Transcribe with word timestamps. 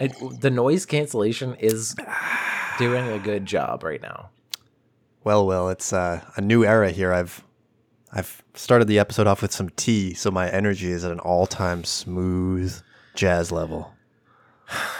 It, 0.00 0.40
the 0.40 0.50
noise 0.50 0.86
cancellation 0.86 1.54
is 1.56 1.94
doing 2.78 3.06
a 3.08 3.18
good 3.18 3.44
job 3.44 3.84
right 3.84 4.00
now. 4.00 4.30
Well, 5.22 5.46
well, 5.46 5.68
it's 5.68 5.92
uh, 5.92 6.22
a 6.36 6.40
new 6.40 6.64
era 6.64 6.90
here. 6.90 7.12
I've 7.12 7.44
I've 8.12 8.42
started 8.54 8.88
the 8.88 8.98
episode 8.98 9.26
off 9.26 9.42
with 9.42 9.52
some 9.52 9.68
tea, 9.70 10.14
so 10.14 10.30
my 10.30 10.50
energy 10.50 10.90
is 10.90 11.04
at 11.04 11.12
an 11.12 11.20
all-time 11.20 11.84
smooth 11.84 12.74
jazz 13.14 13.52
level. 13.52 13.92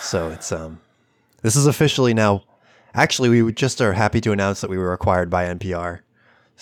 So 0.01 0.31
it's 0.31 0.53
um, 0.53 0.81
this 1.43 1.57
is 1.57 1.67
officially 1.67 2.13
now. 2.13 2.45
Actually, 2.93 3.43
we 3.43 3.53
just 3.53 3.81
are 3.81 3.93
happy 3.93 4.21
to 4.21 4.33
announce 4.33 4.61
that 4.61 4.71
we 4.71 4.77
were 4.77 4.93
acquired 4.93 5.31
by 5.31 5.45
NPR. 5.45 6.01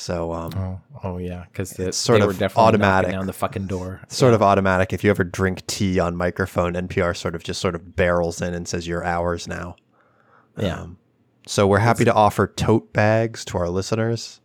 So 0.01 0.33
um, 0.33 0.53
Oh, 0.57 0.81
oh 1.03 1.19
yeah, 1.19 1.45
because 1.51 1.73
It's 1.79 1.99
sort 1.99 2.21
they 2.21 2.23
of 2.23 2.29
were 2.29 2.33
definitely 2.39 2.63
automatic. 2.69 3.11
down 3.11 3.27
the 3.27 3.33
fucking 3.33 3.67
door. 3.67 4.01
sort 4.09 4.33
of 4.33 4.43
automatic. 4.43 4.93
If 4.93 5.03
you 5.03 5.11
ever 5.11 5.25
drink 5.25 5.67
tea 5.67 5.99
on 5.99 6.15
microphone, 6.15 6.75
NPR 6.75 7.17
sort 7.17 7.35
of 7.35 7.43
just 7.43 7.61
sort 7.61 7.75
of 7.75 7.97
barrels 7.97 8.41
in 8.41 8.55
and 8.55 8.69
says 8.69 8.87
you're 8.87 9.05
ours 9.05 9.49
now. 9.49 9.75
Yeah, 10.57 10.83
Um, 10.83 10.99
So 11.49 11.67
we're 11.67 11.81
happy 11.81 12.05
to 12.05 12.15
offer 12.15 12.47
tote 12.47 12.93
bags 12.93 13.45
to 13.47 13.59
our 13.59 13.69
listeners 13.69 14.41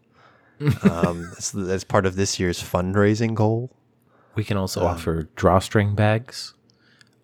um, 0.89 1.31
as, 1.37 1.53
as 1.55 1.83
part 1.83 2.07
of 2.07 2.15
this 2.15 2.39
year's 2.39 2.61
fundraising 2.61 3.35
goal. 3.35 3.69
we 4.35 4.43
can 4.43 4.57
also 4.57 4.81
offer 4.83 5.29
drawstring 5.35 5.93
bags. 5.93 6.55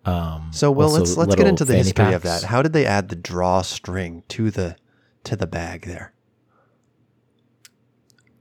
Um, 0.04 0.50
So 0.52 0.70
well, 0.70 0.88
let's 0.90 1.16
let's 1.16 1.34
get 1.34 1.48
into 1.48 1.64
the 1.64 1.76
history 1.76 2.12
of 2.14 2.22
that. 2.22 2.44
How 2.44 2.62
did 2.62 2.72
they 2.74 2.86
add 2.86 3.08
the 3.08 3.16
drawstring 3.16 4.22
to 4.28 4.50
the 4.52 4.76
to 5.24 5.34
the 5.34 5.46
bag 5.48 5.86
there? 5.86 6.12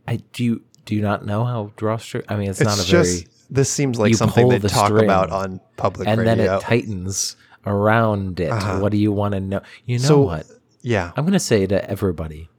I 0.10 0.18
do 0.34 0.44
you 0.44 0.62
do 0.86 0.96
you 0.96 1.02
not 1.02 1.26
know 1.26 1.44
how 1.46 1.72
drawstring? 1.76 2.24
I 2.28 2.36
mean, 2.36 2.50
it's, 2.50 2.60
It's 2.62 2.68
not 2.68 2.80
a 2.80 2.88
just 2.88 3.24
very 3.24 3.34
this 3.52 3.70
seems 3.72 3.98
like 4.00 4.14
something 4.16 4.48
they 4.50 4.58
the 4.60 4.70
talk 4.70 4.92
about 4.92 5.30
on 5.32 5.60
public 5.78 6.08
and 6.08 6.20
then 6.26 6.40
it 6.40 6.62
tightens 6.62 7.36
around 7.66 8.40
it. 8.40 8.50
Uh-huh. 8.52 8.80
What 8.80 8.92
do 8.92 8.98
you 8.98 9.12
want 9.12 9.34
to 9.34 9.40
know? 9.40 9.62
You 9.86 10.00
know 10.00 10.06
So- 10.06 10.22
what? 10.22 10.46
yeah, 10.82 11.12
I'm 11.16 11.26
gonna 11.26 11.40
say 11.40 11.66
to 11.68 11.90
everybody, 11.90 12.50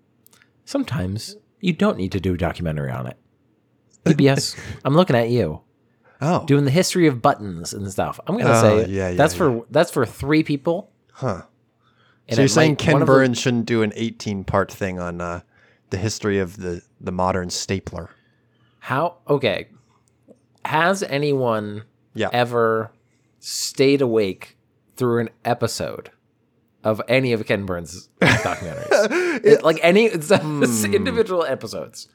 sometimes 0.65 1.37
you 1.61 1.73
don't 1.73 1.97
need 1.97 2.13
to 2.13 2.21
do 2.21 2.35
a 2.35 2.37
documentary 2.37 2.91
on 2.91 3.07
it. 3.07 3.17
PBS, 4.05 4.59
I'm 4.85 4.95
looking 4.95 5.17
at 5.17 5.29
you 5.31 5.61
oh, 6.21 6.45
doing 6.47 6.65
the 6.65 6.71
history 6.71 7.07
of 7.07 7.21
buttons 7.23 7.73
and 7.73 7.91
stuff. 7.91 8.19
I'm 8.27 8.37
gonna 8.39 8.51
Oh, 8.51 8.63
say 8.63 8.91
yeah, 8.91 9.11
yeah, 9.11 9.17
that's 9.17 9.35
yeah. 9.35 9.39
for 9.39 9.67
that's 9.71 9.91
for 9.91 10.07
three 10.07 10.43
people. 10.43 10.91
huh. 11.13 11.43
and 12.29 12.37
So 12.37 12.43
you're 12.43 12.49
saying 12.49 12.73
might- 12.73 12.79
Ken 12.79 12.95
of 12.97 13.01
the- 13.01 13.07
Burns 13.07 13.39
shouldn't 13.39 13.67
do 13.67 13.83
an 13.83 13.93
18 13.95 14.45
part 14.45 14.71
thing 14.73 14.99
on 14.99 15.21
uh, 15.21 15.41
the 15.91 15.97
history 15.99 16.39
of 16.39 16.57
the 16.59 16.83
the 17.01 17.13
modern 17.13 17.51
stapler? 17.51 18.11
How 18.81 19.17
okay? 19.29 19.69
Has 20.65 21.03
anyone 21.03 21.85
Yeah. 22.15 22.29
ever 22.33 22.91
stayed 23.39 24.01
awake 24.03 24.57
through 24.97 25.21
an 25.21 25.31
episode 25.45 26.11
of 26.85 27.01
any 27.09 27.33
of 27.33 27.47
Ken 27.47 27.67
Burns' 27.67 28.09
documentaries? 28.21 29.45
It- 29.45 29.63
like 29.65 29.79
any 29.83 30.05
it's 30.07 30.31
Hmm. 30.31 30.63
individual 30.95 31.45
episodes. 31.45 32.09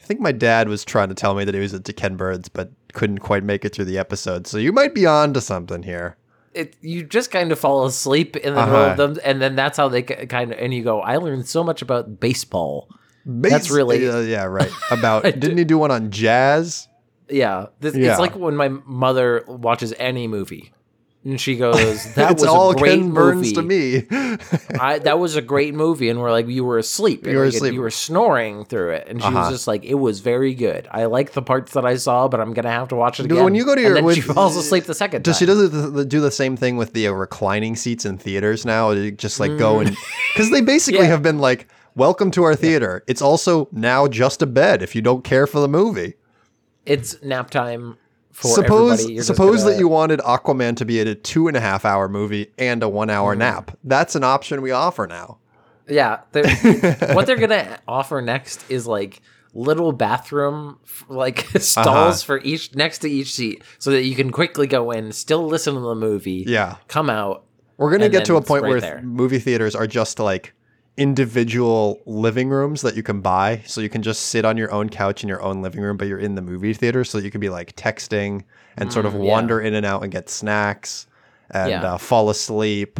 I 0.00 0.04
think 0.04 0.18
my 0.20 0.32
dad 0.32 0.68
was 0.68 0.84
trying 0.84 1.08
to 1.10 1.14
tell 1.14 1.34
me 1.34 1.44
that 1.44 1.54
he 1.54 1.60
was 1.60 1.72
into 1.74 1.92
Ken 1.92 2.16
Burns, 2.16 2.48
but 2.48 2.72
couldn't 2.92 3.18
quite 3.18 3.44
make 3.44 3.64
it 3.64 3.72
through 3.72 3.84
the 3.84 3.98
episode. 3.98 4.48
So 4.48 4.58
you 4.58 4.72
might 4.72 4.94
be 4.96 5.06
on 5.06 5.32
to 5.34 5.40
something 5.40 5.84
here. 5.84 6.16
It 6.54 6.76
you 6.82 7.02
just 7.04 7.30
kind 7.30 7.50
of 7.52 7.58
fall 7.58 7.86
asleep 7.86 8.36
in 8.36 8.54
the 8.54 8.60
middle 8.60 8.76
Uh-huh. 8.80 8.90
of 8.92 8.96
them, 8.98 9.18
and 9.24 9.40
then 9.40 9.56
that's 9.56 9.76
how 9.78 9.88
they 9.88 10.02
kind 10.02 10.52
of 10.52 10.58
and 10.58 10.72
you 10.74 10.82
go. 10.84 11.00
I 11.00 11.16
learned 11.16 11.48
so 11.48 11.64
much 11.64 11.80
about 11.82 12.20
baseball. 12.20 12.88
Bas- 13.24 13.52
That's 13.52 13.70
really- 13.70 14.08
uh, 14.08 14.18
yeah, 14.20 14.44
right. 14.44 14.70
About 14.90 15.22
didn't 15.22 15.56
he 15.56 15.64
do 15.64 15.78
one 15.78 15.90
on 15.92 16.10
jazz? 16.10 16.88
Yeah, 17.28 17.66
this, 17.80 17.94
Yeah. 17.94 18.10
it's 18.10 18.20
like 18.20 18.34
when 18.36 18.56
my 18.56 18.68
mother 18.68 19.44
watches 19.46 19.94
any 19.98 20.26
movie, 20.28 20.72
and 21.24 21.40
she 21.40 21.56
goes, 21.56 22.12
"That 22.14 22.34
was 22.34 22.44
all 22.44 22.70
a 22.72 22.76
great 22.76 22.98
Ken 23.00 23.12
Burns 23.12 23.54
movie." 23.56 24.02
to 24.02 24.08
me. 24.10 24.38
I, 24.80 24.98
that 25.00 25.18
was 25.18 25.36
a 25.36 25.42
great 25.42 25.74
movie, 25.74 26.08
and 26.08 26.20
we're 26.20 26.30
like, 26.32 26.48
you 26.48 26.64
were 26.64 26.78
asleep. 26.78 27.26
You 27.26 27.36
were 27.38 27.44
Like, 27.46 27.54
asleep. 27.54 27.74
You 27.74 27.80
were 27.80 27.90
snoring 27.90 28.64
through 28.64 28.90
it, 28.90 29.06
and 29.08 29.20
she 29.20 29.26
Uh-huh. 29.28 29.38
was 29.40 29.50
just 29.50 29.66
like, 29.68 29.84
it 29.84 29.94
was 29.94 30.20
very 30.20 30.54
good. 30.54 30.88
I 30.90 31.04
like 31.04 31.32
the 31.32 31.42
parts 31.42 31.72
that 31.74 31.84
I 31.84 31.96
saw, 31.96 32.26
but 32.28 32.40
I'm 32.40 32.52
gonna 32.54 32.70
have 32.70 32.88
to 32.88 32.96
watch 32.96 33.20
it 33.20 33.26
again. 33.26 33.44
when 33.44 33.54
you 33.54 33.64
go 33.64 33.74
to 33.74 33.80
And 33.80 33.86
your- 33.86 33.94
then 33.94 34.04
when- 34.04 34.14
she 34.16 34.20
falls 34.20 34.56
asleep 34.56 34.84
the 34.84 34.94
second 34.94 35.22
Does 35.22 35.38
she 35.38 35.46
time. 35.46 35.56
does 35.56 35.70
the, 35.70 35.90
the, 35.90 36.04
do 36.04 36.20
the 36.20 36.30
same 36.30 36.56
thing 36.56 36.76
with 36.76 36.92
the 36.92 37.06
uh, 37.06 37.12
reclining 37.12 37.76
seats 37.76 38.04
in 38.04 38.18
theaters 38.18 38.64
now? 38.66 38.92
Just 39.10 39.38
like 39.40 39.56
go 39.58 39.78
and 39.80 39.96
because 40.34 40.50
they 40.50 40.60
basically 40.60 41.00
Mm. 41.00 41.04
Yeah. 41.04 41.08
have 41.10 41.22
been 41.22 41.38
like, 41.38 41.68
"Welcome 41.94 42.30
to 42.32 42.42
our 42.42 42.54
theater." 42.56 43.04
It's 43.06 43.22
also 43.22 43.68
now 43.72 44.08
just 44.08 44.42
a 44.42 44.46
bed 44.46 44.82
if 44.82 44.94
you 44.96 45.02
don't 45.02 45.22
care 45.24 45.46
for 45.46 45.60
the 45.60 45.68
movie. 45.68 46.14
It's 46.84 47.22
nap 47.22 47.50
time 47.50 47.96
for 48.32 48.48
suppose. 48.48 49.26
Suppose 49.26 49.62
gonna- 49.62 49.72
that 49.74 49.78
you 49.78 49.88
wanted 49.88 50.20
Aquaman 50.20 50.76
to 50.78 50.84
be 50.84 51.00
at 51.00 51.06
a 51.06 51.14
two 51.14 51.48
and 51.48 51.56
a 51.56 51.60
half 51.60 51.84
hour 51.84 52.08
movie 52.08 52.50
and 52.58 52.82
a 52.82 52.88
one 52.88 53.10
hour 53.10 53.34
nap. 53.36 53.76
That's 53.84 54.14
an 54.16 54.24
option 54.24 54.62
we 54.62 54.70
offer 54.72 55.06
now. 55.06 55.38
Yeah, 55.88 56.20
they're, 56.32 56.44
what 57.14 57.26
they're 57.26 57.36
gonna 57.36 57.78
offer 57.88 58.20
next 58.22 58.64
is 58.70 58.86
like 58.86 59.20
little 59.54 59.92
bathroom 59.92 60.78
like 61.08 61.40
stalls 61.58 61.86
Uh-huh. 61.86 62.12
for 62.24 62.40
each 62.42 62.74
next 62.74 62.98
to 63.00 63.10
each 63.10 63.32
seat, 63.34 63.62
so 63.78 63.90
that 63.90 64.02
you 64.04 64.14
can 64.14 64.30
quickly 64.30 64.66
go 64.66 64.90
in, 64.92 65.12
still 65.12 65.46
listen 65.46 65.74
to 65.74 65.80
the 65.80 65.94
movie, 65.94 66.44
Yeah. 66.46 66.76
come 66.88 67.10
out. 67.10 67.44
We're 67.76 67.90
gonna 67.90 68.08
get 68.08 68.24
to 68.26 68.36
a 68.36 68.42
point 68.42 68.62
right 68.62 68.68
where 68.70 68.80
there. 68.80 69.02
movie 69.02 69.38
theaters 69.40 69.74
are 69.74 69.86
just 69.88 70.18
like 70.18 70.54
individual 70.96 72.00
living 72.06 72.48
rooms 72.48 72.82
that 72.82 72.96
you 72.96 73.02
can 73.02 73.20
buy, 73.20 73.62
so 73.66 73.80
you 73.80 73.88
can 73.88 74.02
just 74.02 74.26
sit 74.26 74.44
on 74.44 74.56
your 74.56 74.70
own 74.72 74.88
couch 74.88 75.22
in 75.22 75.28
your 75.28 75.42
own 75.42 75.62
living 75.62 75.80
room, 75.80 75.96
but 75.96 76.06
you're 76.08 76.18
in 76.18 76.34
the 76.34 76.42
movie 76.42 76.74
theater, 76.74 77.04
so 77.04 77.18
you 77.18 77.30
can 77.30 77.40
be 77.40 77.48
like 77.48 77.74
texting 77.76 78.44
and 78.76 78.92
sort 78.92 79.06
of 79.06 79.12
Mm, 79.14 79.24
yeah. 79.24 79.30
wander 79.30 79.60
in 79.60 79.74
and 79.74 79.84
out 79.86 80.02
and 80.02 80.10
get 80.12 80.28
snacks 80.30 81.06
and 81.50 81.70
Yeah. 81.70 81.94
uh, 81.94 81.98
fall 81.98 82.30
asleep. 82.30 82.98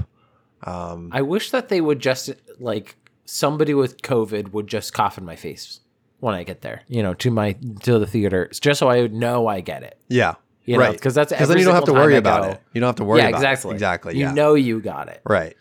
Um, 0.65 1.09
I 1.13 1.23
wish 1.23 1.51
that 1.51 1.69
they 1.69 1.81
would 1.81 1.99
just 2.01 2.31
like 2.59 2.97
somebody 3.25 3.75
with 3.75 4.03
COVID 4.03 4.53
would 4.53 4.67
just 4.69 4.93
cough 4.93 5.17
in 5.19 5.25
my 5.25 5.37
face 5.37 5.81
when 6.21 6.35
I 6.35 6.45
get 6.45 6.61
there, 6.61 6.83
you 6.89 7.03
know, 7.03 7.15
to 7.15 7.31
my 7.31 7.57
to 7.83 7.99
the 7.99 8.07
theater, 8.07 8.49
just 8.53 8.79
so 8.79 8.89
I 8.89 9.01
would 9.03 9.13
know 9.15 9.47
I 9.49 9.61
get 9.61 9.83
it. 9.83 9.99
yeah, 10.09 10.35
You 10.65 10.75
know, 10.77 10.85
right. 10.85 11.01
'cause 11.01 11.15
that's 11.15 11.33
because 11.33 11.49
then 11.49 11.59
you 11.59 11.65
don't 11.65 11.75
have 11.75 11.85
to 11.87 11.93
worry 11.93 12.17
about 12.17 12.43
go. 12.45 12.49
it. 12.51 12.61
You 12.75 12.81
don't 12.81 12.89
have 12.89 12.97
to 12.97 13.05
worry 13.05 13.21
yeah, 13.21 13.29
about 13.29 13.39
exactly, 13.39 13.71
it. 13.71 13.75
Exactly. 13.75 14.15
You 14.15 14.21
yeah. 14.27 14.33
know, 14.33 14.55
you 14.55 14.81
got 14.81 15.09
it. 15.09 15.21
right. 15.25 15.57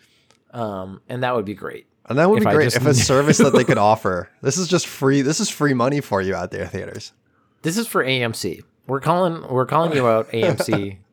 Um, 0.53 1.01
and 1.07 1.23
that 1.23 1.33
would 1.35 1.45
be 1.45 1.53
great. 1.55 1.87
And 2.05 2.17
that 2.17 2.29
would 2.29 2.39
If 2.39 2.49
be 2.49 2.53
great 2.53 2.75
if 2.75 2.85
a 2.85 2.93
service 2.93 3.37
that 3.37 3.53
they 3.53 3.63
could 3.63 3.77
offer. 3.79 4.29
This 4.41 4.57
is 4.57 4.67
just 4.67 4.87
free. 4.87 5.21
This 5.21 5.39
is 5.39 5.49
free 5.49 5.73
money 5.73 6.01
for 6.01 6.21
you 6.21 6.35
out 6.35 6.51
there, 6.51 6.67
theaters. 6.67 7.13
This 7.61 7.77
is 7.77 7.87
for 7.87 8.03
AMC. 8.03 8.61
We're 8.87 8.99
calling 8.99 9.47
we're 9.47 9.65
calling 9.65 9.93
you 9.93 10.07
out, 10.07 10.29
AMC. 10.31 10.97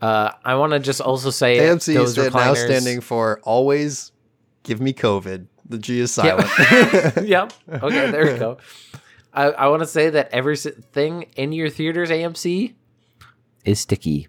Uh, 0.00 0.32
I 0.42 0.54
want 0.54 0.72
to 0.72 0.78
just 0.78 1.02
also 1.02 1.28
say 1.28 1.58
AMC 1.58 1.92
those 1.92 2.16
is 2.16 2.32
now 2.32 2.54
standing 2.54 3.02
for 3.02 3.40
always 3.42 4.10
give 4.62 4.80
me 4.80 4.94
COVID. 4.94 5.48
The 5.68 5.76
G 5.76 6.00
is 6.00 6.12
silent. 6.12 6.48
yep. 7.22 7.52
Okay, 7.70 8.10
there 8.10 8.32
we 8.32 8.38
go. 8.38 8.56
I, 9.34 9.44
I 9.50 9.68
want 9.68 9.80
to 9.82 9.86
say 9.86 10.08
that 10.08 10.30
everything 10.32 11.26
in 11.36 11.52
your 11.52 11.68
theaters, 11.68 12.08
AMC, 12.08 12.72
is 13.66 13.80
sticky, 13.80 14.28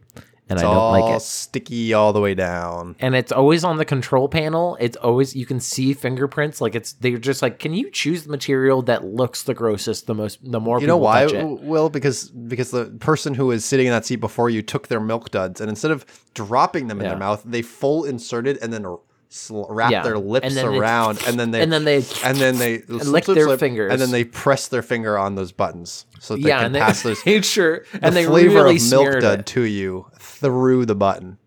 and 0.51 0.59
It's 0.59 0.63
I 0.63 0.68
don't 0.68 0.75
all 0.77 0.92
like 0.92 1.15
it. 1.15 1.21
sticky 1.21 1.94
all 1.94 2.12
the 2.13 2.19
way 2.19 2.33
down. 2.36 2.95
And 3.00 3.15
it's 3.15 3.31
always 3.31 3.63
on 3.63 3.77
the 3.77 3.86
control 3.86 4.27
panel. 4.27 4.77
It's 4.80 4.98
always 4.98 5.36
you 5.36 5.45
can 5.45 5.59
see 5.59 5.94
fingerprints. 5.94 6.59
Like 6.62 6.75
it's 6.75 6.94
they're 6.94 7.18
just 7.18 7.42
like, 7.42 7.57
can 7.59 7.74
you 7.74 7.89
choose 7.89 8.24
the 8.24 8.30
material 8.30 8.81
that 8.83 9.06
looks 9.06 9.44
the 9.44 9.53
grossest, 9.53 10.07
the 10.07 10.13
most, 10.13 10.39
the 10.44 10.59
more 10.59 10.81
You 10.81 10.88
know 10.88 10.98
why? 10.98 11.25
Will 11.25 11.89
because 11.89 12.30
because 12.30 12.71
the 12.71 12.86
person 13.00 13.33
who 13.33 13.48
was 13.48 13.63
sitting 13.63 13.88
in 13.88 13.92
that 13.94 14.06
seat 14.06 14.18
before 14.18 14.50
you 14.50 14.62
took 14.62 14.89
their 14.89 15.00
milk 15.00 15.31
duds, 15.31 15.62
and 15.62 15.69
instead 15.69 15.92
of 15.92 16.06
dropping 16.33 16.88
them 16.88 17.00
in 17.00 17.06
Yeah. 17.06 17.12
their 17.12 17.19
mouth, 17.19 17.44
they 17.45 17.62
full 17.62 18.03
inserted 18.03 18.57
and 18.62 18.74
then 18.74 18.86
sl- 19.33 19.63
wrap 19.69 19.89
Yeah. 19.91 20.03
their 20.03 20.17
lips 20.19 20.45
And 20.47 20.55
they- 20.55 20.63
around, 20.77 21.19
and 21.25 21.39
then 21.39 21.51
they 21.51 21.61
and 21.61 21.71
then 21.71 21.83
they 21.85 22.03
and 22.23 22.37
then 22.37 22.57
they 22.57 22.79
lick 22.87 23.25
their 23.25 23.57
fingers. 23.57 23.91
and 23.91 23.99
then 24.01 24.11
they 24.11 24.23
press 24.23 24.67
their 24.67 24.81
finger 24.83 25.17
on 25.17 25.35
those 25.35 25.51
buttons 25.51 26.05
so 26.19 26.35
that 26.35 26.43
they 26.43 26.49
can 26.49 26.65
and 26.65 26.75
they 26.75 26.79
pass 26.79 27.01
those 27.03 27.25
made 27.25 27.43
sure 27.45 27.85
the 27.93 28.05
and 28.05 28.15
they 28.15 28.25
flavor 28.25 28.55
really 28.65 28.75
of 28.77 28.89
milk 28.91 29.19
dud 29.21 29.39
it. 29.39 29.45
to 29.47 29.61
you 29.61 30.05
through 30.19 30.85
the 30.85 30.95
button. 30.95 31.37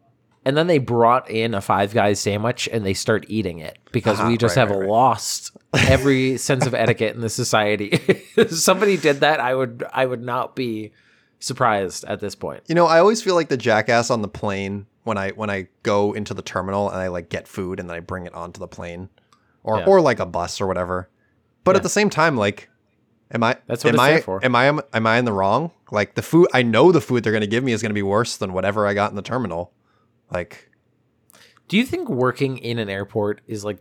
and 0.46 0.56
then 0.56 0.66
they 0.66 0.78
brought 0.78 1.31
in 1.31 1.54
a 1.54 1.60
Five 1.60 1.94
Guys 1.94 2.19
sandwich 2.20 2.69
and 2.72 2.84
they 2.84 2.94
start 2.94 3.25
eating 3.28 3.58
it 3.60 3.78
because 3.92 4.19
Uh-huh, 4.19 4.28
we 4.31 4.36
just 4.36 4.56
right, 4.56 4.62
have 4.66 4.70
right, 4.70 4.81
right. 4.81 4.88
lost 4.90 5.56
every 5.75 6.36
sense 6.38 6.66
of 6.66 6.75
etiquette 6.75 7.14
in 7.14 7.20
the 7.20 7.28
society. 7.31 7.88
if 8.36 8.50
somebody 8.52 8.96
did 8.96 9.20
that, 9.20 9.40
I 9.40 9.54
would 9.54 9.84
I 9.92 10.06
would 10.06 10.22
not 10.22 10.54
be 10.56 10.92
surprised 11.40 12.04
at 12.04 12.20
this 12.20 12.34
point. 12.34 12.62
You 12.69 12.75
know, 12.75 12.86
I 12.86 12.98
always 12.98 13.22
feel 13.22 13.34
like 13.34 13.48
the 13.48 13.56
jackass 13.56 14.10
on 14.10 14.22
the 14.22 14.28
plane 14.28 14.86
when 15.05 15.17
I 15.17 15.31
when 15.31 15.49
I 15.51 15.69
go 15.83 16.12
into 16.12 16.35
the 16.35 16.43
terminal 16.43 16.91
and 16.91 16.99
I 16.99 17.09
like 17.09 17.29
get 17.29 17.47
food 17.49 17.79
and 17.81 17.89
then 17.89 17.97
I 17.97 18.01
bring 18.01 18.27
it 18.27 18.35
onto 18.35 18.59
the 18.59 18.69
plane, 18.69 19.09
or 19.62 19.79
Yeah. 19.79 19.87
or 19.87 20.01
like 20.01 20.19
a 20.19 20.27
bus 20.27 20.61
or 20.61 20.67
whatever. 20.67 21.09
But 21.62 21.73
Yeah. 21.73 21.77
at 21.79 21.83
the 21.85 21.89
same 21.89 22.11
time, 22.11 22.37
like, 22.37 22.69
am 23.31 23.43
I? 23.43 23.56
That's 23.67 23.85
what 23.85 23.95
am 23.95 24.01
it's 24.01 24.03
I? 24.03 24.21
for. 24.21 24.45
Am 24.45 24.55
I? 24.56 24.67
Am 24.93 25.06
I 25.06 25.19
in 25.19 25.25
the 25.25 25.33
wrong? 25.33 25.71
Like 25.91 26.15
the 26.15 26.23
food, 26.23 26.49
I 26.53 26.62
know 26.62 26.91
the 26.93 27.01
food 27.01 27.23
they're 27.23 27.33
going 27.33 27.41
to 27.43 27.47
give 27.47 27.62
me 27.65 27.73
is 27.73 27.81
going 27.83 27.91
to 27.91 27.95
be 27.95 28.03
worse 28.03 28.37
than 28.37 28.53
whatever 28.53 28.87
I 28.87 28.95
got 28.95 29.11
in 29.11 29.17
the 29.17 29.23
terminal. 29.23 29.73
Like, 30.31 30.71
Do 31.69 31.77
you 31.77 31.85
think 31.85 32.09
working 32.09 32.59
in 32.59 32.79
an 32.79 32.89
airport 32.91 33.41
is 33.47 33.65
like? 33.65 33.79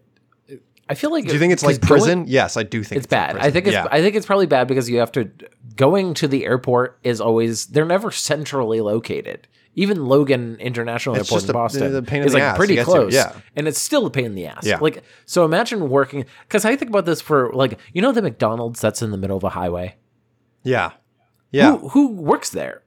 I 0.90 0.96
feel 0.96 1.12
like 1.12 1.26
do 1.26 1.34
you 1.34 1.40
think 1.40 1.54
it's 1.54 1.64
like 1.64 1.80
'cause 1.80 1.90
going- 1.90 2.02
prison? 2.02 2.26
yes, 2.28 2.58
I 2.58 2.64
do 2.64 2.84
think 2.84 2.98
it's 2.98 3.08
bad. 3.08 3.36
like 3.36 3.44
I 3.44 3.52
think 3.52 3.68
it's 3.68 3.76
prison. 3.76 3.90
I 3.92 4.02
think 4.02 4.16
it's 4.18 4.26
probably 4.26 4.46
bad 4.48 4.68
because 4.68 4.90
you 4.90 5.00
have 5.00 5.14
to 5.14 5.32
going 5.78 6.14
to 6.16 6.28
the 6.28 6.46
airport 6.46 7.00
is 7.04 7.22
always 7.22 7.68
they're 7.68 7.86
never 7.86 8.12
centrally 8.12 8.82
located. 8.82 9.48
Even 9.76 10.06
Logan 10.06 10.58
International 10.60 11.16
It's 11.16 11.32
Airport 11.32 11.44
in 11.44 11.50
a- 11.50 11.52
uh, 11.52 11.54
Boston 11.54 12.06
pain 12.06 12.22
in 12.22 12.28
is 12.28 12.34
the 12.34 12.38
like 12.40 12.44
ass 12.44 12.58
pretty 12.58 12.76
get 12.76 12.86
to, 12.86 12.92
close. 12.92 13.14
yeah. 13.14 13.34
and 13.56 13.68
it's 13.68 13.80
still 13.80 14.06
a 14.06 14.10
pain 14.10 14.26
in 14.26 14.36
the 14.36 14.46
ass. 14.46 14.66
Yeah. 14.66 14.78
Like 14.80 15.04
so, 15.26 15.46
imagine 15.46 15.90
working 15.90 16.26
because 16.48 16.64
I 16.66 16.76
think 16.76 16.90
about 16.90 17.06
this 17.06 17.22
for 17.22 17.52
like 17.54 17.80
you 17.94 18.02
know 18.02 18.12
the 18.12 18.22
McDonald's 18.22 18.80
that's 18.80 19.02
in 19.02 19.12
the 19.12 19.18
middle 19.18 19.38
of 19.38 19.44
a 19.44 19.50
highway. 19.50 19.96
yeah, 20.64 20.92
yeah. 21.52 21.72
Who, 21.78 21.90
who 21.90 22.08
works 22.10 22.50
there? 22.52 22.84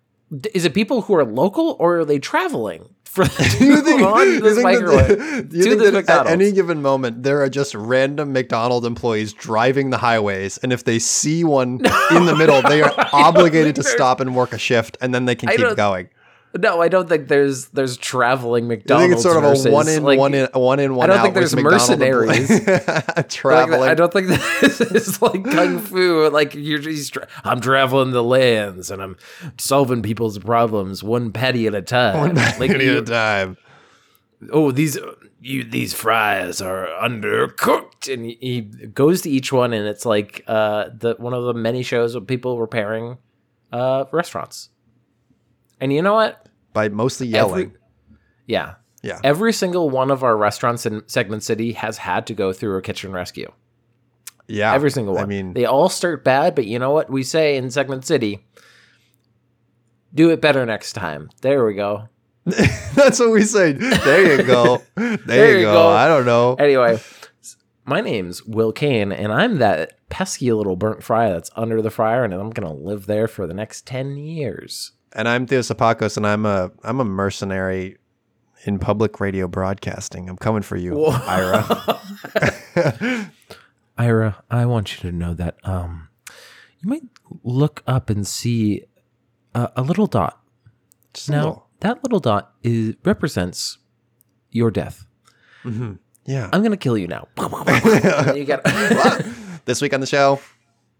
Is 0.55 0.65
it 0.65 0.75
people 0.75 1.03
who 1.03 1.15
are 1.15 1.25
local 1.25 1.77
or 1.79 1.99
are 2.01 2.05
they 2.05 2.19
traveling 2.19 2.89
for 3.05 3.23
you 3.61 3.81
think, 3.83 4.03
on 4.03 4.27
you 4.29 4.41
this 4.41 4.55
think 4.55 4.65
microwave 4.65 5.09
that, 5.09 5.49
you 5.53 5.77
think 5.77 6.07
that 6.07 6.09
at 6.09 6.27
any 6.27 6.53
given 6.53 6.83
moment 6.83 7.23
there 7.23 7.41
are 7.43 7.49
just 7.49 7.75
random 7.75 8.33
McDonald's 8.33 8.87
employees 8.87 9.33
driving 9.33 9.91
the 9.91 9.99
highways, 9.99 10.59
and 10.59 10.73
if 10.73 10.85
they 10.85 10.99
see 10.99 11.43
one 11.45 11.75
in 12.11 12.27
the 12.27 12.35
middle, 12.37 12.61
they 12.63 12.83
are 12.83 12.93
obligated 13.13 13.75
to 13.77 13.83
stop 13.83 14.21
and 14.21 14.37
work 14.37 14.53
a 14.53 14.59
shift, 14.59 14.99
and 15.01 15.15
then 15.15 15.25
they 15.25 15.35
can 15.35 15.49
I 15.49 15.57
keep 15.57 15.77
going. 15.77 16.09
No, 16.59 16.81
I 16.81 16.89
don't 16.89 17.09
think 17.09 17.29
there's 17.29 17.67
there's 17.69 17.97
traveling 17.97 18.65
I 18.65 18.69
McDonald's. 18.69 19.05
think 19.05 19.13
it's 19.15 19.23
sort 19.23 19.37
of 19.37 19.43
versus, 19.43 19.67
a 19.67 19.71
one 19.71 19.89
in, 19.89 20.03
like, 20.05 20.19
one 20.19 20.35
in, 20.35 20.47
one 20.53 20.81
in, 20.81 20.95
one 20.95 21.11
I 21.11 21.15
don't 21.15 21.23
think 21.23 21.35
there's 21.35 21.57
mercenaries. 21.57 22.51
employees 22.51 22.89
Like, 22.89 23.29
traveling. 23.29 23.89
I 23.91 23.95
don't 23.95 24.13
think 24.13 24.29
this 24.29 24.81
is 24.81 25.21
like 25.23 25.45
kung 25.45 25.79
fu. 25.81 26.29
Like 26.31 26.55
you're 26.55 26.79
just, 26.79 27.13
tra- 27.15 27.29
I'm 27.45 27.61
traveling 27.61 28.13
the 28.13 28.23
lands 28.23 28.91
and 28.91 29.03
I'm 29.03 29.17
solving 29.59 30.03
people's 30.03 30.39
problems 30.39 31.03
one 31.03 31.33
patty 31.33 31.67
at 31.67 31.75
a 31.75 31.83
time. 31.83 32.35
like 32.59 32.71
Any 32.71 32.85
you- 32.85 32.99
of 32.99 33.07
the 33.07 33.13
time. 33.13 33.57
oh, 34.53 34.71
these 34.71 34.99
you 35.41 35.65
these 35.65 35.95
fries 35.95 36.61
are 36.61 36.87
undercooked, 37.03 38.13
and 38.13 38.25
he, 38.25 38.39
he 38.41 38.61
goes 38.63 39.23
to 39.23 39.31
each 39.31 39.53
one, 39.53 39.73
and 39.73 39.87
it's 39.87 40.05
like 40.07 40.43
uh 40.47 40.89
the 40.97 41.15
one 41.19 41.35
of 41.35 41.45
the 41.45 41.55
many 41.55 41.83
shows 41.83 42.15
of 42.15 42.27
people 42.27 42.59
repairing 42.59 43.19
uh 43.73 44.05
restaurants. 44.13 44.71
And 45.81 45.93
you 45.93 46.01
know 46.03 46.15
what? 46.15 46.46
By 46.77 46.89
mostly 46.91 47.27
yelling. 47.27 47.67
Every- 47.67 47.79
yeah. 48.47 48.75
yeah. 49.03 49.19
Every 49.25 49.53
single 49.53 49.91
one 49.91 50.11
of 50.13 50.23
our 50.23 50.37
restaurants 50.37 50.87
in 50.87 51.03
Segment 51.09 51.43
City 51.43 51.73
has 51.73 51.99
had 51.99 52.27
to 52.29 52.35
go 52.35 52.53
through 52.53 52.77
a 52.77 52.83
kitchen 52.83 53.11
rescue. 53.13 53.51
yeah. 54.47 54.73
Every 54.73 54.91
single 54.93 55.15
one. 55.15 55.25
I 55.25 55.27
mean, 55.27 55.53
they 55.55 55.65
all 55.65 55.89
start 55.89 56.23
bad, 56.23 56.55
but 56.55 56.67
you 56.67 56.79
know 56.79 56.93
what 56.93 57.11
we 57.11 57.23
say 57.25 57.57
in 57.57 57.71
Segment 57.71 58.05
City? 58.05 58.47
Do 60.15 60.31
it 60.31 60.41
better 60.41 60.65
next 60.65 60.93
time. 60.93 61.31
There 61.43 61.65
we 61.65 61.75
go. 61.75 62.09
that's 62.45 63.19
what 63.19 63.33
we 63.33 63.43
say. 63.43 63.73
There 63.73 64.37
you 64.37 64.43
go. 64.47 64.83
There, 65.27 65.53
you 65.55 65.59
you 65.59 65.65
go. 65.65 65.73
go. 65.73 65.89
I 65.89 66.07
don't 66.07 66.25
know. 66.25 66.55
Anyway, 66.55 67.01
my 67.85 68.01
name's 68.01 68.45
Will 68.45 68.71
Kane, 68.73 69.11
and 69.13 69.33
I'm 69.33 69.59
that 69.59 69.95
pesky 70.09 70.53
little 70.53 70.77
burnt 70.77 71.03
fry 71.03 71.29
that's 71.31 71.51
under 71.57 71.83
the 71.83 71.91
fryer, 71.91 72.23
and 72.25 72.33
I'm 72.33 72.51
gonna 72.51 72.73
live 72.73 73.07
there 73.07 73.27
for 73.27 73.47
the 73.49 73.55
next 73.55 73.87
ten 73.87 74.17
years. 74.17 74.93
And 75.13 75.29
I'm 75.29 75.47
Theo 75.47 75.61
Sapakos, 75.61 76.17
and 76.17 76.27
I'm 76.27 76.45
a 76.45 76.71
I'm 76.83 77.01
a 77.01 77.05
mercenary 77.05 77.97
in 78.65 78.79
public 78.79 79.21
radio 79.21 79.47
broadcasting. 79.49 80.29
I'm 80.29 80.37
coming 80.37 80.63
for 80.63 80.77
you, 80.77 81.07
Ira. 81.07 82.01
Ira, 83.99 84.43
I 84.51 84.67
want 84.67 84.95
you 84.95 85.11
to 85.11 85.17
know 85.17 85.33
that 85.35 85.57
um, 85.65 86.09
you 86.81 86.89
might 86.91 87.03
look 87.43 87.83
up 87.87 88.11
and 88.11 88.27
see 88.27 88.85
a, 89.55 89.71
a 89.77 89.83
little 89.83 90.07
dot. 90.07 90.41
Just 91.15 91.31
Now, 91.31 91.39
little. 91.39 91.67
that 91.81 92.03
little 92.05 92.21
dot 92.21 92.53
is 92.63 92.95
represents 93.05 93.79
your 94.51 94.71
death. 94.71 95.07
yeah. 95.65 96.51
I'm 96.53 96.63
gonna 96.63 96.77
kill 96.77 96.99
you 96.99 97.07
now. 97.07 97.29
you 98.35 98.45
get 98.45 98.65
this 99.65 99.81
week 99.81 99.95
on 99.95 100.01
the 100.01 100.07
show, 100.07 100.41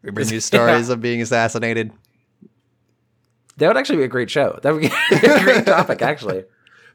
we 0.03 0.11
bring 0.11 0.29
you 0.31 0.41
stories 0.41 0.89
of 0.89 1.01
being 1.03 1.21
assassinated. 1.21 1.93
That 3.57 3.69
would 3.69 3.77
actually 3.77 3.99
be 3.99 4.05
a 4.05 4.09
great 4.09 4.31
show. 4.31 4.59
That 4.63 4.73
would 4.73 4.83
be 4.83 4.89
a 5.13 5.43
great 5.43 5.67
topic, 5.67 6.03
actually. 6.03 6.45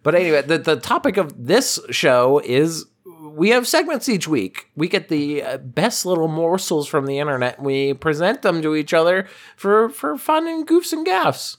But 0.03 0.15
anyway, 0.15 0.41
the 0.41 0.57
the 0.57 0.75
topic 0.77 1.17
of 1.17 1.45
this 1.45 1.79
show 1.91 2.41
is 2.43 2.85
we 3.21 3.49
have 3.49 3.67
segments 3.67 4.09
each 4.09 4.27
week. 4.27 4.67
We 4.75 4.87
get 4.87 5.09
the 5.09 5.43
uh, 5.43 5.57
best 5.57 6.05
little 6.05 6.27
morsels 6.27 6.87
from 6.87 7.05
the 7.05 7.19
internet. 7.19 7.61
We 7.61 7.93
present 7.93 8.41
them 8.41 8.61
to 8.61 8.75
each 8.75 8.93
other 8.93 9.27
for 9.55 9.89
for 9.89 10.17
fun 10.17 10.47
and 10.47 10.67
goofs 10.67 10.91
and 10.91 11.05
gaffs. 11.05 11.57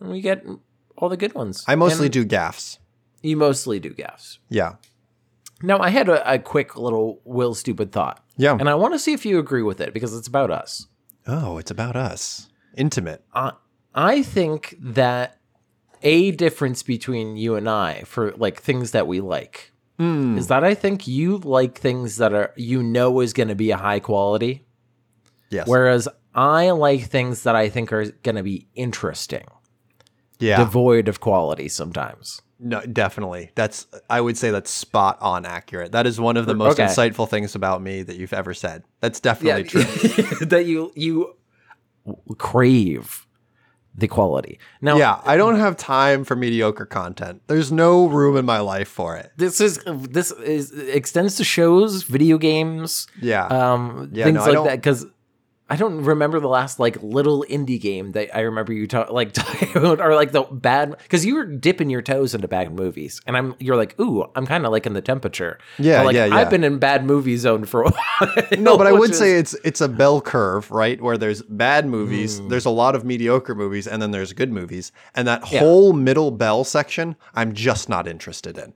And 0.00 0.10
we 0.10 0.20
get 0.20 0.44
all 0.96 1.08
the 1.08 1.16
good 1.16 1.34
ones. 1.34 1.64
I 1.66 1.74
mostly 1.74 2.06
And 2.06 2.12
do 2.12 2.24
gaffs. 2.24 2.78
You 3.22 3.36
mostly 3.36 3.80
do 3.80 3.90
gaffs. 3.90 4.38
Yeah. 4.48 4.74
Now, 5.60 5.80
I 5.80 5.88
had 5.88 6.08
a, 6.08 6.34
a 6.34 6.38
quick 6.38 6.76
little 6.76 7.20
Will 7.24 7.52
stupid 7.52 7.90
thought. 7.90 8.24
Yeah. 8.36 8.56
And 8.60 8.68
I 8.68 8.76
want 8.76 8.94
to 8.94 8.98
see 8.98 9.12
if 9.12 9.26
you 9.26 9.40
agree 9.40 9.62
with 9.62 9.80
it 9.80 9.92
because 9.92 10.16
it's 10.16 10.28
about 10.28 10.52
us. 10.52 10.86
oh, 11.26 11.58
it's 11.58 11.70
about 11.72 11.96
us. 11.96 12.48
Intimate. 12.76 13.24
I 13.34 13.52
I 14.00 14.22
think 14.22 14.76
that 14.80 15.38
a 16.04 16.30
difference 16.30 16.84
between 16.84 17.36
you 17.36 17.56
and 17.56 17.68
I 17.68 18.02
for 18.04 18.30
like 18.36 18.62
things 18.62 18.92
that 18.92 19.06
we 19.08 19.20
like 19.20 19.72
Hmm. 19.98 20.38
is 20.38 20.46
that 20.46 20.62
I 20.62 20.74
think 20.74 21.08
you 21.08 21.38
like 21.38 21.76
things 21.76 22.18
that 22.18 22.32
are 22.32 22.52
you 22.56 22.80
know 22.84 23.18
is 23.20 23.32
going 23.32 23.48
to 23.48 23.56
be 23.56 23.72
a 23.72 23.76
high 23.76 23.98
quality, 23.98 24.64
Yes. 25.50 25.66
whereas 25.66 26.06
I 26.34 26.70
like 26.70 27.06
things 27.10 27.42
that 27.42 27.56
I 27.56 27.68
think 27.68 27.92
are 27.92 28.04
going 28.22 28.36
to 28.36 28.44
be 28.44 28.68
interesting, 28.76 29.46
yeah. 30.38 30.58
devoid 30.58 31.08
of 31.08 31.18
quality 31.18 31.68
sometimes. 31.68 32.40
no, 32.60 32.80
definitely. 32.86 33.50
That's 33.56 33.88
I 34.08 34.20
would 34.20 34.36
say 34.36 34.50
that's 34.52 34.70
spot 34.70 35.18
on 35.20 35.44
accurate. 35.44 35.90
That 35.92 36.06
is 36.06 36.20
one 36.20 36.36
of 36.36 36.46
the 36.46 36.54
most 36.54 36.78
Okay. 36.78 36.84
insightful 36.88 37.28
things 37.28 37.56
about 37.56 37.82
me 37.82 38.02
that 38.04 38.16
you've 38.16 38.32
ever 38.32 38.54
said. 38.54 38.84
That's 39.00 39.18
definitely 39.20 39.64
true. 39.72 39.82
that 40.46 40.64
you 40.66 40.92
you 40.94 41.34
crave 42.36 43.26
the 43.98 44.08
quality. 44.08 44.58
Now, 44.80 44.96
Yeah, 44.96 45.20
I 45.24 45.36
don't 45.36 45.56
have 45.56 45.76
time 45.76 46.24
for 46.24 46.36
mediocre 46.36 46.86
content. 46.86 47.42
There's 47.48 47.72
no 47.72 48.06
room 48.06 48.36
in 48.36 48.44
my 48.44 48.60
life 48.60 48.88
for 48.88 49.16
it. 49.16 49.32
this 49.36 49.60
is 49.60 49.80
this 49.86 50.30
is 50.32 50.72
extends 50.72 51.36
to 51.36 51.44
shows, 51.44 52.04
video 52.04 52.38
games, 52.38 53.06
Yeah. 53.20 53.46
um, 53.46 54.10
Yeah, 54.12 54.24
things 54.26 54.46
no, 54.46 54.52
like 54.52 54.64
that. 54.70 54.76
Because 54.78 55.04
I 55.70 55.76
don't 55.76 56.02
remember 56.02 56.40
the 56.40 56.48
last 56.48 56.80
like 56.80 56.96
little 57.02 57.44
indie 57.48 57.78
game 57.78 58.12
that 58.12 58.34
I 58.34 58.40
remember 58.40 58.72
you 58.72 58.86
talk 58.86 59.10
like 59.10 59.32
talking 59.34 59.68
about, 59.76 60.00
or 60.00 60.14
like 60.14 60.32
the 60.32 60.42
bad 60.44 60.96
because 61.02 61.26
you 61.26 61.34
were 61.34 61.44
dipping 61.44 61.90
your 61.90 62.00
toes 62.00 62.34
into 62.34 62.48
bad 62.48 62.72
movies, 62.72 63.20
and 63.26 63.36
I'm 63.36 63.54
you're 63.58 63.76
like, 63.76 63.98
ooh, 64.00 64.24
I'm 64.34 64.46
kind 64.46 64.64
of 64.64 64.72
liking 64.72 64.94
the 64.94 65.02
temperature. 65.02 65.58
Yeah, 65.78 66.02
like, 66.02 66.14
yeah, 66.14 66.24
yeah. 66.24 66.36
I've 66.36 66.48
been 66.48 66.64
in 66.64 66.78
bad 66.78 67.04
movie 67.04 67.36
zone 67.36 67.66
for 67.66 67.82
a 67.82 67.90
while. 67.90 68.34
no, 68.58 68.78
but 68.78 68.86
I 68.86 68.92
would 68.92 69.10
is- 69.10 69.18
say 69.18 69.34
it's 69.38 69.52
it's 69.62 69.82
a 69.82 69.88
bell 69.88 70.20
curve, 70.22 70.70
right? 70.70 71.00
Where 71.02 71.18
there's 71.18 71.42
bad 71.42 71.86
movies, 71.86 72.38
Hmm. 72.38 72.48
there's 72.48 72.64
a 72.64 72.70
lot 72.70 72.94
of 72.94 73.04
mediocre 73.04 73.54
movies, 73.54 73.86
and 73.86 74.00
then 74.00 74.10
there's 74.10 74.32
good 74.32 74.50
movies. 74.50 74.90
And 75.14 75.28
that 75.28 75.52
Yeah. 75.52 75.58
whole 75.60 75.92
middle 75.92 76.30
bell 76.30 76.64
section, 76.64 77.14
I'm 77.34 77.52
just 77.52 77.88
not 77.90 78.08
interested 78.08 78.56
in. 78.56 78.72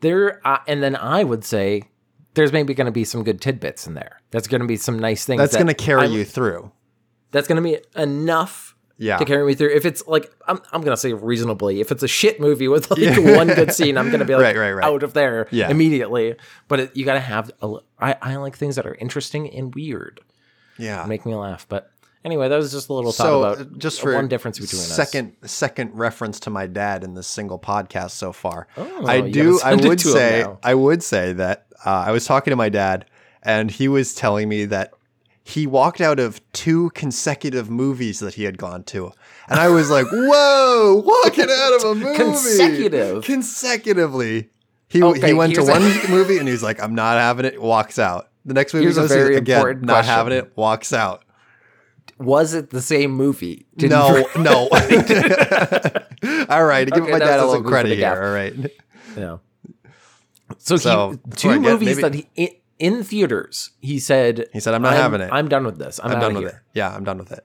there, 0.00 0.46
uh, 0.46 0.58
and 0.66 0.82
then 0.82 0.96
I 0.96 1.22
would 1.24 1.44
say 1.44 1.84
there's 2.34 2.52
maybe 2.52 2.74
going 2.74 2.86
to 2.86 2.90
be 2.92 3.04
some 3.04 3.24
good 3.24 3.40
tidbits 3.40 3.86
in 3.86 3.94
there. 3.94 4.20
That's 4.30 4.48
going 4.48 4.60
to 4.62 4.66
be 4.66 4.76
some 4.76 4.98
nice 4.98 5.24
things. 5.24 5.38
That's 5.38 5.52
that 5.52 5.58
going 5.58 5.68
to 5.68 5.74
carry 5.74 6.02
I'm- 6.02 6.12
you 6.12 6.24
through. 6.24 6.72
That's 7.30 7.48
going 7.48 7.56
to 7.56 7.62
be 7.62 7.78
enough 7.96 8.76
Yeah. 8.98 9.16
to 9.16 9.24
carry 9.24 9.46
me 9.46 9.54
through. 9.54 9.70
If 9.74 9.86
it's 9.86 10.06
like, 10.06 10.30
I'm, 10.46 10.58
I'm 10.72 10.82
going 10.82 10.92
to 10.94 11.00
say 11.00 11.12
reasonably, 11.14 11.80
if 11.80 11.90
it's 11.90 12.02
a 12.02 12.08
shit 12.08 12.40
movie 12.40 12.68
with 12.68 12.90
like 12.90 13.16
one 13.36 13.46
good 13.48 13.72
scene, 13.72 13.96
I'm 13.96 14.08
going 14.08 14.20
to 14.20 14.26
be 14.26 14.34
like 14.34 14.42
Right, 14.54 14.56
right, 14.56 14.72
right. 14.72 14.84
out 14.84 15.02
of 15.02 15.14
there 15.14 15.48
Yeah. 15.50 15.70
immediately. 15.70 16.36
But 16.68 16.80
it, 16.80 16.96
you 16.96 17.04
got 17.06 17.14
to 17.14 17.20
have, 17.20 17.50
a, 17.62 17.76
I, 17.98 18.16
I 18.20 18.36
like 18.36 18.56
things 18.56 18.76
that 18.76 18.86
are 18.86 18.94
interesting 18.94 19.50
and 19.50 19.74
weird, 19.74 20.20
Yeah. 20.78 21.04
make 21.06 21.24
me 21.24 21.34
laugh. 21.34 21.66
But 21.68 21.90
anyway, 22.24 22.48
that 22.50 22.56
was 22.56 22.70
just 22.70 22.90
a 22.90 22.92
little 22.92 23.12
thought 23.12 23.24
so 23.24 23.42
about 23.42 23.60
uh, 23.60 23.64
just 23.78 24.02
for 24.02 24.14
one 24.14 24.28
difference 24.28 24.58
between 24.58 24.80
us. 24.82 24.94
second 24.94 25.36
second 25.44 25.92
reference 25.94 26.38
to 26.40 26.50
my 26.50 26.66
dad 26.66 27.02
in 27.02 27.14
this 27.14 27.26
single 27.26 27.58
podcast 27.58 28.10
so 28.10 28.30
far. 28.32 28.68
Oh, 28.76 29.06
I 29.06 29.22
do. 29.22 29.58
I 29.64 29.74
would 29.74 30.00
say. 30.02 30.44
I 30.62 30.74
would 30.74 31.02
say 31.02 31.32
that 31.32 31.66
uh, 31.84 32.04
I 32.06 32.10
was 32.12 32.24
talking 32.24 32.50
to 32.52 32.56
my 32.56 32.68
dad, 32.68 33.06
and 33.42 33.70
he 33.70 33.88
was 33.88 34.14
telling 34.14 34.48
me 34.48 34.64
that 34.66 34.92
he 35.44 35.66
walked 35.66 36.00
out 36.00 36.20
of 36.20 36.40
two 36.52 36.90
consecutive 36.90 37.68
movies 37.68 38.20
that 38.20 38.34
he 38.34 38.44
had 38.44 38.58
gone 38.58 38.84
to. 38.84 39.12
And 39.48 39.58
I 39.58 39.68
was 39.68 39.90
like, 39.90 40.06
whoa, 40.12 41.02
walking 41.04 41.44
out 41.50 41.72
of 41.76 41.84
a 41.84 41.94
movie. 41.96 42.16
Consecutive. 42.16 43.24
Consecutively. 43.24 44.50
He, 44.88 45.02
Okay, 45.02 45.28
he 45.28 45.32
went 45.32 45.54
to 45.54 45.60
here's 45.64 45.68
a- 45.68 45.72
one 45.72 46.10
movie 46.10 46.38
and 46.38 46.46
he's 46.46 46.62
like, 46.62 46.80
I'm 46.82 46.94
not 46.94 47.16
having 47.16 47.46
it, 47.46 47.60
walks 47.60 47.98
out. 47.98 48.28
The 48.44 48.54
next 48.54 48.74
movie 48.74 48.84
Here's 48.84 48.98
a 48.98 49.02
goes 49.02 49.10
to, 49.10 49.36
again, 49.36 49.80
not 49.80 49.92
question. 49.94 50.04
having 50.14 50.32
it, 50.34 50.52
walks 50.56 50.92
out. 50.92 51.24
Was 52.18 52.54
it 52.54 52.70
the 52.70 52.82
same 52.82 53.10
movie? 53.12 53.66
Did 53.76 53.90
no, 53.90 54.26
no. 54.36 54.68
all 56.48 56.64
right, 56.64 56.88
give 56.90 57.02
Okay, 57.04 57.12
my 57.12 57.18
dad 57.18 57.40
a 57.40 57.46
little 57.46 57.62
credit 57.62 57.96
here. 57.98 58.08
All 58.22 58.30
right. 58.32 58.54
Yeah. 59.16 59.38
So, 60.58 60.76
So, 60.76 61.10
he, 61.12 61.18
two 61.36 61.48
get- 61.50 61.60
movies 61.60 61.88
maybe- 61.96 62.02
that 62.02 62.14
he 62.14 62.28
in, 62.36 62.48
in 62.96 63.04
theaters. 63.04 63.70
He 63.80 63.98
said, 63.98 64.46
He 64.52 64.60
said, 64.60 64.74
"I'm 64.74 64.82
not 64.82 64.94
having 64.94 65.20
it. 65.20 65.30
I'm 65.32 65.48
done 65.48 65.64
with 65.64 65.78
this. 65.78 66.00
I'm, 66.02 66.12
I'm 66.12 66.20
done 66.20 66.34
with 66.34 66.42
here." 66.44 66.64
it. 66.74 66.78
Yeah, 66.78 66.94
I'm 66.94 67.04
done 67.04 67.18
with 67.18 67.32
it. 67.32 67.44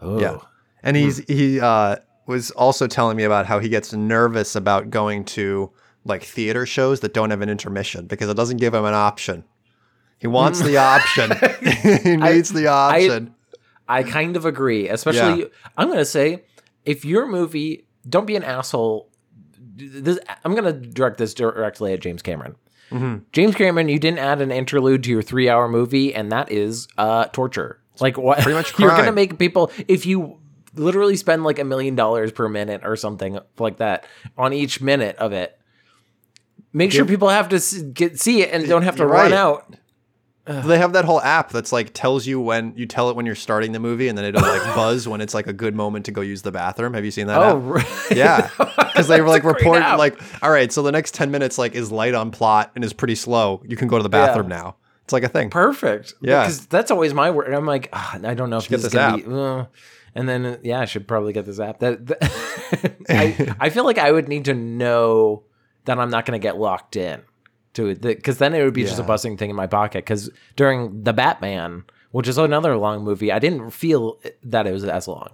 Oh. 0.00 0.20
Yeah. 0.20 0.38
And 0.82 0.96
he's 0.96 1.18
he 1.28 1.60
uh 1.60 1.96
was 2.26 2.50
also 2.52 2.86
telling 2.86 3.16
me 3.16 3.24
about 3.24 3.46
how 3.46 3.58
he 3.58 3.68
gets 3.68 3.92
nervous 3.92 4.56
about 4.56 4.90
going 4.90 5.24
to 5.24 5.70
like 6.04 6.22
theater 6.24 6.66
shows 6.66 7.00
that 7.00 7.14
don't 7.14 7.30
have 7.30 7.40
an 7.42 7.48
intermission 7.48 8.06
because 8.06 8.28
it 8.28 8.36
doesn't 8.36 8.58
give 8.58 8.74
him 8.74 8.84
an 8.84 8.94
option. 8.94 9.44
He 10.18 10.26
wants 10.26 10.60
the 10.60 10.76
option. 10.78 11.30
he 12.02 12.16
needs 12.16 12.50
the 12.50 12.66
option. 12.66 13.34
I 13.88 14.02
kind 14.02 14.36
of 14.36 14.44
agree. 14.46 14.88
Especially, 14.88 15.40
Yeah. 15.42 15.48
I'm 15.76 15.88
going 15.88 15.98
to 15.98 16.04
say, 16.06 16.44
if 16.86 17.04
your 17.04 17.26
movie, 17.26 17.86
don't 18.08 18.26
be 18.26 18.36
an 18.36 18.42
asshole. 18.44 19.10
This, 19.76 20.18
I'm 20.44 20.54
going 20.54 20.64
to 20.64 20.72
direct 20.72 21.18
this 21.18 21.34
directly 21.34 21.92
at 21.92 22.00
James 22.00 22.22
Cameron. 22.22 22.56
Mm-hmm. 22.90 23.24
James 23.32 23.54
Cameron, 23.54 23.88
you 23.88 23.98
didn't 23.98 24.18
add 24.20 24.40
an 24.40 24.50
interlude 24.52 25.02
to 25.04 25.10
your 25.10 25.22
three 25.22 25.48
hour 25.48 25.68
movie, 25.68 26.14
and 26.14 26.30
that 26.30 26.52
is 26.52 26.86
uh, 26.98 27.24
torture. 27.26 27.80
Like, 28.00 28.16
what? 28.18 28.38
Pretty 28.38 28.56
much 28.56 28.72
You're 28.78 28.90
going 28.90 29.06
to 29.06 29.12
make 29.12 29.38
people, 29.38 29.72
if 29.88 30.06
you 30.06 30.38
literally 30.74 31.16
spend 31.16 31.44
like 31.44 31.58
a 31.58 31.64
million 31.64 31.94
dollars 31.94 32.32
per 32.32 32.48
minute 32.48 32.82
or 32.84 32.96
something 32.96 33.38
like 33.58 33.78
that 33.78 34.06
on 34.36 34.52
each 34.52 34.80
minute 34.80 35.16
of 35.16 35.32
it, 35.32 35.58
make 36.72 36.92
sure 36.92 37.04
people 37.04 37.28
have 37.28 37.48
to 37.50 37.56
s- 37.56 37.80
get, 37.82 38.20
see 38.20 38.42
it 38.42 38.52
and 38.52 38.68
don't 38.68 38.82
have 38.82 38.96
to 38.96 39.02
You're 39.02 39.08
run 39.12 39.30
right. 39.30 39.32
out. 39.32 39.76
They 40.46 40.76
have 40.78 40.92
that 40.92 41.04
whole 41.06 41.20
app 41.22 41.50
that's 41.50 41.72
like 41.72 41.92
tells 41.94 42.26
you 42.26 42.40
when 42.40 42.74
you 42.76 42.84
tell 42.86 43.08
it 43.10 43.16
when 43.16 43.24
you're 43.26 43.34
starting 43.34 43.72
the 43.72 43.80
movie 43.80 44.08
and 44.08 44.18
then 44.18 44.24
it'll 44.26 44.42
like 44.42 44.62
buzz 44.74 45.08
when 45.08 45.20
it's 45.20 45.32
like 45.34 45.46
a 45.46 45.52
good 45.52 45.74
moment 45.74 46.04
to 46.06 46.10
go 46.12 46.20
use 46.20 46.42
the 46.42 46.52
bathroom. 46.52 46.92
Have 46.94 47.04
you 47.04 47.10
seen 47.10 47.26
that? 47.28 47.38
Oh, 47.38 47.56
app? 47.58 47.62
right. 47.64 48.10
Yeah, 48.16 48.50
because 48.58 49.08
they 49.08 49.20
were 49.20 49.28
like 49.28 49.44
report 49.44 49.80
app. 49.82 49.98
like, 49.98 50.20
all 50.42 50.50
right, 50.50 50.70
so 50.70 50.82
the 50.82 50.92
next 50.92 51.14
ten 51.14 51.30
minutes 51.30 51.56
like 51.56 51.74
is 51.74 51.90
light 51.90 52.14
on 52.14 52.30
plot 52.30 52.72
and 52.74 52.84
is 52.84 52.92
pretty 52.92 53.14
slow. 53.14 53.62
You 53.66 53.76
can 53.76 53.88
go 53.88 53.96
to 53.96 54.02
the 54.02 54.08
bathroom 54.10 54.48
now. 54.48 54.76
It's 55.04 55.12
like 55.12 55.22
a 55.22 55.28
thing. 55.28 55.50
Perfect. 55.50 56.14
Yeah. 56.22 56.42
Because 56.42 56.66
that's 56.66 56.90
always 56.90 57.12
my 57.14 57.30
word. 57.30 57.52
I'm 57.52 57.66
like, 57.66 57.88
ah, 57.92 58.18
I 58.22 58.34
don't 58.34 58.48
know 58.50 58.56
if 58.58 58.68
get 58.68 58.76
this 58.76 58.86
is 58.86 58.92
this 58.92 58.94
gonna 58.94 59.16
be. 59.18 59.24
uh," 59.26 59.64
and 60.14 60.28
then 60.28 60.46
uh, 60.46 60.56
yeah, 60.62 60.80
I 60.80 60.84
should 60.86 61.06
probably 61.08 61.32
get 61.32 61.44
this 61.46 61.60
app. 61.60 61.80
That, 61.80 62.06
that- 62.06 62.94
I 63.08 63.54
I 63.60 63.70
feel 63.70 63.84
like 63.84 63.98
I 63.98 64.10
would 64.12 64.28
need 64.28 64.44
to 64.46 64.54
know 64.54 65.42
that 65.84 65.98
I'm 65.98 66.10
not 66.10 66.24
going 66.26 66.38
to 66.40 66.42
get 66.42 66.56
locked 66.56 66.96
in 66.96 67.20
to 67.74 67.88
it 67.88 68.00
because 68.00 68.38
then 68.38 68.54
it 68.54 68.64
would 68.64 68.74
be 68.74 68.82
just 68.82 68.98
a 68.98 69.02
Yeah. 69.02 69.06
buzzing 69.08 69.36
thing 69.36 69.50
in 69.50 69.56
my 69.56 69.66
pocket. 69.66 69.98
Because 70.04 70.30
during 70.56 71.02
the 71.04 71.12
Batman, 71.12 71.84
which 72.12 72.28
is 72.28 72.38
another 72.38 72.76
long 72.76 73.04
movie, 73.04 73.30
I 73.32 73.38
didn't 73.38 73.70
feel 73.70 74.18
that 74.44 74.66
it 74.66 74.72
was 74.72 74.84
as 74.84 75.06
long. 75.08 75.28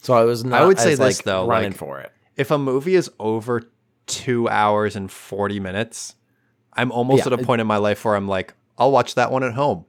So 0.00 0.14
I 0.14 0.24
was 0.24 0.44
not. 0.44 0.62
I 0.62 0.66
would 0.66 0.78
say 0.78 0.92
as, 0.92 0.98
this, 0.98 1.18
like, 1.18 1.24
though, 1.24 1.46
running 1.46 1.70
like- 1.72 1.78
for 1.78 2.00
it. 2.00 2.12
if 2.36 2.50
a 2.50 2.58
movie 2.58 2.94
is 2.94 3.10
over 3.18 3.62
two 4.06 4.48
hours 4.48 4.94
and 4.96 5.10
40 5.10 5.58
minutes, 5.60 6.14
I'm 6.74 6.92
almost 6.92 7.20
Yeah, 7.26 7.32
at 7.32 7.38
a 7.38 7.42
it- 7.42 7.46
point 7.46 7.60
in 7.60 7.66
my 7.66 7.78
life 7.78 8.04
where 8.04 8.14
I'm 8.14 8.28
like, 8.28 8.54
I'll 8.78 8.92
watch 8.92 9.16
that 9.16 9.32
one 9.32 9.42
at 9.42 9.54
home. 9.54 9.84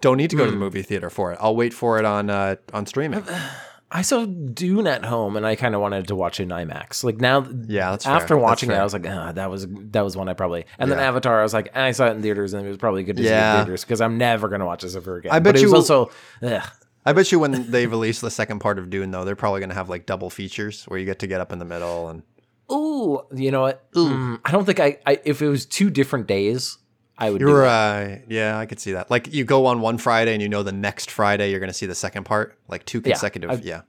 Don't 0.00 0.16
need 0.18 0.30
to 0.30 0.36
go 0.36 0.42
Hmm. 0.44 0.48
to 0.48 0.52
the 0.52 0.58
movie 0.58 0.82
theater 0.82 1.08
for 1.10 1.32
it. 1.32 1.38
I'll 1.40 1.56
wait 1.56 1.72
for 1.72 1.98
it 1.98 2.04
on 2.04 2.28
uh, 2.28 2.56
on 2.74 2.86
streaming. 2.86 3.22
I 3.90 4.02
saw 4.02 4.24
Dune 4.26 4.86
at 4.88 5.04
home, 5.04 5.36
and 5.36 5.46
I 5.46 5.54
kind 5.54 5.74
of 5.74 5.80
wanted 5.80 6.08
to 6.08 6.16
watch 6.16 6.40
it 6.40 6.44
in 6.44 6.48
IMAX. 6.48 7.04
Like 7.04 7.18
now, 7.20 7.46
Yeah, 7.68 7.92
that's 7.92 8.04
fair. 8.04 8.14
after 8.14 8.34
That's 8.34 8.42
watching 8.42 8.70
it, 8.70 8.72
fair. 8.72 8.80
I 8.80 8.84
was 8.84 8.92
like, 8.92 9.06
ah, 9.08 9.32
that 9.32 9.48
was 9.50 9.66
that 9.68 10.02
was 10.02 10.16
one 10.16 10.28
I 10.28 10.34
probably. 10.34 10.66
And 10.78 10.90
then 10.90 10.98
Avatar, 10.98 11.38
I 11.40 11.42
was 11.44 11.54
like, 11.54 11.74
I 11.76 11.92
saw 11.92 12.06
it 12.08 12.10
in 12.12 12.22
theaters, 12.22 12.52
and 12.52 12.66
it 12.66 12.68
was 12.68 12.78
probably 12.78 13.04
good 13.04 13.16
to 13.16 13.22
see 13.22 13.28
it 13.28 13.32
in 13.32 13.64
theaters 13.64 13.84
because 13.84 14.00
I'm 14.00 14.18
never 14.18 14.48
gonna 14.48 14.66
watch 14.66 14.82
this 14.82 14.96
ever 14.96 15.16
again. 15.16 15.30
I 15.32 15.38
bet 15.38 15.54
but 15.54 15.60
it 15.60 15.64
was 15.64 15.70
you- 15.70 15.76
also, 15.76 16.10
ugh. 16.42 16.62
I 17.04 17.12
bet 17.12 17.30
you 17.30 17.38
when 17.38 17.70
they 17.70 17.86
release 17.86 18.20
the 18.20 18.32
second 18.32 18.58
part 18.58 18.80
of 18.80 18.90
Dune, 18.90 19.12
though, 19.12 19.24
they're 19.24 19.36
probably 19.36 19.60
going 19.60 19.68
to 19.70 19.76
have 19.76 19.88
like 19.88 20.06
double 20.06 20.28
features 20.28 20.82
where 20.86 20.98
you 20.98 21.06
get 21.06 21.20
to 21.20 21.28
get 21.28 21.40
up 21.40 21.52
in 21.52 21.60
the 21.60 21.64
middle 21.64 22.08
and 22.08 22.24
ooh, 22.72 23.20
you 23.32 23.52
know 23.52 23.60
what? 23.60 23.88
Mm, 23.92 24.40
I 24.44 24.50
don't 24.50 24.64
think 24.64 24.80
I, 24.80 24.98
I. 25.06 25.20
If 25.24 25.40
it 25.40 25.48
was 25.48 25.64
two 25.66 25.88
different 25.88 26.26
days, 26.26 26.78
I 27.18 27.30
would. 27.30 27.38
do 27.38 27.46
You're 27.48 27.62
that. 27.62 28.06
right. 28.10 28.22
Yeah, 28.28 28.58
I 28.58 28.66
could 28.66 28.78
see 28.80 28.92
that. 28.92 29.10
Like 29.10 29.32
you 29.32 29.44
go 29.44 29.66
on 29.66 29.80
one 29.80 29.96
Friday 29.98 30.32
and 30.34 30.42
you 30.42 30.48
know 30.48 30.62
the 30.62 30.72
next 30.72 31.10
Friday 31.10 31.50
you're 31.50 31.60
going 31.60 31.70
to 31.70 31.74
see 31.74 31.86
the 31.86 31.94
second 31.94 32.24
part, 32.24 32.58
like 32.68 32.84
two 32.84 33.00
consecutive. 33.00 33.50
I've- 33.50 33.66
yeah. 33.66 33.82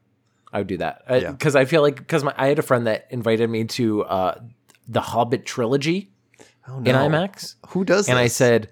I 0.54 0.60
would 0.60 0.68
do 0.68 0.78
that 0.78 1.04
Yeah. 1.10 1.32
because 1.32 1.58
I 1.58 1.66
feel 1.66 1.82
like 1.82 1.98
because 1.98 2.24
I 2.24 2.48
had 2.48 2.58
a 2.58 2.62
friend 2.62 2.88
that 2.88 3.08
invited 3.10 3.50
me 3.50 3.66
to 3.66 4.04
uh, 4.06 4.40
the 4.88 5.02
Hobbit 5.02 5.46
trilogy 5.46 6.10
Oh 6.70 6.78
in. 6.80 6.86
IMAX. 6.96 7.56
Who 7.70 7.84
does 7.84 8.06
that? 8.06 8.14
And 8.14 8.20
I 8.20 8.28
said, 8.28 8.70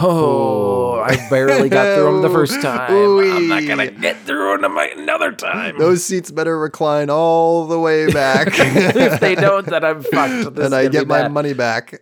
"Oh, 0.00 1.00
I 1.00 1.16
barely 1.30 1.68
got 1.68 1.94
through 1.96 2.12
them 2.12 2.22
the 2.22 2.30
first 2.30 2.60
time. 2.62 2.90
I'm 2.92 3.48
not 3.48 3.66
gonna 3.66 3.90
get 3.90 4.16
through 4.24 4.58
them 4.58 4.76
another 4.76 5.32
time. 5.32 5.78
those 5.78 6.04
seats 6.04 6.30
better 6.30 6.58
recline 6.58 7.10
all 7.10 7.66
the 7.66 7.78
way 7.78 8.10
back. 8.12 8.48
if 8.52 9.20
they 9.20 9.34
don't, 9.34 9.66
then 9.66 9.84
I'm 9.84 10.02
fucked. 10.02 10.54
This 10.56 10.66
and 10.66 10.74
I 10.74 10.88
get 10.88 11.06
my 11.06 11.22
bad. 11.22 11.32
money 11.32 11.52
back. 11.54 12.00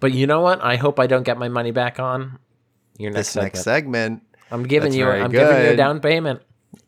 But 0.00 0.12
you 0.12 0.26
know 0.26 0.40
what? 0.40 0.62
I 0.62 0.76
hope 0.76 1.00
I 1.00 1.06
don't 1.06 1.22
get 1.22 1.38
my 1.38 1.48
money 1.48 1.70
back 1.70 1.98
on 1.98 2.38
your 2.98 3.10
next 3.10 3.28
This 3.28 3.28
segment. 3.30 3.54
next 3.54 3.64
segment, 3.64 4.22
I'm 4.50 4.62
giving 4.64 4.90
That's 4.90 4.96
you. 4.96 5.08
I'm 5.08 5.30
giving 5.30 5.64
you 5.64 5.70
a 5.70 5.76
down 5.76 6.00
payment. 6.00 6.42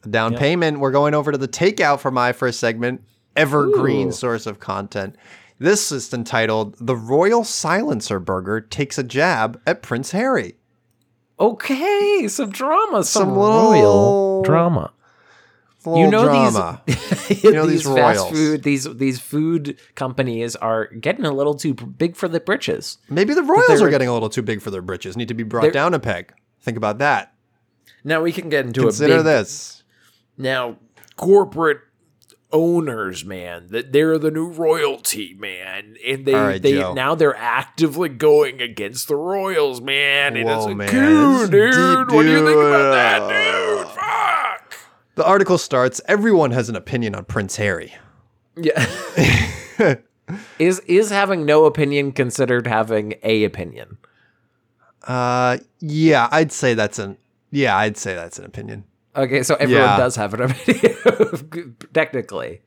down 0.08 0.34
payment. 0.36 0.80
We're 0.80 0.90
going 0.92 1.14
over 1.14 1.32
to 1.32 1.38
the 1.38 1.48
takeout 1.48 2.00
for 2.00 2.10
my 2.10 2.32
first 2.32 2.60
segment, 2.60 3.02
evergreen 3.36 4.08
Ooh. 4.08 4.12
source 4.12 4.46
of 4.46 4.60
content. 4.60 5.16
This 5.58 5.90
is 5.90 6.12
entitled 6.14 6.76
"The 6.80 6.94
Royal 6.96 7.44
Silencer 7.44 8.20
Burger 8.20 8.60
Takes 8.60 8.96
a 8.98 9.02
Jab 9.02 9.60
at 9.66 9.82
Prince 9.82 10.12
Harry." 10.12 10.56
Okay, 11.40 12.26
some 12.28 12.50
drama, 12.50 13.04
some, 13.04 13.28
Some 13.28 13.34
royal 13.34 14.42
drama. 14.42 14.92
Little 15.88 16.04
you 16.04 16.10
know 16.10 16.24
drama. 16.24 16.82
these 16.86 17.44
know 17.44 17.66
these, 17.66 17.84
these 17.84 17.94
fast 17.94 18.28
food 18.30 18.62
these 18.62 18.84
these 18.96 19.20
food 19.20 19.78
companies 19.94 20.56
are 20.56 20.86
getting 20.86 21.24
a 21.24 21.32
little 21.32 21.54
too 21.54 21.74
big 21.74 22.16
for 22.16 22.28
their 22.28 22.40
britches. 22.40 22.98
Maybe 23.08 23.34
the 23.34 23.42
Royals 23.42 23.80
they're- 23.80 23.90
getting 23.90 24.08
a 24.08 24.12
little 24.12 24.28
too 24.30 24.42
big 24.42 24.60
for 24.62 24.70
their 24.70 24.82
britches. 24.82 25.16
Need 25.16 25.28
to 25.28 25.34
be 25.34 25.42
brought 25.44 25.72
down 25.72 25.94
a 25.94 25.98
peg. 26.00 26.32
Think 26.60 26.76
about 26.76 26.98
that. 26.98 27.32
Now 28.04 28.22
we 28.22 28.32
can 28.32 28.48
get 28.48 28.66
into 28.66 28.82
Consider 28.82 29.14
a 29.14 29.16
big 29.18 29.24
this. 29.26 29.82
now 30.36 30.76
corporate 31.16 31.80
owners, 32.50 33.24
man, 33.26 33.66
that 33.68 33.92
they're 33.92 34.16
the 34.18 34.30
new 34.30 34.46
royalty, 34.46 35.34
man, 35.38 35.96
and 36.06 36.24
they 36.24 36.32
right, 36.34 36.62
they 36.62 36.72
Joe. 36.78 36.94
now 36.94 37.14
they're 37.14 37.36
actively 37.36 38.08
going 38.08 38.62
against 38.62 39.08
the 39.08 39.16
royals, 39.16 39.80
man, 39.82 40.34
and 40.36 40.48
it's 40.48 40.64
Whoa, 40.64 40.70
a 40.72 40.74
man, 40.74 40.88
is 40.88 41.50
dude. 41.50 42.10
What 42.10 42.22
do 42.22 42.30
you 42.30 42.38
think 42.46 42.56
about 42.56 42.92
that, 42.92 43.28
dude. 43.28 44.07
The 45.18 45.26
article 45.26 45.58
starts. 45.58 46.00
Everyone 46.06 46.52
has 46.52 46.68
an 46.68 46.76
opinion 46.76 47.16
on 47.16 47.24
Prince 47.24 47.56
Harry. 47.56 47.92
Yeah. 48.54 48.86
is 50.60 50.78
is 50.86 51.10
having 51.10 51.44
no 51.44 51.64
opinion 51.64 52.12
considered 52.12 52.68
having 52.68 53.14
a 53.24 53.42
opinion? 53.42 53.98
Uh, 55.02 55.58
yeah, 55.80 56.28
I'd 56.30 56.52
say 56.52 56.74
that's 56.74 57.00
an 57.00 57.18
yeah, 57.50 57.76
I'd 57.76 57.96
say 57.96 58.14
that's 58.14 58.38
an 58.38 58.44
opinion. 58.44 58.84
Okay, 59.16 59.42
so 59.42 59.56
everyone 59.56 59.86
Yeah. 59.86 59.96
does 59.96 60.14
have 60.14 60.34
an 60.34 60.42
opinion, 60.52 61.76
technically. 61.92 62.60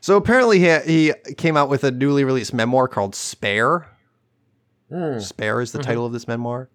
So 0.00 0.16
apparently 0.16 0.60
he 0.60 0.78
he 0.86 1.34
came 1.34 1.56
out 1.56 1.68
with 1.68 1.82
a 1.82 1.90
newly 1.90 2.22
released 2.22 2.54
memoir 2.54 2.86
called 2.86 3.16
Spare. 3.16 3.88
Spare 5.20 5.60
is 5.60 5.72
the 5.72 5.78
title 5.82 6.04
of 6.06 6.12
this 6.12 6.26
memoir, 6.26 6.68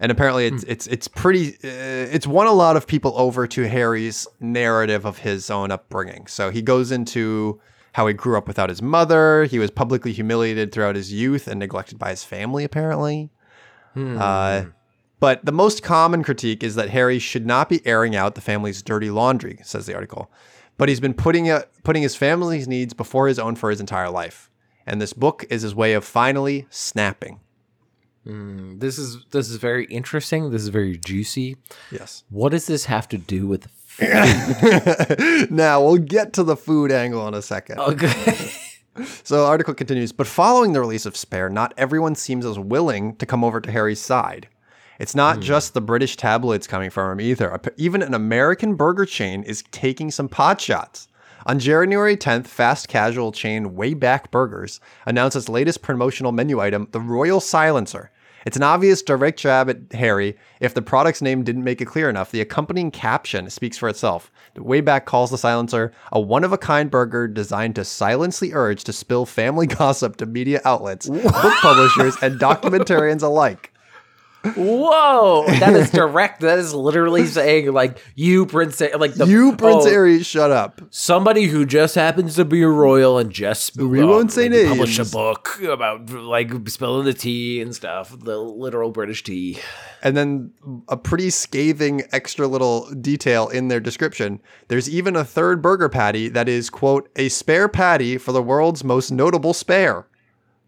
and 0.00 0.10
apparently 0.10 0.46
it's 0.46 0.64
it's 0.64 0.86
it's 0.88 1.08
pretty 1.08 1.54
uh, 1.64 2.10
it's 2.12 2.26
won 2.26 2.46
a 2.46 2.52
lot 2.52 2.76
of 2.76 2.86
people 2.86 3.12
over 3.16 3.46
to 3.46 3.68
Harry's 3.68 4.26
narrative 4.40 5.04
of 5.04 5.18
his 5.18 5.50
own 5.50 5.70
upbringing. 5.70 6.26
So 6.26 6.50
he 6.50 6.62
goes 6.62 6.90
into 6.90 7.60
how 7.92 8.06
he 8.06 8.14
grew 8.14 8.36
up 8.38 8.46
without 8.48 8.68
his 8.68 8.82
mother. 8.82 9.44
He 9.44 9.58
was 9.58 9.70
publicly 9.70 10.12
humiliated 10.12 10.72
throughout 10.72 10.96
his 10.96 11.12
youth 11.12 11.46
and 11.48 11.58
neglected 11.58 11.98
by 11.98 12.10
his 12.10 12.24
family. 12.24 12.64
Apparently, 12.64 13.30
uh, 13.96 14.64
but 15.20 15.44
the 15.44 15.52
most 15.52 15.82
common 15.82 16.22
critique 16.22 16.62
is 16.62 16.76
that 16.76 16.90
Harry 16.90 17.18
should 17.18 17.44
not 17.46 17.68
be 17.68 17.84
airing 17.86 18.16
out 18.16 18.34
the 18.34 18.40
family's 18.40 18.82
dirty 18.82 19.10
laundry, 19.10 19.58
says 19.62 19.86
the 19.86 19.94
article. 19.94 20.30
But 20.78 20.88
he's 20.88 21.00
been 21.00 21.14
putting 21.14 21.46
it, 21.46 21.68
putting 21.84 22.02
his 22.02 22.16
family's 22.16 22.66
needs 22.66 22.94
before 22.94 23.28
his 23.28 23.38
own 23.38 23.54
for 23.54 23.70
his 23.70 23.80
entire 23.80 24.08
life. 24.10 24.50
And 24.86 25.00
this 25.00 25.12
book 25.12 25.44
is 25.50 25.62
his 25.62 25.74
way 25.74 25.92
of 25.92 26.04
finally 26.04 26.66
snapping. 26.70 27.40
Mm, 28.26 28.80
this 28.80 28.98
is 28.98 29.24
this 29.30 29.48
is 29.48 29.56
very 29.56 29.86
interesting. 29.86 30.50
This 30.50 30.62
is 30.62 30.68
very 30.68 30.98
juicy. 30.98 31.56
Yes. 31.90 32.24
What 32.28 32.50
does 32.50 32.66
this 32.66 32.84
have 32.86 33.08
to 33.08 33.18
do 33.18 33.46
with? 33.46 33.68
now 35.50 35.82
we'll 35.82 35.98
get 35.98 36.32
to 36.34 36.42
the 36.42 36.56
food 36.56 36.92
angle 36.92 37.26
in 37.28 37.34
a 37.34 37.42
second. 37.42 37.78
Oh, 37.78 37.92
okay. 37.92 38.50
So 39.22 39.46
article 39.46 39.72
continues, 39.72 40.12
but 40.12 40.26
following 40.26 40.72
the 40.72 40.80
release 40.80 41.06
of 41.06 41.16
Spare, 41.16 41.48
not 41.48 41.72
everyone 41.76 42.16
seems 42.16 42.44
as 42.44 42.58
willing 42.58 43.14
to 43.16 43.24
come 43.24 43.44
over 43.44 43.60
to 43.60 43.70
Harry's 43.70 44.00
side. 44.00 44.48
It's 44.98 45.14
not 45.14 45.36
hmm. 45.36 45.42
just 45.42 45.72
the 45.72 45.80
British 45.80 46.16
tabloids 46.16 46.66
coming 46.66 46.90
from 46.90 47.12
him 47.12 47.20
either. 47.20 47.58
Even 47.76 48.02
an 48.02 48.14
American 48.14 48.74
burger 48.74 49.06
chain 49.06 49.42
is 49.44 49.64
taking 49.70 50.10
some 50.10 50.28
pot 50.28 50.60
shots. 50.60 51.08
On 51.46 51.58
January 51.58 52.18
10th, 52.18 52.46
fast 52.46 52.88
casual 52.88 53.32
chain 53.32 53.70
Wayback 53.70 54.30
Burgers 54.30 54.78
announced 55.06 55.36
its 55.36 55.48
latest 55.48 55.80
promotional 55.80 56.32
menu 56.32 56.60
item, 56.60 56.86
the 56.92 57.00
Royal 57.00 57.40
Silencer. 57.40 58.10
It's 58.44 58.58
an 58.58 58.62
obvious 58.62 59.02
direct 59.02 59.38
jab 59.38 59.70
at 59.70 59.92
Harry. 59.92 60.36
If 60.60 60.74
the 60.74 60.82
product's 60.82 61.22
name 61.22 61.42
didn't 61.42 61.64
make 61.64 61.80
it 61.80 61.86
clear 61.86 62.10
enough, 62.10 62.30
the 62.30 62.40
accompanying 62.42 62.90
caption 62.90 63.48
speaks 63.48 63.78
for 63.78 63.88
itself. 63.88 64.30
The 64.54 64.62
Wayback 64.62 65.06
calls 65.06 65.30
the 65.30 65.38
silencer 65.38 65.92
a 66.12 66.20
one 66.20 66.44
of 66.44 66.52
a 66.52 66.58
kind 66.58 66.90
burger 66.90 67.26
designed 67.26 67.74
to 67.76 67.84
silence 67.84 68.38
the 68.38 68.54
urge 68.54 68.84
to 68.84 68.92
spill 68.92 69.24
family 69.24 69.66
gossip 69.78 70.16
to 70.16 70.26
media 70.26 70.60
outlets, 70.66 71.08
book 71.08 71.54
publishers, 71.62 72.16
and 72.22 72.38
documentarians 72.38 73.22
alike. 73.22 73.69
Whoa, 74.42 75.44
that 75.46 75.74
is 75.74 75.90
direct. 75.92 76.40
That 76.40 76.58
is 76.58 76.72
literally 76.72 77.26
saying 77.26 77.72
like 77.72 77.98
you, 78.14 78.46
Prince, 78.46 78.80
like 78.80 79.14
the 79.14 79.26
you, 79.26 79.54
Prince 79.54 79.84
oh, 79.84 79.90
Aries, 79.90 80.26
shut 80.26 80.50
up. 80.50 80.80
somebody 80.90 81.44
who 81.44 81.66
just 81.66 81.94
happens 81.94 82.36
to 82.36 82.46
be 82.46 82.62
a 82.62 82.68
royal 82.68 83.18
and 83.18 83.30
just 83.30 83.76
We 83.76 84.02
won't 84.02 84.24
um, 84.24 84.28
say 84.30 84.48
maybe 84.48 84.68
publish 84.68 84.98
a 84.98 85.04
book 85.04 85.60
about 85.62 86.08
like 86.08 86.50
spilling 86.68 87.04
the 87.04 87.12
tea 87.12 87.60
and 87.60 87.74
stuff, 87.74 88.16
the 88.18 88.38
literal 88.38 88.90
British 88.90 89.22
tea. 89.22 89.58
And 90.02 90.16
then 90.16 90.52
a 90.88 90.96
pretty 90.96 91.28
scathing 91.28 92.02
extra 92.10 92.46
little 92.46 92.90
detail 92.94 93.48
in 93.48 93.68
their 93.68 93.80
description. 93.80 94.40
There's 94.68 94.88
even 94.88 95.16
a 95.16 95.24
third 95.24 95.60
burger 95.60 95.90
patty 95.90 96.28
that 96.30 96.48
is, 96.48 96.70
quote, 96.70 97.10
a 97.16 97.28
spare 97.28 97.68
patty 97.68 98.16
for 98.16 98.32
the 98.32 98.42
world's 98.42 98.82
most 98.82 99.10
notable 99.10 99.52
spare. 99.52 100.06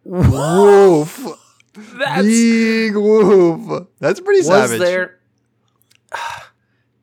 Woof. 0.04 1.38
That's 1.74 2.22
Big 2.22 2.96
woof. 2.96 3.86
That's 3.98 4.20
pretty 4.20 4.46
was 4.46 4.70
savage. 4.70 4.80
there. 4.80 5.18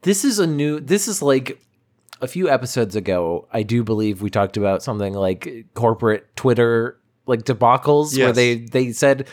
This 0.01 0.23
is 0.23 0.39
a 0.39 0.47
new. 0.47 0.79
This 0.79 1.09
is 1.09 1.21
like 1.21 1.61
a 2.21 2.27
few 2.27 2.49
episodes 2.49 2.95
ago. 2.95 3.49
I 3.51 3.63
do 3.63 3.83
believe 3.83 4.21
we 4.21 4.29
talked 4.29 4.55
about 4.55 4.81
something 4.81 5.13
like 5.13 5.65
corporate 5.73 6.33
Twitter 6.37 6.97
like 7.29 7.43
debacles 7.43 8.17
where 8.17 8.33
they 8.33 8.55
they 8.55 8.91
said 8.91 9.27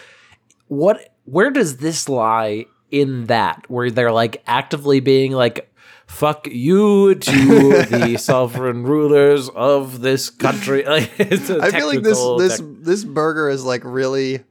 what 0.68 1.14
where 1.24 1.50
does 1.50 1.78
this 1.78 2.08
lie 2.08 2.66
in 2.90 3.24
that 3.26 3.64
where 3.68 3.90
they're 3.90 4.12
like 4.12 4.42
actively 4.46 5.00
being 5.00 5.32
like 5.32 5.72
fuck 6.06 6.46
you 6.46 7.14
to 7.14 7.32
the 7.90 8.16
sovereign 8.18 8.84
rulers 8.84 9.48
of 9.48 10.02
this 10.02 10.30
country 10.30 10.84
like 10.84 11.10
it's 11.18 11.48
a 11.48 11.58
I 11.58 11.70
feel 11.70 11.86
like 11.86 12.02
this 12.02 12.22
this 12.38 12.58
tech- 12.58 12.84
this 12.84 13.04
burger 13.04 13.48
is 13.48 13.64
like 13.64 13.82
really 13.84 14.44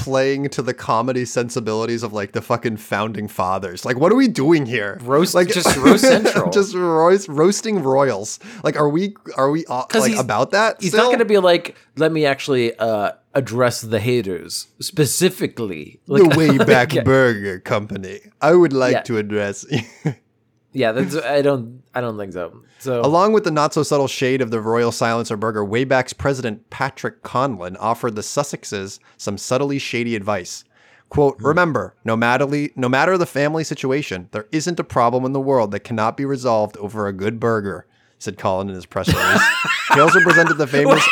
playing 0.00 0.48
to 0.50 0.62
the 0.62 0.72
comedy 0.74 1.24
sensibilities 1.24 2.02
of 2.02 2.12
like 2.12 2.32
the 2.32 2.40
fucking 2.40 2.78
founding 2.78 3.28
fathers. 3.28 3.84
Like, 3.84 3.96
what 3.98 4.10
are 4.10 4.16
we 4.16 4.28
doing 4.28 4.66
here? 4.66 4.98
Roast- 5.02 5.34
like 5.34 5.48
just 5.48 5.76
roast 5.76 6.04
central. 6.04 6.50
just 6.58 6.74
roast, 6.74 7.28
roasting 7.28 7.82
royals. 7.82 8.38
Like, 8.64 8.76
are 8.76 8.88
we 8.88 9.14
are 9.36 9.50
we 9.50 9.64
uh, 9.66 9.84
like 9.94 10.16
about 10.16 10.52
that? 10.52 10.80
He's 10.80 10.92
still? 10.92 11.04
not 11.04 11.08
going 11.08 11.18
to 11.18 11.24
be 11.24 11.38
like, 11.38 11.76
let 11.96 12.12
me 12.12 12.24
actually 12.24 12.74
uh, 12.78 13.12
address 13.34 13.82
the 13.82 14.00
haters 14.00 14.68
specifically. 14.80 16.00
Like, 16.06 16.22
the 16.22 16.28
Wayback 16.30 16.92
yeah, 16.94 17.02
Burger 17.02 17.60
Company. 17.60 18.20
I 18.40 18.54
would 18.54 18.72
like 18.72 18.92
Yeah. 18.92 19.02
to 19.02 19.18
address. 19.18 19.66
yeah, 20.72 20.92
that's 20.92 21.16
I 21.16 21.42
don't 21.42 21.82
I 21.94 22.00
don't 22.00 22.16
think 22.18 22.32
so. 22.32 22.62
So 22.78 23.00
Along 23.00 23.32
with 23.32 23.44
the 23.44 23.50
not 23.50 23.74
so 23.74 23.82
subtle 23.82 24.08
shade 24.08 24.40
of 24.40 24.50
the 24.50 24.60
Royal 24.60 24.92
Silencer 24.92 25.36
burger, 25.36 25.64
Wayback's 25.64 26.12
president 26.12 26.70
Patrick 26.70 27.22
Conlon 27.22 27.76
offered 27.78 28.14
the 28.14 28.22
Sussexes 28.22 29.00
some 29.16 29.36
subtly 29.36 29.78
shady 29.78 30.14
advice. 30.16 30.64
Quote, 31.08 31.38
hmm. 31.38 31.46
remember, 31.46 31.94
no 32.04 32.16
matter, 32.16 32.46
no 32.76 32.88
matter 32.88 33.18
the 33.18 33.26
family 33.26 33.64
situation, 33.64 34.28
there 34.30 34.46
isn't 34.52 34.78
a 34.78 34.84
problem 34.84 35.24
in 35.24 35.32
the 35.32 35.40
world 35.40 35.72
that 35.72 35.80
cannot 35.80 36.16
be 36.16 36.24
resolved 36.24 36.76
over 36.76 37.08
a 37.08 37.12
good 37.12 37.40
burger, 37.40 37.86
said 38.18 38.38
Conlon 38.38 38.68
in 38.68 38.74
his 38.76 38.86
press 38.86 39.08
release. 39.08 39.42
he 39.92 40.00
also 40.00 40.20
presented 40.22 40.54
the 40.54 40.68
famous. 40.68 41.04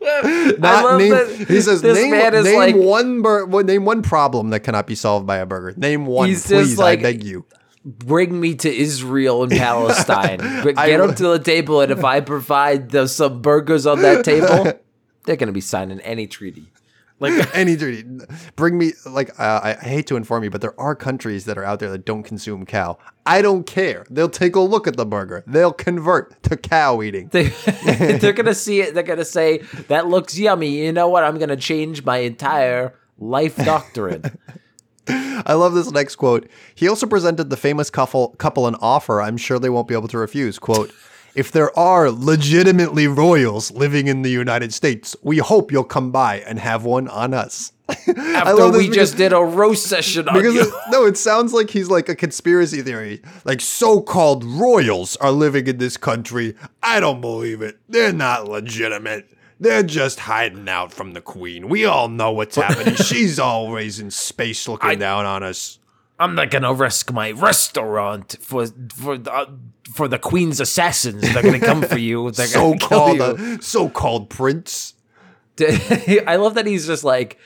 Not 0.58 0.98
name, 0.98 1.46
he 1.46 1.60
says, 1.60 1.82
name, 1.82 2.12
name 2.12 2.56
like 2.56 2.76
one 2.76 3.22
bur- 3.22 3.62
name 3.62 3.84
one 3.84 4.02
problem 4.02 4.50
that 4.50 4.60
cannot 4.60 4.86
be 4.86 4.94
solved 4.94 5.26
by 5.26 5.38
a 5.38 5.46
burger. 5.46 5.74
Name 5.78 6.06
one, 6.06 6.28
please, 6.28 6.78
like- 6.78 7.00
I 7.00 7.02
beg 7.02 7.24
you. 7.24 7.46
Bring 7.88 8.38
me 8.38 8.54
to 8.54 8.74
Israel 8.74 9.42
and 9.42 9.52
Palestine. 9.66 10.38
But 10.38 10.76
get 10.76 10.98
them 10.98 11.14
to 11.14 11.28
the 11.28 11.38
table, 11.38 11.80
and 11.80 11.90
if 11.90 12.04
I 12.04 12.20
provide 12.20 12.90
the, 12.90 13.06
some 13.06 13.40
burgers 13.40 13.86
on 13.86 14.02
that 14.02 14.24
table, 14.24 14.64
they're 15.24 15.36
going 15.36 15.48
to 15.48 15.52
be 15.52 15.60
signing 15.60 16.00
any 16.00 16.26
treaty. 16.26 16.70
Like 17.20 17.54
any 17.56 17.76
treaty, 17.76 18.08
Bring 18.54 18.78
me 18.78 18.92
like 19.04 19.30
uh, 19.40 19.60
I 19.62 19.70
I 19.70 19.88
hate 19.88 20.06
to 20.06 20.16
inform 20.16 20.44
you, 20.44 20.50
but 20.50 20.60
there 20.60 20.78
are 20.78 20.94
countries 20.94 21.46
that 21.46 21.58
are 21.58 21.64
out 21.64 21.80
there 21.80 21.90
that 21.90 22.04
don't 22.04 22.22
consume 22.22 22.64
cow. 22.64 22.96
I 23.26 23.42
don't 23.42 23.66
care. 23.66 24.06
They'll 24.08 24.28
take 24.28 24.54
a 24.54 24.60
look 24.60 24.86
at 24.86 24.96
the 24.96 25.04
burger. 25.04 25.42
They'll 25.44 25.72
convert 25.72 26.40
to 26.44 26.56
cow 26.56 27.02
eating. 27.02 27.26
they, 27.28 27.48
they're 28.20 28.32
gonna 28.32 28.54
see 28.54 28.82
it. 28.82 28.94
They're 28.94 29.02
gonna 29.02 29.24
say 29.24 29.58
that 29.88 30.06
looks 30.06 30.38
yummy. 30.38 30.84
You 30.84 30.92
know 30.92 31.08
what? 31.08 31.24
I'm 31.24 31.38
gonna 31.38 31.56
change 31.56 32.04
my 32.04 32.18
entire 32.18 32.94
life 33.18 33.56
doctrine. 33.56 34.22
I 35.08 35.54
love 35.54 35.74
this 35.74 35.90
next 35.90 36.16
quote. 36.16 36.48
He 36.74 36.88
also 36.88 37.06
presented 37.06 37.50
the 37.50 37.56
famous 37.56 37.90
couple 37.90 38.28
couple 38.38 38.66
an 38.66 38.76
offer. 38.80 39.20
I'm 39.20 39.36
sure 39.36 39.58
they 39.58 39.70
won't 39.70 39.88
be 39.88 39.94
able 39.94 40.08
to 40.08 40.18
refuse. 40.18 40.58
Quote. 40.58 40.92
If 41.34 41.52
there 41.52 41.78
are 41.78 42.10
legitimately 42.10 43.06
royals 43.06 43.70
living 43.70 44.08
in 44.08 44.22
the 44.22 44.30
United 44.30 44.74
States, 44.74 45.14
we 45.22 45.38
hope 45.38 45.70
you'll 45.70 45.84
come 45.84 46.10
by 46.10 46.40
and 46.40 46.58
have 46.58 46.84
one 46.84 47.06
on 47.06 47.32
us. 47.32 47.72
I 47.88 47.92
After 48.34 48.70
we 48.70 48.90
just 48.90 49.16
did 49.16 49.32
a 49.32 49.38
roast 49.38 49.86
session 49.86 50.28
on 50.28 50.34
because 50.34 50.54
you. 50.54 50.62
it, 50.62 50.74
no, 50.90 51.06
it 51.06 51.16
sounds 51.16 51.52
like 51.52 51.70
he's 51.70 51.88
like 51.88 52.08
a 52.08 52.16
conspiracy 52.16 52.82
theory. 52.82 53.22
Like 53.44 53.60
so-called 53.60 54.42
royals 54.42 55.16
are 55.16 55.30
living 55.30 55.68
in 55.68 55.78
this 55.78 55.96
country. 55.96 56.54
I 56.82 56.98
don't 56.98 57.20
believe 57.20 57.62
it. 57.62 57.78
They're 57.88 58.12
not 58.12 58.48
legitimate. 58.48 59.28
They're 59.60 59.82
just 59.82 60.20
hiding 60.20 60.68
out 60.68 60.92
from 60.92 61.12
the 61.12 61.20
queen. 61.20 61.68
We 61.68 61.84
all 61.84 62.08
know 62.08 62.30
what's 62.32 62.56
happening. 62.56 62.94
She's 62.96 63.38
always 63.38 63.98
in 63.98 64.10
space 64.10 64.68
looking 64.68 64.98
down 64.98 65.26
on 65.26 65.42
us. 65.42 65.78
I'm 66.20 66.34
not 66.34 66.50
gonna 66.50 66.72
risk 66.74 67.12
my 67.12 67.30
restaurant 67.32 68.36
for 68.40 68.66
for 68.94 69.18
the, 69.18 69.32
uh, 69.32 69.46
for 69.94 70.08
the 70.08 70.18
queen's 70.18 70.60
assassins. 70.60 71.22
They're 71.22 71.42
gonna 71.42 71.60
come 71.60 71.82
for 71.82 71.98
you. 71.98 72.30
They're 72.32 72.48
gonna 72.52 72.78
So-called 72.78 73.18
kill 73.18 73.38
you. 73.38 73.54
uh, 73.56 73.58
so-called 73.60 74.28
prince. 74.30 74.94
I 75.60 76.36
love 76.36 76.54
that 76.54 76.66
he's 76.66 76.86
just 76.86 77.02
like, 77.04 77.38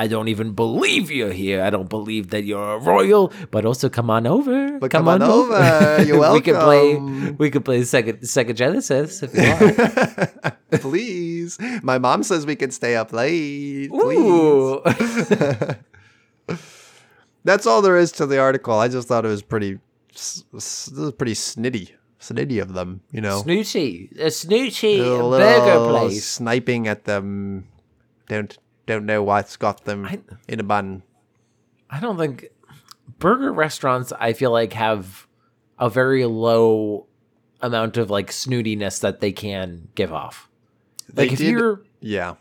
I 0.00 0.06
don't 0.06 0.28
even 0.28 0.52
believe 0.52 1.10
you're 1.10 1.32
here. 1.32 1.60
I 1.62 1.70
don't 1.70 1.88
believe 1.90 2.30
that 2.30 2.44
you're 2.44 2.74
a 2.74 2.78
royal. 2.78 3.32
But 3.50 3.64
also, 3.64 3.88
come 3.88 4.10
on 4.10 4.26
over. 4.28 4.78
But 4.78 4.92
come 4.92 5.08
on 5.08 5.20
over. 5.22 5.54
over. 5.54 6.02
You're 6.04 6.20
welcome. 6.20 6.34
we 6.38 6.40
could 6.40 6.60
play. 6.60 6.94
We 7.36 7.50
could 7.50 7.64
play 7.64 7.80
Sega 7.80 8.20
Sega 8.22 8.54
Genesis 8.54 9.22
if 9.24 9.34
you 9.34 9.42
want. 9.42 10.54
Please. 10.82 11.58
My 11.82 11.98
mom 11.98 12.22
says 12.22 12.46
we 12.46 12.54
can 12.56 12.70
stay 12.70 12.94
up 12.94 13.12
late. 13.12 13.90
Please. 13.90 14.18
Ooh. 14.18 14.82
That's 17.44 17.66
all 17.66 17.82
there 17.82 17.96
is 17.96 18.12
to 18.12 18.26
the 18.26 18.38
article. 18.38 18.74
I 18.78 18.88
just 18.88 19.08
thought 19.08 19.24
it 19.24 19.28
was 19.28 19.42
pretty, 19.42 19.78
s- 20.14 20.44
s- 20.54 20.88
it 20.94 20.98
was 21.00 21.12
pretty 21.12 21.32
snitty, 21.34 21.90
snitty 22.20 22.60
of 22.60 22.74
them. 22.74 23.00
You 23.10 23.20
know, 23.20 23.42
Snooty, 23.42 24.10
a 24.18 24.30
snooty 24.30 25.00
A 25.00 25.18
burger 25.18 25.88
place. 25.90 26.26
sniping 26.26 26.88
at 26.88 27.04
them. 27.04 27.66
Don't 28.28 28.56
don't 28.88 29.06
know 29.06 29.22
why 29.22 29.40
it's 29.40 29.56
got 29.56 29.84
them 29.84 30.04
I- 30.06 30.20
in 30.48 30.58
a 30.60 30.64
bun. 30.64 31.02
I 31.90 32.00
don't 32.00 32.18
think 32.18 32.48
burger 33.18 33.52
restaurants. 33.52 34.12
I 34.18 34.32
feel 34.32 34.50
like 34.50 34.72
have 34.72 35.26
a 35.78 35.88
very 35.88 36.24
low 36.24 37.06
amount 37.60 37.96
of 37.96 38.10
like 38.10 38.30
snootiness 38.30 39.00
that 39.00 39.20
they 39.20 39.32
can 39.32 39.88
give 39.94 40.12
off. 40.12 40.48
Like 41.14 41.28
They 41.28 41.32
if 41.34 41.38
did- 41.38 41.50
you're 41.50 41.82
Yeah. 42.00 42.34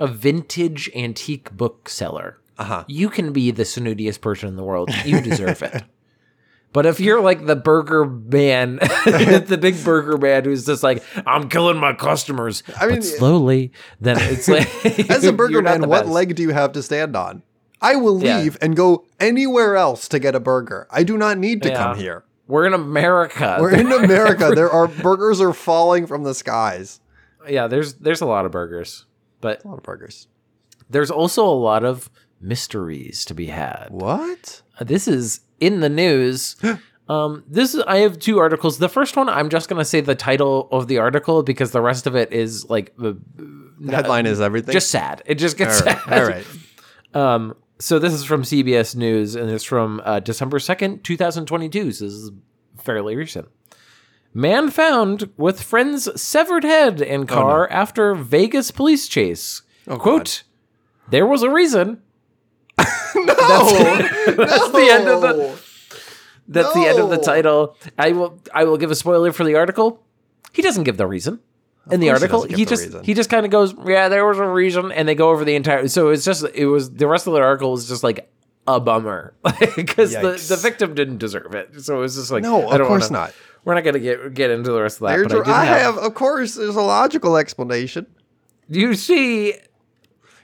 a 0.00 0.06
vintage 0.06 0.90
antique 0.94 1.50
bookseller, 1.56 2.38
Uh 2.58 2.64
huh. 2.64 2.84
you 2.88 3.08
can 3.08 3.32
be 3.32 3.50
the 3.50 3.62
snootiest 3.64 4.20
person 4.20 4.48
in 4.48 4.56
the 4.56 4.64
world. 4.64 4.90
You 5.04 5.20
deserve 5.20 5.62
it. 5.62 5.84
But 6.72 6.86
if 6.86 7.00
you're 7.00 7.20
like 7.20 7.44
the 7.46 7.56
burger 7.56 8.06
man, 8.06 8.76
the 9.04 9.58
big 9.60 9.82
burger 9.84 10.16
man 10.16 10.44
who's 10.44 10.64
just 10.64 10.82
like, 10.82 11.02
I'm 11.26 11.48
killing 11.48 11.76
my 11.76 11.92
customers, 11.92 12.62
I 12.80 12.86
mean- 12.86 12.96
but 12.96 13.04
slowly, 13.04 13.72
then 14.00 14.16
it's 14.20 14.48
like, 14.48 14.68
As 15.10 15.24
a 15.24 15.32
burger 15.32 15.60
man, 15.62 15.88
what 15.88 16.02
best. 16.04 16.08
leg 16.12 16.34
do 16.34 16.42
you 16.42 16.50
have 16.50 16.72
to 16.72 16.82
stand 16.82 17.14
on? 17.16 17.42
I 17.80 17.96
will 17.96 18.22
Yeah. 18.22 18.38
leave 18.38 18.56
and 18.62 18.74
go 18.76 19.04
anywhere 19.20 19.76
else 19.76 20.08
to 20.08 20.18
get 20.18 20.34
a 20.34 20.40
burger. 20.40 20.86
I 20.90 21.02
do 21.02 21.18
not 21.18 21.36
need 21.36 21.62
to 21.64 21.68
Yeah. 21.70 21.76
come 21.82 21.98
here. 21.98 22.24
We're 22.46 22.66
in 22.66 22.74
America. 22.74 23.58
We're 23.60 23.74
in 23.74 23.90
America. 23.92 24.52
there 24.54 24.70
are 24.70 24.86
burgers 24.88 25.40
are 25.40 25.52
falling 25.52 26.06
from 26.06 26.22
the 26.22 26.34
skies. 26.34 27.00
yeah, 27.48 27.66
there's 27.66 27.94
there's 27.94 28.20
a 28.20 28.26
lot 28.26 28.44
of 28.46 28.52
burgers, 28.52 29.04
but 29.40 29.64
A 29.64 29.68
lot 29.68 29.78
of 29.78 29.82
burgers. 29.82 30.28
there's 30.88 31.10
also 31.10 31.44
a 31.44 31.52
lot 31.58 31.84
of 31.84 32.08
mysteries 32.40 33.24
to 33.26 33.34
be 33.34 33.46
had. 33.46 33.88
What? 33.90 34.62
This 34.80 35.08
is 35.08 35.40
in 35.62 35.80
the 35.80 35.88
news. 35.88 36.56
Um, 37.08 37.42
this 37.48 37.74
is, 37.74 37.82
I 37.82 37.98
have 37.98 38.18
two 38.20 38.38
articles. 38.38 38.78
The 38.78 38.88
first 38.88 39.16
one, 39.16 39.28
I'm 39.28 39.50
just 39.50 39.68
gonna 39.68 39.84
say 39.84 40.00
the 40.00 40.14
title 40.14 40.68
of 40.70 40.86
the 40.86 40.98
article 40.98 41.42
because 41.42 41.72
the 41.72 41.80
rest 41.82 42.06
of 42.06 42.14
it 42.14 42.32
is 42.32 42.70
like 42.70 42.96
the 42.96 43.18
The 43.80 43.94
headline 43.96 44.24
is 44.24 44.40
everything. 44.40 44.72
just 44.72 44.88
sad. 44.90 45.20
It 45.26 45.34
just 45.34 45.58
gets 45.58 45.80
all 45.80 45.86
right. 45.88 45.98
sad. 46.04 46.12
All 46.22 46.28
right. 46.28 46.46
Um, 47.14 47.56
So 47.80 47.98
this 47.98 48.12
is 48.14 48.24
from 48.24 48.44
CBS 48.44 48.94
News, 48.96 49.34
and 49.34 49.50
it's 49.50 49.64
from 49.64 50.00
uh, 50.04 50.20
December 50.20 50.58
second, 50.60 51.02
two 51.02 51.16
thousand 51.16 51.46
twenty-two. 51.46 51.90
So 51.92 52.04
this 52.04 52.14
is 52.14 52.30
fairly 52.80 53.16
recent. 53.16 53.48
Man 54.32 54.70
found 54.70 55.28
with 55.36 55.60
friend's 55.60 56.08
severed 56.22 56.64
head 56.64 57.02
and 57.02 57.28
car 57.28 57.68
after 57.68 58.14
Vegas 58.14 58.70
police 58.70 59.08
chase. 59.08 59.62
Quote: 59.88 60.44
There 61.10 61.26
was 61.26 61.42
a 61.42 61.50
reason. 61.50 62.00
no, 63.14 63.26
That's 64.36 64.70
the 64.70 64.88
end 64.90 65.08
of 65.08 65.20
the. 65.20 65.60
That's 66.48 66.72
the 66.74 66.80
end 66.86 66.98
of 66.98 67.08
the 67.10 67.18
title. 67.18 67.76
I 67.98 68.12
will. 68.12 68.40
I 68.52 68.64
will 68.64 68.76
give 68.76 68.90
a 68.90 68.94
spoiler 68.94 69.32
for 69.32 69.44
the 69.44 69.54
article. 69.54 70.02
He 70.52 70.60
doesn't 70.62 70.84
give 70.84 70.96
the 70.96 71.06
reason 71.06 71.40
in 71.90 72.00
the 72.00 72.06
he 72.06 72.10
article. 72.12 72.42
doesn't 72.42 72.56
He 72.58 72.64
the 72.64 72.68
just 72.70 72.84
reason. 72.84 73.04
he 73.04 73.14
just 73.14 73.30
kind 73.30 73.46
of 73.46 73.52
goes, 73.52 73.74
yeah, 73.86 74.08
there 74.08 74.26
was 74.26 74.38
a 74.38 74.46
reason, 74.46 74.92
and 74.92 75.08
they 75.08 75.14
go 75.14 75.30
over 75.30 75.44
the 75.44 75.54
entire. 75.54 75.88
So 75.88 76.08
it's 76.10 76.24
just 76.24 76.44
it 76.54 76.66
was 76.66 76.90
the 76.92 77.06
rest 77.06 77.26
of 77.26 77.32
the 77.32 77.40
article 77.40 77.70
was 77.70 77.88
just 77.88 78.02
like 78.02 78.28
a 78.66 78.78
bummer 78.80 79.34
because 79.76 80.12
the, 80.12 80.44
the 80.48 80.56
victim 80.60 80.94
didn't 80.94 81.18
deserve 81.18 81.54
it. 81.54 81.80
So 81.82 81.96
it 81.96 82.00
was 82.00 82.16
just 82.16 82.30
like 82.30 82.42
No, 82.42 82.70
of 82.70 82.80
course 82.86 83.10
wanna- 83.10 83.26
not. 83.26 83.34
We're 83.64 83.74
not 83.74 83.84
gonna 83.84 84.00
get 84.00 84.34
get 84.34 84.50
into 84.50 84.72
the 84.72 84.82
rest 84.82 85.00
of 85.00 85.06
that. 85.08 85.16
There's 85.16 85.28
but 85.28 85.46
I, 85.48 85.62
I 85.62 85.64
have, 85.66 85.94
have, 85.94 86.04
of 86.04 86.14
course, 86.14 86.56
there's 86.56 86.74
a 86.76 86.82
logical 86.82 87.36
explanation. 87.36 88.06
You 88.68 88.94
see, 88.94 89.54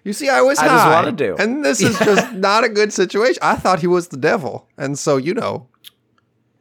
You 0.05 0.13
see, 0.13 0.29
I 0.29 0.41
was 0.41 0.59
I 0.59 0.69
high, 0.69 0.77
just 0.77 0.87
wanted 0.89 1.19
to. 1.19 1.25
Do. 1.25 1.37
And 1.39 1.65
this 1.65 1.81
is 1.83 1.99
just 1.99 2.33
not 2.35 2.65
a 2.65 2.69
good 2.69 2.93
situation. 2.93 3.39
I 3.43 3.57
thought 3.57 3.81
he 3.81 3.87
was 3.87 4.09
the 4.09 4.17
devil, 4.17 4.69
and 4.77 4.99
so 4.99 5.17
you 5.17 5.35
know, 5.35 5.69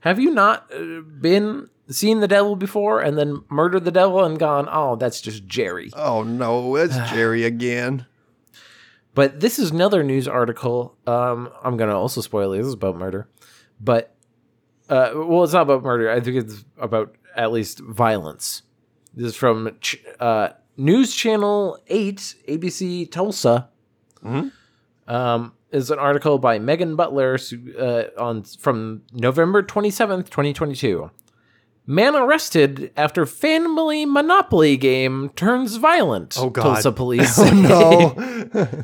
have 0.02 0.20
you 0.20 0.32
not 0.32 0.72
uh, 0.74 1.02
been 1.02 1.70
seen 1.90 2.20
the 2.20 2.28
devil 2.28 2.56
before 2.56 3.00
and 3.02 3.18
then 3.18 3.44
murdered 3.50 3.86
the 3.86 3.92
devil 3.92 4.24
and 4.24 4.38
gone? 4.38 4.68
Oh, 4.72 4.96
that's 4.96 5.22
just 5.22 5.46
Jerry. 5.48 5.92
oh 5.96 6.24
no, 6.24 6.76
it's 6.76 6.96
Jerry 7.12 7.44
again. 7.44 8.06
But 9.14 9.40
this 9.40 9.58
is 9.58 9.72
another 9.72 10.04
news 10.04 10.28
article. 10.28 10.96
Um, 11.08 11.50
I'm 11.64 11.78
gonna 11.78 11.98
also 11.98 12.22
spoil 12.22 12.54
it. 12.54 12.58
This 12.58 12.68
is 12.68 12.74
about 12.74 12.98
murder, 12.98 13.28
but 13.80 14.14
uh, 14.90 15.12
well, 15.16 15.44
it's 15.44 15.54
not 15.54 15.64
about 15.64 15.84
murder. 15.84 16.10
I 16.12 16.20
think 16.20 16.38
it's 16.38 16.64
about 16.78 17.16
at 17.36 17.52
least 17.52 17.80
violence. 17.80 18.62
This 19.14 19.28
is 19.30 19.36
from 19.36 19.76
ch- 19.82 19.98
uh, 20.20 20.50
News 20.78 21.14
Channel 21.14 21.80
Eight, 21.88 22.36
ABC 22.48 23.10
Tulsa. 23.12 23.70
Um, 25.08 25.54
is 25.72 25.92
an 25.92 26.00
article 26.00 26.38
by 26.38 26.60
Megan 26.60 26.96
Butler 26.96 27.38
uh, 27.78 28.04
on 28.18 28.44
from 28.44 29.04
November 29.14 29.64
27th, 29.64 30.26
2022. 30.26 31.12
Man 31.86 32.16
arrested 32.16 32.92
after 32.98 33.26
family 33.26 34.06
monopoly 34.06 34.76
game 34.78 35.30
turns 35.36 35.78
violent. 35.78 36.36
Oh, 36.38 36.50
God. 36.50 36.64
Tulsa 36.64 36.92
police. 36.94 37.40
Oh 37.40 37.50
no, 37.52 38.84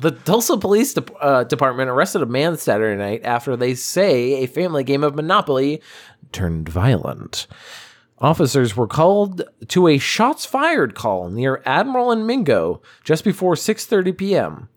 The 0.00 0.10
Tulsa 0.10 0.56
Police 0.56 0.94
Dep 0.94 1.10
uh, 1.20 1.44
Department 1.44 1.88
arrested 1.88 2.22
a 2.22 2.26
man 2.26 2.56
Saturday 2.56 2.98
night 2.98 3.22
after 3.24 3.56
they 3.56 3.74
say 3.74 4.42
a 4.42 4.46
family 4.46 4.82
game 4.82 5.04
of 5.04 5.14
Monopoly 5.14 5.80
turned 6.32 6.68
violent. 6.68 7.46
Officers 8.24 8.74
were 8.74 8.86
called 8.86 9.42
to 9.68 9.86
a 9.86 9.98
shots 9.98 10.46
fired 10.46 10.94
call 10.94 11.28
near 11.28 11.60
Admiral 11.66 12.10
and 12.10 12.26
Mingo 12.26 12.80
just 13.04 13.22
before 13.22 13.52
6:30 13.54 14.16
p.m. 14.16 14.68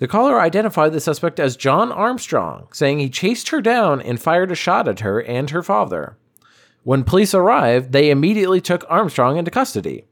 The 0.00 0.08
caller 0.08 0.40
identified 0.40 0.92
the 0.92 0.98
suspect 0.98 1.38
as 1.38 1.56
John 1.56 1.92
Armstrong, 1.92 2.66
saying 2.72 2.98
he 2.98 3.08
chased 3.08 3.50
her 3.50 3.60
down 3.60 4.02
and 4.02 4.20
fired 4.20 4.50
a 4.50 4.56
shot 4.56 4.88
at 4.88 5.06
her 5.06 5.22
and 5.22 5.50
her 5.50 5.62
father. 5.62 6.18
When 6.82 7.04
police 7.04 7.32
arrived, 7.32 7.92
they 7.92 8.10
immediately 8.10 8.60
took 8.60 8.84
Armstrong 8.88 9.36
into 9.36 9.52
custody. 9.52 10.05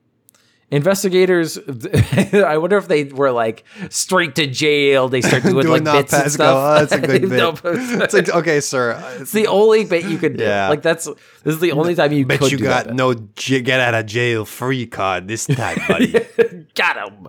Investigators, 0.75 1.57
I 2.35 2.57
wonder 2.59 2.77
if 2.77 2.89
they 2.89 3.05
were 3.05 3.31
like 3.31 3.63
straight 3.91 4.35
to 4.35 4.47
jail. 4.47 5.09
They 5.09 5.21
start 5.21 5.43
doing, 5.45 5.67
like 5.69 5.85
bits 5.85 6.13
and 6.13 6.33
stuff. 6.33 6.39
go. 6.39 6.59
Oh, 6.59 6.85
that's 6.85 6.93
a 6.93 7.01
good 7.07 7.29
bit. 7.29 7.31
No, 7.31 7.55
it's 8.03 8.13
like 8.15 8.29
okay, 8.29 8.61
sir. 8.61 9.01
it's 9.21 9.31
the 9.33 9.47
only 9.47 9.85
bit 9.85 10.05
you 10.07 10.19
could 10.19 10.37
do. 10.37 10.43
Yeah. 10.45 10.69
Like 10.69 10.83
that's 10.83 11.05
this 11.05 11.55
is 11.55 11.61
the 11.61 11.73
only 11.73 11.95
time 11.95 12.13
you 12.13 12.27
Bet 12.27 12.41
could 12.41 12.51
you 12.53 12.59
got 12.59 12.93
no 12.93 13.15
j- 13.15 13.61
get 13.61 13.79
out 13.79 13.95
of 13.95 14.07
jail 14.07 14.45
free 14.45 14.87
card 14.87 15.29
this 15.29 15.47
time, 15.47 15.79
buddy. 15.87 16.13
got 16.75 16.97
him. 17.09 17.29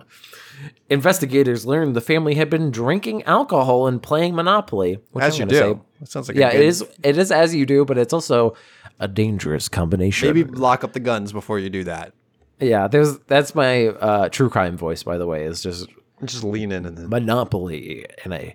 Investigators 0.88 1.66
learned 1.66 1.94
the 1.94 2.00
family 2.00 2.34
had 2.34 2.48
been 2.50 2.70
drinking 2.70 3.22
alcohol 3.24 3.86
and 3.86 4.02
playing 4.02 4.34
Monopoly. 4.34 4.98
Which 5.12 5.24
As 5.24 5.38
I'm 5.40 5.48
you 5.48 5.50
do. 5.50 5.56
say- 6.00 6.04
sounds 6.06 6.28
like 6.28 6.36
yeah, 6.36 6.50
it 6.52 6.60
is. 6.62 6.84
It 7.02 7.16
is 7.18 7.30
as 7.30 7.54
you 7.54 7.66
do, 7.66 7.84
but 7.84 7.96
it's 7.98 8.12
also 8.12 8.54
a 8.98 9.08
dangerous 9.08 9.68
combination. 9.68 10.28
Maybe 10.28 10.44
lock 10.44 10.82
up 10.84 10.92
the 10.94 11.00
guns 11.00 11.32
before 11.32 11.58
you 11.58 11.70
do 11.70 11.84
that. 11.84 12.12
Yeah, 12.60 12.88
there's 12.88 13.18
that's 13.26 13.54
my 13.54 13.88
uh, 13.88 14.28
true 14.30 14.48
crime 14.48 14.76
voice, 14.76 15.02
by 15.02 15.18
the 15.18 15.26
way. 15.26 15.44
Is 15.44 15.62
just 15.62 15.88
Just 16.24 16.44
lean 16.44 16.72
in 16.72 16.86
and 16.86 16.96
then. 16.96 17.08
monopoly 17.10 18.06
and 18.24 18.32
a 18.32 18.54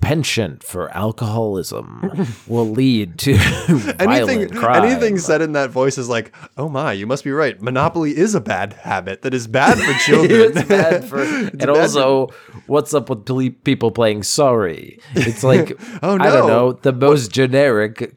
penchant 0.00 0.62
for 0.62 0.94
alcoholism 0.96 2.26
will 2.46 2.68
lead 2.68 3.18
to 3.18 3.32
Anything, 3.98 3.98
violent 3.98 4.54
crime. 4.54 4.84
anything 4.84 5.18
said 5.18 5.40
in 5.42 5.52
that 5.52 5.70
voice 5.70 5.96
is 5.98 6.08
like, 6.08 6.32
"Oh 6.56 6.68
my, 6.68 6.92
you 6.92 7.06
must 7.06 7.24
be 7.24 7.30
right. 7.32 7.60
Monopoly 7.60 8.16
is 8.16 8.34
a 8.34 8.40
bad 8.40 8.74
habit 8.74 9.22
that 9.22 9.32
is 9.34 9.46
bad 9.46 9.78
for 9.78 9.92
children. 10.04 10.52
it's 10.56 10.62
bad 10.68 11.04
for, 11.04 11.22
and 11.22 11.58
bad 11.58 11.68
also, 11.70 12.28
what's 12.66 12.92
up 12.94 13.08
with 13.08 13.24
ple- 13.24 13.50
people 13.64 13.90
playing 13.90 14.22
sorry? 14.22 14.98
It's 15.14 15.42
like, 15.42 15.72
Oh, 16.02 16.14
I 16.20 16.30
don't 16.30 16.46
no. 16.46 16.48
know, 16.48 16.72
the 16.72 16.92
most 16.92 17.32
generic. 17.32 18.14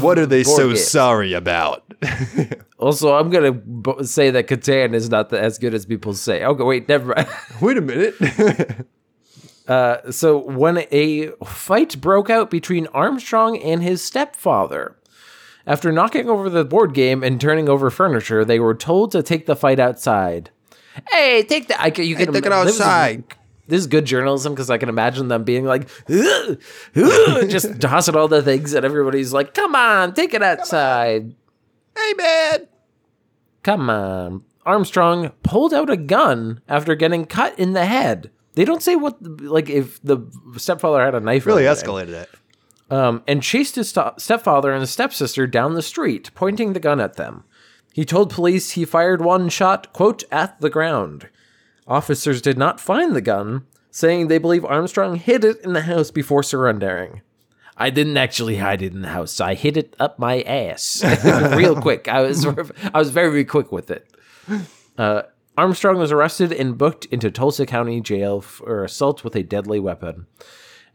what 0.00 0.18
are 0.18 0.26
they 0.26 0.44
so 0.44 0.68
games. 0.68 0.86
sorry 0.86 1.34
about? 1.34 1.84
also, 2.78 3.14
I'm 3.14 3.28
gonna 3.30 3.52
b- 3.52 4.04
say 4.04 4.30
that 4.30 4.48
Catan 4.48 4.94
is 4.94 5.10
not 5.10 5.28
the, 5.28 5.38
as 5.40 5.58
good 5.58 5.74
as 5.74 5.84
people 5.86 6.14
say. 6.14 6.42
Okay, 6.44 6.64
wait, 6.64 6.88
never 6.88 7.14
mind. 7.14 7.28
Wait 7.60 7.76
a 7.76 7.80
minute. 7.82 8.86
Uh, 9.68 10.10
so 10.10 10.38
when 10.38 10.84
a 10.90 11.28
fight 11.44 12.00
broke 12.00 12.28
out 12.30 12.50
between 12.50 12.86
Armstrong 12.88 13.56
and 13.58 13.82
his 13.82 14.02
stepfather, 14.02 14.96
after 15.66 15.92
knocking 15.92 16.28
over 16.28 16.48
the 16.50 16.64
board 16.64 16.94
game 16.94 17.22
and 17.22 17.40
turning 17.40 17.68
over 17.68 17.90
furniture, 17.90 18.44
they 18.44 18.58
were 18.58 18.74
told 18.74 19.12
to 19.12 19.22
take 19.22 19.46
the 19.46 19.54
fight 19.54 19.78
outside. 19.78 20.50
Hey, 21.10 21.44
take 21.44 21.68
the. 21.68 21.80
I, 21.80 21.90
can- 21.90 22.06
you 22.06 22.16
can 22.16 22.32
take 22.32 22.44
it 22.46 22.50
this 22.50 22.74
is- 22.74 22.80
outside. 22.80 23.24
This 23.68 23.78
is 23.82 23.86
good 23.86 24.04
journalism 24.04 24.52
because 24.52 24.68
I 24.68 24.78
can 24.78 24.88
imagine 24.88 25.28
them 25.28 25.44
being 25.44 25.64
like, 25.64 25.88
"Ugh, 26.12 26.60
ugh," 26.96 27.48
just 27.48 27.80
tossing 27.80 28.16
all 28.16 28.26
the 28.26 28.42
things, 28.42 28.74
and 28.74 28.84
everybody's 28.84 29.32
like, 29.32 29.54
"Come 29.54 29.76
on, 29.76 30.12
take 30.12 30.34
it 30.34 30.42
outside." 30.42 31.36
hey 31.96 32.12
man. 32.14 32.66
Come 33.62 33.88
on. 33.88 34.42
Armstrong 34.66 35.30
pulled 35.44 35.72
out 35.72 35.88
a 35.88 35.96
gun 35.96 36.60
after 36.68 36.96
getting 36.96 37.26
cut 37.26 37.56
in 37.60 37.72
the 37.72 37.84
head. 37.86 38.30
They 38.54 38.64
don't 38.64 38.82
say 38.82 38.96
what, 38.96 39.16
like, 39.40 39.70
if 39.70 40.02
the 40.02 40.18
stepfather 40.56 41.04
had 41.04 41.14
a 41.14 41.20
knife. 41.20 41.46
Really 41.46 41.64
escalated 41.64 42.08
it. 42.08 42.30
Um, 42.90 43.22
and 43.28 43.42
chased 43.42 43.76
his 43.76 43.88
sto- 43.90 44.14
stepfather 44.18 44.72
and 44.72 44.80
his 44.80 44.90
stepsister 44.90 45.46
down 45.46 45.74
the 45.74 45.82
street, 45.82 46.30
pointing 46.34 46.72
the 46.72 46.80
gun 46.80 47.00
at 47.00 47.14
them. 47.14 47.44
He 47.92 48.04
told 48.04 48.30
police 48.30 48.72
he 48.72 48.84
fired 48.84 49.22
one 49.22 49.48
shot, 49.48 49.92
quote, 49.92 50.24
at 50.32 50.60
the 50.60 50.70
ground. 50.70 51.28
Officers 51.86 52.42
did 52.42 52.58
not 52.58 52.80
find 52.80 53.14
the 53.14 53.20
gun, 53.20 53.66
saying 53.90 54.26
they 54.28 54.38
believe 54.38 54.64
Armstrong 54.64 55.16
hid 55.16 55.44
it 55.44 55.60
in 55.64 55.72
the 55.72 55.82
house 55.82 56.10
before 56.10 56.42
surrendering. 56.42 57.22
I 57.76 57.90
didn't 57.90 58.16
actually 58.16 58.56
hide 58.56 58.82
it 58.82 58.92
in 58.92 59.02
the 59.02 59.08
house. 59.08 59.40
I 59.40 59.54
hid 59.54 59.76
it 59.76 59.96
up 59.98 60.18
my 60.18 60.42
ass 60.42 61.02
real 61.56 61.80
quick. 61.80 62.08
I 62.08 62.20
was 62.22 62.44
I 62.46 62.98
was 62.98 63.10
very 63.10 63.44
quick 63.44 63.72
with 63.72 63.90
it. 63.90 64.06
Uh, 64.98 65.22
Armstrong 65.60 65.98
was 65.98 66.10
arrested 66.10 66.52
and 66.52 66.78
booked 66.78 67.04
into 67.06 67.30
Tulsa 67.30 67.66
County 67.66 68.00
Jail 68.00 68.40
for 68.40 68.82
assault 68.82 69.22
with 69.24 69.36
a 69.36 69.42
deadly 69.42 69.78
weapon. 69.78 70.26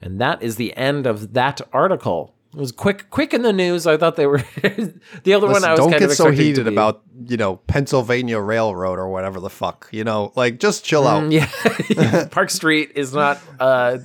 And 0.01 0.19
that 0.19 0.41
is 0.41 0.55
the 0.55 0.75
end 0.75 1.05
of 1.05 1.33
that 1.33 1.61
article. 1.71 2.33
It 2.51 2.59
was 2.59 2.71
quick, 2.71 3.11
quick 3.11 3.31
in 3.35 3.43
the 3.43 3.53
news. 3.53 3.85
I 3.85 3.95
thought 3.97 4.15
they 4.15 4.25
were 4.25 4.39
the 5.23 5.33
other 5.35 5.45
one. 5.45 5.63
I 5.63 5.71
was 5.71 5.79
don't 5.79 5.91
kind 5.91 5.99
get 5.99 6.09
of 6.09 6.15
so 6.15 6.31
heated 6.31 6.67
about 6.67 7.03
you 7.27 7.37
know 7.37 7.57
Pennsylvania 7.67 8.39
Railroad 8.39 8.97
or 8.97 9.07
whatever 9.09 9.39
the 9.39 9.51
fuck. 9.51 9.87
You 9.91 10.03
know, 10.03 10.31
like 10.35 10.59
just 10.59 10.83
chill 10.83 11.05
out. 11.07 11.23
Mm, 11.23 11.31
Yeah, 11.95 12.25
Park 12.31 12.49
Street 12.49 12.93
is 12.95 13.13
not. 13.13 13.39
uh 13.59 13.99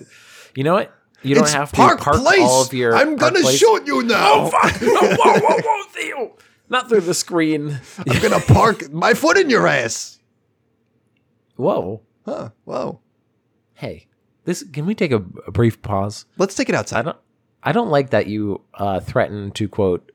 You 0.55 0.65
know 0.65 0.75
what? 0.75 0.93
You 1.23 1.37
don't 1.37 1.45
It's 1.45 1.55
have 1.55 1.71
to 1.71 1.77
Park 1.77 2.01
park 2.01 2.17
Place. 2.19 2.41
all 2.43 2.63
of 2.65 2.75
your. 2.75 2.95
I'm 2.95 3.17
gonna 3.17 3.41
Place. 3.41 3.57
shoot 3.57 3.87
you 3.87 4.03
now. 4.03 4.49
Fuck! 4.51 4.73
whoa, 4.83 5.17
whoa, 5.17 5.59
whoa, 5.65 5.83
Theo! 5.93 6.37
Not 6.69 6.91
through 6.91 7.01
the 7.03 7.15
screen. 7.15 7.79
I'm 8.07 8.21
gonna 8.21 8.41
park 8.41 8.93
my 8.93 9.15
foot 9.15 9.39
in 9.39 9.49
your 9.49 9.67
ass. 9.67 10.19
Whoa! 11.61 12.01
Huh? 12.25 12.51
Whoa. 12.65 13.01
Hey, 13.75 14.07
this. 14.45 14.63
Can 14.73 14.87
we 14.87 14.95
take 14.95 15.13
a, 15.13 15.23
a 15.47 15.51
brief 15.53 15.81
pause? 15.83 16.25
Let's 16.39 16.55
take 16.55 16.69
it 16.69 16.75
I 16.75 16.79
outside. 16.79 17.05
don't. 17.05 17.17
I 17.63 17.73
don't 17.73 17.91
like 17.91 18.11
that 18.11 18.27
you 18.27 18.63
uh, 18.75 19.01
threaten 19.01 19.51
to 19.53 19.69
quote 19.69 20.13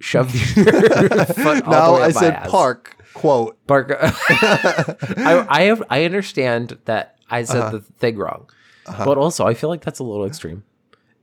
shove 0.00 0.34
your 0.34 0.64
foot 1.26 1.66
No, 1.68 1.96
I 1.96 2.10
said 2.10 2.34
ass. 2.34 2.50
park. 2.50 2.96
Quote. 3.14 3.56
Park. 3.66 3.92
I, 4.00 5.46
I 5.48 5.62
have. 5.62 5.82
I 5.90 6.04
understand 6.04 6.78
that 6.86 7.16
I 7.28 7.44
said 7.44 7.58
Uh-huh. 7.60 7.70
the 7.70 7.80
thing 7.80 8.16
wrong, 8.16 8.48
but 8.86 9.18
also 9.18 9.46
I 9.46 9.54
feel 9.54 9.70
like 9.70 9.82
that's 9.82 9.98
a 10.00 10.04
little 10.04 10.24
extreme. 10.26 10.64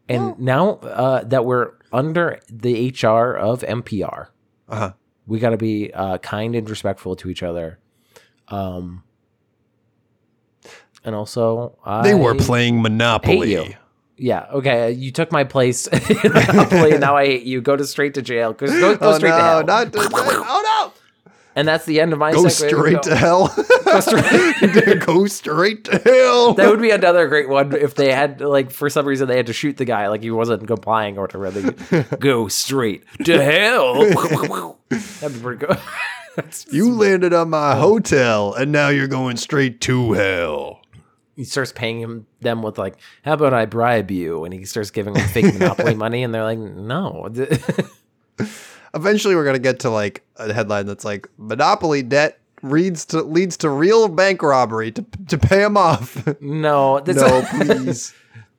And 0.09 0.39
now 0.39 0.75
uh, 0.75 1.23
that 1.25 1.43
we're 1.43 1.71
under 1.91 2.39
the 2.49 2.89
HR 2.91 3.35
of 3.35 3.61
NPR, 3.61 4.27
Uh-huh. 4.69 4.93
we 5.25 5.39
got 5.39 5.49
to 5.49 5.57
be 5.57 5.91
uh, 5.93 6.17
kind 6.19 6.55
and 6.55 6.69
respectful 6.69 7.15
to 7.17 7.29
each 7.29 7.43
other. 7.43 7.79
Um, 8.47 9.03
and 11.07 11.15
also 11.15 11.75
I 11.83 12.03
They 12.03 12.13
were 12.13 12.35
playing 12.35 12.81
Monopoly. 12.83 13.75
Yeah. 14.17 14.45
Okay. 14.51 14.91
You 14.91 15.11
took 15.11 15.31
my 15.31 15.43
place 15.43 15.87
in 15.87 16.31
Monopoly, 16.33 16.91
and 16.91 16.99
now 17.01 17.15
I 17.15 17.25
hate 17.25 17.43
you. 17.43 17.61
Go 17.61 17.75
to 17.75 17.85
straight 17.85 18.13
to 18.15 18.21
jail. 18.21 18.53
Go, 18.53 18.67
go, 18.67 18.95
go 18.97 19.09
Oh 19.09 19.17
straight 19.17 19.29
no, 19.29 19.37
to 19.37 19.43
hell. 19.43 19.63
not 19.63 19.93
to, 19.93 19.99
oh 20.01 20.93
and 21.55 21.67
that's 21.67 21.85
the 21.85 21.99
end 21.99 22.13
of 22.13 22.19
my! 22.19 22.33
Go 22.33 22.47
straight 22.49 23.01
to 23.01 23.15
hell. 23.15 23.47
go 23.85 23.99
straight- 23.99 24.99
Go 25.05 25.25
straight 25.25 25.85
to 25.85 25.97
hell. 25.97 26.53
That 26.53 26.69
would 26.69 26.79
be 26.81 26.91
another 26.91 27.27
great 27.27 27.49
one 27.49 27.73
if 27.73 27.95
they 27.95 28.11
had 28.13 28.41
like 28.41 28.69
for 28.69 28.91
some 28.91 29.07
reason 29.07 29.27
they 29.27 29.37
had 29.37 29.47
to 29.47 29.53
shoot 29.53 29.77
the 29.77 29.85
guy 29.85 30.07
like 30.07 30.21
he 30.21 30.29
wasn't 30.29 30.67
complying 30.67 31.17
or 31.17 31.21
whatever. 31.23 31.49
They 31.49 32.03
go 32.19 32.47
straight 32.47 33.05
to 33.23 33.43
hell. 33.43 33.95
That'd 34.05 35.33
be 35.33 35.39
pretty 35.41 35.65
good. 35.65 35.79
You 36.69 36.93
landed 36.93 37.33
on 37.33 37.49
my 37.49 37.75
hotel, 37.75 38.53
and 38.53 38.71
now 38.71 38.89
you're 38.89 39.07
going 39.07 39.37
straight 39.37 39.81
to 39.81 40.11
hell. 40.13 40.81
He 41.37 41.45
starts 41.45 41.71
paying 41.71 41.99
him 42.01 42.25
them 42.41 42.61
with 42.61 42.77
like, 42.77 42.97
"How 43.23 43.33
about 43.33 43.53
I 43.53 43.65
bribe 43.65 44.11
you?" 44.11 44.43
And 44.43 44.53
he 44.53 44.65
starts 44.65 44.91
giving 44.91 45.13
them 45.13 45.25
fake 45.29 45.45
monopoly 45.53 45.95
money, 46.05 46.23
and 46.23 46.33
they're 46.35 46.43
like, 46.43 46.59
"No." 46.59 47.29
Eventually, 48.93 49.35
we're 49.35 49.45
gonna 49.45 49.59
get 49.59 49.79
to 49.81 49.89
like 49.89 50.23
a 50.37 50.51
headline 50.53 50.85
that's 50.85 51.05
like 51.05 51.27
Monopoly 51.37 52.03
debt 52.03 52.39
leads 52.63 53.05
to 53.05 53.21
leads 53.21 53.57
to 53.57 53.69
real 53.69 54.07
bank 54.07 54.41
robbery 54.41 54.91
to 54.91 55.05
to 55.27 55.37
pay 55.37 55.63
him 55.63 55.77
off. 55.77 56.27
No, 56.41 56.99
that's 57.01 57.19
no, 57.19 57.43
please. 57.51 58.13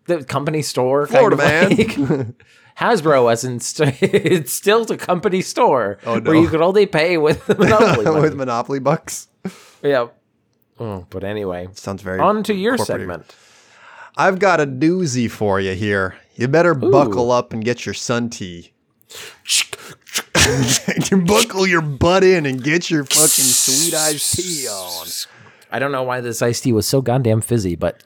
the 0.06 0.24
company 0.24 0.62
store, 0.62 1.06
Florida 1.06 1.36
kind 1.36 1.72
of 1.72 1.78
man. 1.98 2.08
like- 2.08 2.34
Hasbro 2.78 3.24
wasn't. 3.24 3.60
St- 3.62 4.00
it's 4.02 4.52
still 4.52 4.84
the 4.84 4.96
company 4.96 5.42
store 5.42 5.98
Oh, 6.06 6.18
no. 6.20 6.30
where 6.30 6.40
you 6.40 6.46
could 6.48 6.60
only 6.60 6.86
pay 6.86 7.18
with 7.18 7.48
monopoly 7.48 8.20
with 8.20 8.34
Monopoly 8.36 8.78
bucks. 8.78 9.26
yeah. 9.82 10.08
Oh, 10.80 11.06
but 11.10 11.24
anyway, 11.24 11.68
Sounds 11.74 12.02
very. 12.02 12.20
on 12.20 12.42
to 12.44 12.54
your 12.54 12.78
segment. 12.78 13.34
I've 14.16 14.38
got 14.38 14.60
a 14.60 14.66
doozy 14.66 15.30
for 15.30 15.60
you 15.60 15.74
here. 15.74 16.16
You 16.34 16.48
better 16.48 16.74
buckle 16.74 17.30
up 17.30 17.52
and 17.52 17.64
get 17.64 17.86
your 17.86 17.94
sun 17.94 18.30
tea. 18.30 18.72
you 21.10 21.22
buckle 21.22 21.66
your 21.66 21.80
butt 21.80 22.24
in 22.24 22.46
and 22.46 22.62
get 22.62 22.90
your 22.90 23.04
fucking 23.04 23.44
sweet 23.44 23.94
iced 23.94 24.34
tea 24.34 24.68
on. 24.68 25.06
I 25.70 25.78
don't 25.78 25.92
know 25.92 26.02
why 26.02 26.20
this 26.20 26.42
iced 26.42 26.64
tea 26.64 26.72
was 26.72 26.86
so 26.86 27.00
goddamn 27.00 27.40
fizzy, 27.40 27.76
but 27.76 28.02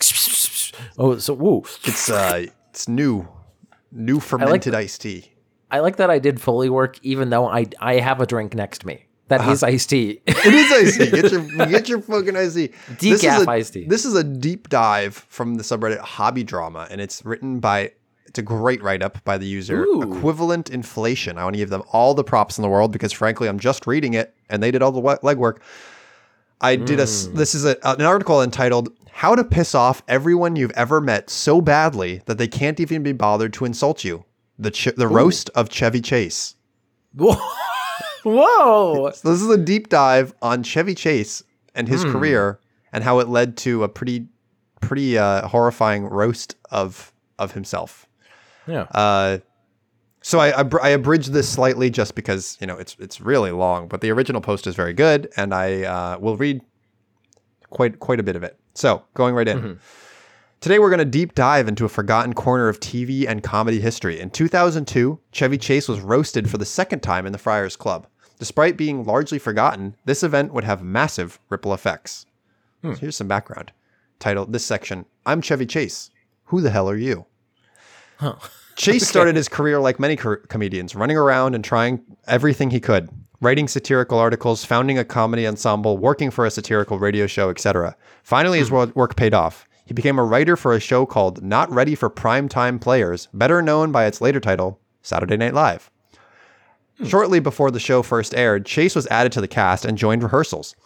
oh, 0.98 1.18
so 1.18 1.34
woo. 1.34 1.62
It's 1.84 2.10
uh, 2.10 2.46
it's 2.70 2.88
new, 2.88 3.28
new 3.90 4.20
fermented 4.20 4.74
iced 4.74 5.02
tea. 5.02 5.32
I 5.70 5.80
like 5.80 5.96
that 5.96 6.10
I 6.10 6.18
did 6.18 6.40
Foley 6.40 6.68
work, 6.68 6.98
even 7.02 7.30
though 7.30 7.46
I 7.46 7.66
I 7.80 7.94
have 7.94 8.20
a 8.20 8.26
drink 8.26 8.54
next 8.54 8.80
to 8.80 8.86
me. 8.86 9.06
That 9.28 9.40
uh-huh. 9.40 9.52
is 9.52 9.62
iced 9.62 9.90
tea. 9.90 10.20
It 10.26 10.54
is 10.54 10.72
iced 10.72 11.00
tea. 11.00 11.10
Get 11.10 11.32
your 11.32 11.42
get 11.68 11.88
your 11.88 12.02
fucking 12.02 12.36
iced 12.36 12.56
tea. 12.56 12.72
This 12.98 13.22
is 13.22 13.22
Decaf 13.22 13.46
a- 13.46 13.50
iced 13.50 13.72
tea. 13.72 13.84
This 13.84 14.04
is 14.04 14.14
a 14.14 14.24
deep 14.24 14.68
dive 14.68 15.14
from 15.28 15.54
the 15.54 15.62
subreddit 15.62 15.98
Hobby 16.00 16.44
Drama, 16.44 16.86
and 16.90 17.00
it's 17.00 17.24
written 17.24 17.60
by. 17.60 17.92
It's 18.26 18.38
a 18.38 18.42
great 18.42 18.82
write 18.82 19.02
up 19.02 19.22
by 19.24 19.36
the 19.36 19.46
user. 19.46 19.84
Ooh. 19.84 20.02
Equivalent 20.16 20.70
inflation. 20.70 21.36
I 21.36 21.44
want 21.44 21.52
to 21.54 21.58
give 21.58 21.68
them 21.68 21.82
all 21.92 22.14
the 22.14 22.24
props 22.24 22.56
in 22.56 22.62
the 22.62 22.68
world 22.68 22.90
because, 22.90 23.12
frankly, 23.12 23.46
I'm 23.46 23.58
just 23.58 23.86
reading 23.86 24.14
it, 24.14 24.34
and 24.48 24.62
they 24.62 24.70
did 24.70 24.80
all 24.80 24.90
the 24.90 25.02
legwork. 25.02 25.58
I 26.60 26.76
did 26.76 26.98
a. 26.98 27.02
s- 27.02 27.26
hmm. 27.26 27.36
This 27.36 27.54
is 27.54 27.64
a, 27.64 27.86
uh, 27.86 27.94
an 27.98 28.04
article 28.04 28.42
entitled 28.42 28.88
"How 29.10 29.34
to 29.34 29.44
Piss 29.44 29.74
Off 29.74 30.02
Everyone 30.08 30.56
You've 30.56 30.70
Ever 30.72 31.00
Met 31.00 31.28
So 31.28 31.60
Badly 31.60 32.22
That 32.26 32.38
They 32.38 32.48
Can't 32.48 32.80
Even 32.80 33.02
Be 33.02 33.12
Bothered 33.12 33.52
to 33.54 33.64
Insult 33.64 34.02
You." 34.04 34.24
The 34.58 34.70
ch- 34.70 34.94
the 34.96 35.08
roast 35.08 35.50
of 35.54 35.68
Chevy 35.68 36.00
Chase. 36.00 36.54
Whoa! 38.24 39.10
So 39.14 39.30
this 39.32 39.42
is 39.42 39.48
a 39.50 39.58
deep 39.58 39.88
dive 39.88 40.34
on 40.42 40.62
Chevy 40.62 40.94
Chase 40.94 41.42
and 41.74 41.88
his 41.88 42.02
Hmm. 42.02 42.12
career 42.12 42.60
and 42.92 43.02
how 43.04 43.18
it 43.20 43.28
led 43.28 43.56
to 43.58 43.82
a 43.84 43.88
pretty 43.88 44.26
pretty 44.80 45.16
uh, 45.18 45.46
horrifying 45.48 46.04
roast 46.06 46.56
of 46.70 47.12
of 47.38 47.52
himself. 47.52 48.06
Yeah. 48.66 48.82
Uh, 48.92 49.38
so 50.20 50.38
I, 50.38 50.60
I 50.62 50.64
I 50.82 50.88
abridged 50.90 51.32
this 51.32 51.48
slightly 51.48 51.90
just 51.90 52.14
because 52.14 52.56
you 52.60 52.66
know 52.66 52.76
it's 52.76 52.96
it's 53.00 53.20
really 53.20 53.50
long, 53.50 53.88
but 53.88 54.00
the 54.00 54.10
original 54.10 54.40
post 54.40 54.66
is 54.66 54.74
very 54.76 54.92
good, 54.92 55.28
and 55.36 55.52
I 55.54 55.82
uh, 55.82 56.18
will 56.18 56.36
read 56.36 56.60
quite 57.70 57.98
quite 58.00 58.20
a 58.20 58.22
bit 58.22 58.36
of 58.36 58.42
it. 58.42 58.58
So 58.74 59.02
going 59.14 59.34
right 59.34 59.48
in. 59.48 59.78
Today 60.60 60.78
we're 60.78 60.90
going 60.90 61.00
to 61.00 61.04
deep 61.04 61.34
dive 61.34 61.66
into 61.66 61.84
a 61.84 61.88
forgotten 61.88 62.34
corner 62.34 62.68
of 62.68 62.78
TV 62.78 63.26
and 63.26 63.42
comedy 63.42 63.80
history. 63.80 64.20
In 64.20 64.30
2002, 64.30 65.18
Chevy 65.32 65.58
Chase 65.58 65.88
was 65.88 65.98
roasted 65.98 66.48
for 66.48 66.56
the 66.56 66.64
second 66.64 67.00
time 67.00 67.26
in 67.26 67.32
the 67.32 67.38
Friars 67.38 67.74
Club. 67.74 68.06
Despite 68.42 68.76
being 68.76 69.04
largely 69.04 69.38
forgotten, 69.38 69.94
this 70.04 70.24
event 70.24 70.52
would 70.52 70.64
have 70.64 70.82
massive 70.82 71.38
ripple 71.48 71.72
effects. 71.72 72.26
So 72.82 72.88
hmm. 72.88 72.94
here's 72.96 73.14
some 73.14 73.28
background. 73.28 73.70
Titled 74.18 74.52
this 74.52 74.66
section, 74.66 75.04
I'm 75.24 75.40
Chevy 75.42 75.64
Chase. 75.64 76.10
Who 76.46 76.60
the 76.60 76.72
hell 76.72 76.90
are 76.90 76.96
you? 76.96 77.26
Chase 78.74 79.06
started 79.06 79.36
his 79.36 79.48
career 79.48 79.78
like 79.78 80.00
many 80.00 80.16
co- 80.16 80.38
comedians, 80.48 80.96
running 80.96 81.16
around 81.16 81.54
and 81.54 81.64
trying 81.64 82.02
everything 82.26 82.72
he 82.72 82.80
could, 82.80 83.10
writing 83.40 83.68
satirical 83.68 84.18
articles, 84.18 84.64
founding 84.64 84.98
a 84.98 85.04
comedy 85.04 85.46
ensemble, 85.46 85.96
working 85.96 86.32
for 86.32 86.44
a 86.44 86.50
satirical 86.50 86.98
radio 86.98 87.28
show, 87.28 87.48
etc. 87.48 87.96
Finally, 88.24 88.58
his 88.58 88.70
hmm. 88.70 88.86
work 88.96 89.14
paid 89.14 89.34
off. 89.34 89.68
He 89.84 89.94
became 89.94 90.18
a 90.18 90.24
writer 90.24 90.56
for 90.56 90.74
a 90.74 90.80
show 90.80 91.06
called 91.06 91.44
Not 91.44 91.70
Ready 91.70 91.94
for 91.94 92.10
Primetime 92.10 92.80
Players, 92.80 93.28
better 93.32 93.62
known 93.62 93.92
by 93.92 94.06
its 94.06 94.20
later 94.20 94.40
title, 94.40 94.80
Saturday 95.00 95.36
Night 95.36 95.54
Live. 95.54 95.91
Hmm. 97.02 97.08
Shortly 97.08 97.40
before 97.40 97.70
the 97.70 97.80
show 97.80 98.02
first 98.02 98.34
aired, 98.34 98.64
Chase 98.64 98.94
was 98.94 99.06
added 99.08 99.32
to 99.32 99.40
the 99.40 99.48
cast 99.48 99.84
and 99.84 99.98
joined 99.98 100.22
rehearsals. 100.22 100.76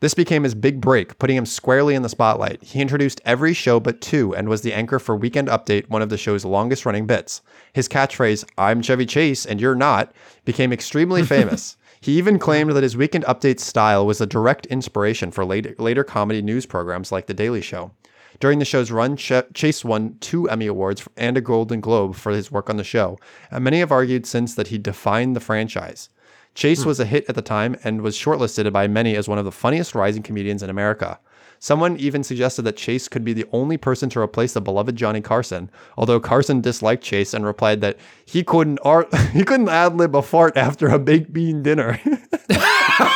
This 0.00 0.14
became 0.14 0.42
his 0.42 0.56
big 0.56 0.80
break, 0.80 1.16
putting 1.20 1.36
him 1.36 1.46
squarely 1.46 1.94
in 1.94 2.02
the 2.02 2.08
spotlight. 2.08 2.60
He 2.60 2.80
introduced 2.80 3.20
every 3.24 3.54
show 3.54 3.78
but 3.78 4.00
two 4.00 4.34
and 4.34 4.48
was 4.48 4.62
the 4.62 4.72
anchor 4.72 4.98
for 4.98 5.14
Weekend 5.14 5.46
Update, 5.46 5.88
one 5.88 6.02
of 6.02 6.08
the 6.08 6.18
show's 6.18 6.44
longest 6.44 6.84
running 6.84 7.06
bits. 7.06 7.40
His 7.72 7.88
catchphrase, 7.88 8.44
I'm 8.58 8.82
Chevy 8.82 9.06
Chase 9.06 9.46
and 9.46 9.60
you're 9.60 9.76
not, 9.76 10.12
became 10.44 10.72
extremely 10.72 11.22
famous. 11.24 11.76
He 12.00 12.18
even 12.18 12.40
claimed 12.40 12.72
that 12.72 12.82
his 12.82 12.96
Weekend 12.96 13.24
Update 13.26 13.60
style 13.60 14.04
was 14.04 14.20
a 14.20 14.26
direct 14.26 14.66
inspiration 14.66 15.30
for 15.30 15.44
later, 15.44 15.76
later 15.78 16.02
comedy 16.02 16.42
news 16.42 16.66
programs 16.66 17.12
like 17.12 17.26
The 17.26 17.34
Daily 17.34 17.62
Show. 17.62 17.92
During 18.40 18.58
the 18.58 18.64
show's 18.64 18.90
run, 18.90 19.16
Chase 19.16 19.84
won 19.84 20.16
two 20.20 20.48
Emmy 20.48 20.66
Awards 20.66 21.06
and 21.16 21.36
a 21.36 21.40
Golden 21.40 21.80
Globe 21.80 22.14
for 22.14 22.32
his 22.32 22.50
work 22.50 22.68
on 22.68 22.76
the 22.76 22.84
show, 22.84 23.18
and 23.50 23.64
many 23.64 23.78
have 23.78 23.92
argued 23.92 24.26
since 24.26 24.54
that 24.54 24.68
he 24.68 24.78
defined 24.78 25.36
the 25.36 25.40
franchise. 25.40 26.08
Chase 26.54 26.82
hmm. 26.82 26.88
was 26.88 27.00
a 27.00 27.04
hit 27.04 27.24
at 27.28 27.34
the 27.34 27.42
time 27.42 27.76
and 27.84 28.02
was 28.02 28.16
shortlisted 28.16 28.70
by 28.72 28.88
many 28.88 29.16
as 29.16 29.28
one 29.28 29.38
of 29.38 29.44
the 29.44 29.52
funniest 29.52 29.94
rising 29.94 30.22
comedians 30.22 30.62
in 30.62 30.70
America. 30.70 31.18
Someone 31.58 31.96
even 31.98 32.24
suggested 32.24 32.62
that 32.62 32.76
Chase 32.76 33.06
could 33.06 33.24
be 33.24 33.32
the 33.32 33.46
only 33.52 33.76
person 33.76 34.10
to 34.10 34.20
replace 34.20 34.52
the 34.52 34.60
beloved 34.60 34.96
Johnny 34.96 35.20
Carson, 35.20 35.70
although 35.96 36.18
Carson 36.18 36.60
disliked 36.60 37.04
Chase 37.04 37.32
and 37.32 37.46
replied 37.46 37.80
that 37.82 37.96
he 38.24 38.42
couldn't 38.42 38.80
ar- 38.84 39.06
he 39.32 39.44
couldn't 39.44 39.68
ad 39.68 39.96
lib 39.96 40.16
a 40.16 40.22
fart 40.22 40.56
after 40.56 40.88
a 40.88 40.98
baked 40.98 41.32
bean 41.32 41.62
dinner. 41.62 42.00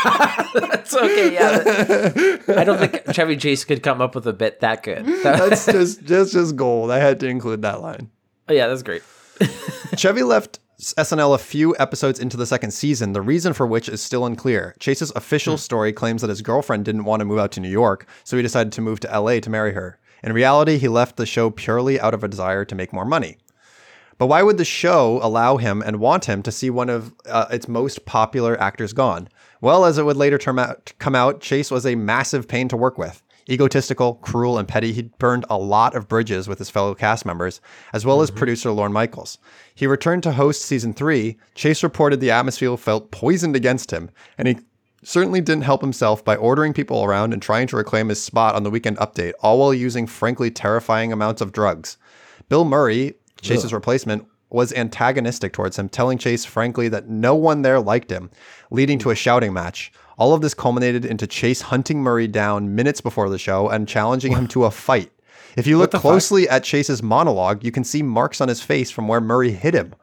That's 0.04 0.94
okay. 0.94 1.34
Yeah. 1.34 2.38
I 2.56 2.64
don't 2.64 2.78
think 2.78 3.12
Chevy 3.12 3.36
Chase 3.36 3.64
could 3.64 3.82
come 3.82 4.00
up 4.00 4.14
with 4.14 4.26
a 4.26 4.32
bit 4.32 4.60
that 4.60 4.82
good. 4.82 5.04
That's 5.22 5.66
just 5.72 6.04
just 6.04 6.32
just 6.32 6.56
gold. 6.56 6.90
I 6.90 6.98
had 6.98 7.20
to 7.20 7.26
include 7.28 7.62
that 7.62 7.80
line. 7.80 8.10
Oh, 8.48 8.52
yeah, 8.52 8.68
that's 8.68 8.82
great. 8.82 9.02
Chevy 9.96 10.22
left 10.22 10.60
SNL 10.80 11.34
a 11.34 11.38
few 11.38 11.74
episodes 11.78 12.20
into 12.20 12.36
the 12.36 12.46
second 12.46 12.70
season, 12.70 13.12
the 13.12 13.22
reason 13.22 13.52
for 13.52 13.66
which 13.66 13.88
is 13.88 14.02
still 14.02 14.24
unclear. 14.24 14.74
Chase's 14.78 15.12
official 15.16 15.58
story 15.58 15.92
claims 15.92 16.20
that 16.20 16.30
his 16.30 16.42
girlfriend 16.42 16.84
didn't 16.84 17.04
want 17.04 17.20
to 17.20 17.24
move 17.24 17.38
out 17.38 17.50
to 17.52 17.60
New 17.60 17.68
York, 17.68 18.06
so 18.24 18.36
he 18.36 18.42
decided 18.42 18.72
to 18.74 18.80
move 18.80 19.00
to 19.00 19.20
LA 19.20 19.40
to 19.40 19.50
marry 19.50 19.72
her. 19.72 19.98
In 20.22 20.32
reality, 20.32 20.78
he 20.78 20.88
left 20.88 21.16
the 21.16 21.26
show 21.26 21.50
purely 21.50 21.98
out 22.00 22.14
of 22.14 22.22
a 22.22 22.28
desire 22.28 22.64
to 22.64 22.74
make 22.74 22.92
more 22.92 23.04
money. 23.04 23.38
But 24.18 24.26
why 24.26 24.42
would 24.42 24.58
the 24.58 24.64
show 24.64 25.20
allow 25.22 25.56
him 25.56 25.82
and 25.82 26.00
want 26.00 26.24
him 26.24 26.42
to 26.42 26.52
see 26.52 26.70
one 26.70 26.88
of 26.88 27.14
uh, 27.26 27.46
its 27.50 27.68
most 27.68 28.06
popular 28.06 28.58
actors 28.60 28.92
gone? 28.92 29.28
Well, 29.60 29.84
as 29.84 29.98
it 29.98 30.04
would 30.04 30.16
later 30.16 30.38
out, 30.58 30.92
come 30.98 31.14
out, 31.14 31.40
Chase 31.40 31.70
was 31.70 31.86
a 31.86 31.94
massive 31.94 32.48
pain 32.48 32.68
to 32.68 32.76
work 32.76 32.98
with. 32.98 33.22
Egotistical, 33.48 34.14
cruel, 34.14 34.58
and 34.58 34.66
petty, 34.66 34.92
he 34.92 35.02
burned 35.18 35.44
a 35.48 35.56
lot 35.56 35.94
of 35.94 36.08
bridges 36.08 36.48
with 36.48 36.58
his 36.58 36.68
fellow 36.68 36.94
cast 36.94 37.24
members, 37.24 37.60
as 37.92 38.04
well 38.04 38.20
as 38.20 38.28
mm-hmm. 38.28 38.38
producer 38.38 38.72
Lorne 38.72 38.92
Michaels. 38.92 39.38
He 39.74 39.86
returned 39.86 40.24
to 40.24 40.32
host 40.32 40.62
season 40.62 40.92
three. 40.92 41.38
Chase 41.54 41.82
reported 41.84 42.20
the 42.20 42.32
atmosphere 42.32 42.76
felt 42.76 43.12
poisoned 43.12 43.54
against 43.54 43.92
him, 43.92 44.10
and 44.36 44.48
he 44.48 44.58
certainly 45.04 45.40
didn't 45.40 45.62
help 45.62 45.80
himself 45.80 46.24
by 46.24 46.34
ordering 46.34 46.72
people 46.72 47.04
around 47.04 47.32
and 47.32 47.40
trying 47.40 47.68
to 47.68 47.76
reclaim 47.76 48.08
his 48.08 48.20
spot 48.20 48.56
on 48.56 48.64
the 48.64 48.70
weekend 48.70 48.96
update, 48.98 49.34
all 49.40 49.60
while 49.60 49.72
using 49.72 50.08
frankly 50.08 50.50
terrifying 50.50 51.12
amounts 51.12 51.40
of 51.40 51.52
drugs. 51.52 51.98
Bill 52.48 52.64
Murray, 52.64 53.14
Chase's 53.40 53.72
replacement, 53.72 54.26
was 54.50 54.72
antagonistic 54.72 55.52
towards 55.52 55.78
him, 55.78 55.88
telling 55.88 56.18
Chase 56.18 56.44
frankly 56.44 56.88
that 56.88 57.08
no 57.08 57.34
one 57.34 57.62
there 57.62 57.80
liked 57.80 58.10
him, 58.10 58.30
leading 58.70 58.98
to 59.00 59.10
a 59.10 59.14
shouting 59.14 59.52
match. 59.52 59.92
All 60.18 60.32
of 60.34 60.40
this 60.40 60.54
culminated 60.54 61.04
into 61.04 61.26
Chase 61.26 61.60
hunting 61.60 62.02
Murray 62.02 62.26
down 62.28 62.74
minutes 62.74 63.00
before 63.00 63.28
the 63.28 63.38
show 63.38 63.68
and 63.68 63.86
challenging 63.88 64.32
him 64.32 64.46
to 64.48 64.64
a 64.64 64.70
fight. 64.70 65.10
If 65.56 65.66
you 65.66 65.78
look 65.78 65.90
the 65.90 65.96
fuck? 65.98 66.02
closely 66.02 66.48
at 66.48 66.64
Chase's 66.64 67.02
monologue, 67.02 67.64
you 67.64 67.72
can 67.72 67.82
see 67.84 68.02
marks 68.02 68.40
on 68.40 68.48
his 68.48 68.62
face 68.62 68.90
from 68.90 69.08
where 69.08 69.20
Murray 69.20 69.52
hit 69.52 69.74
him. 69.74 69.94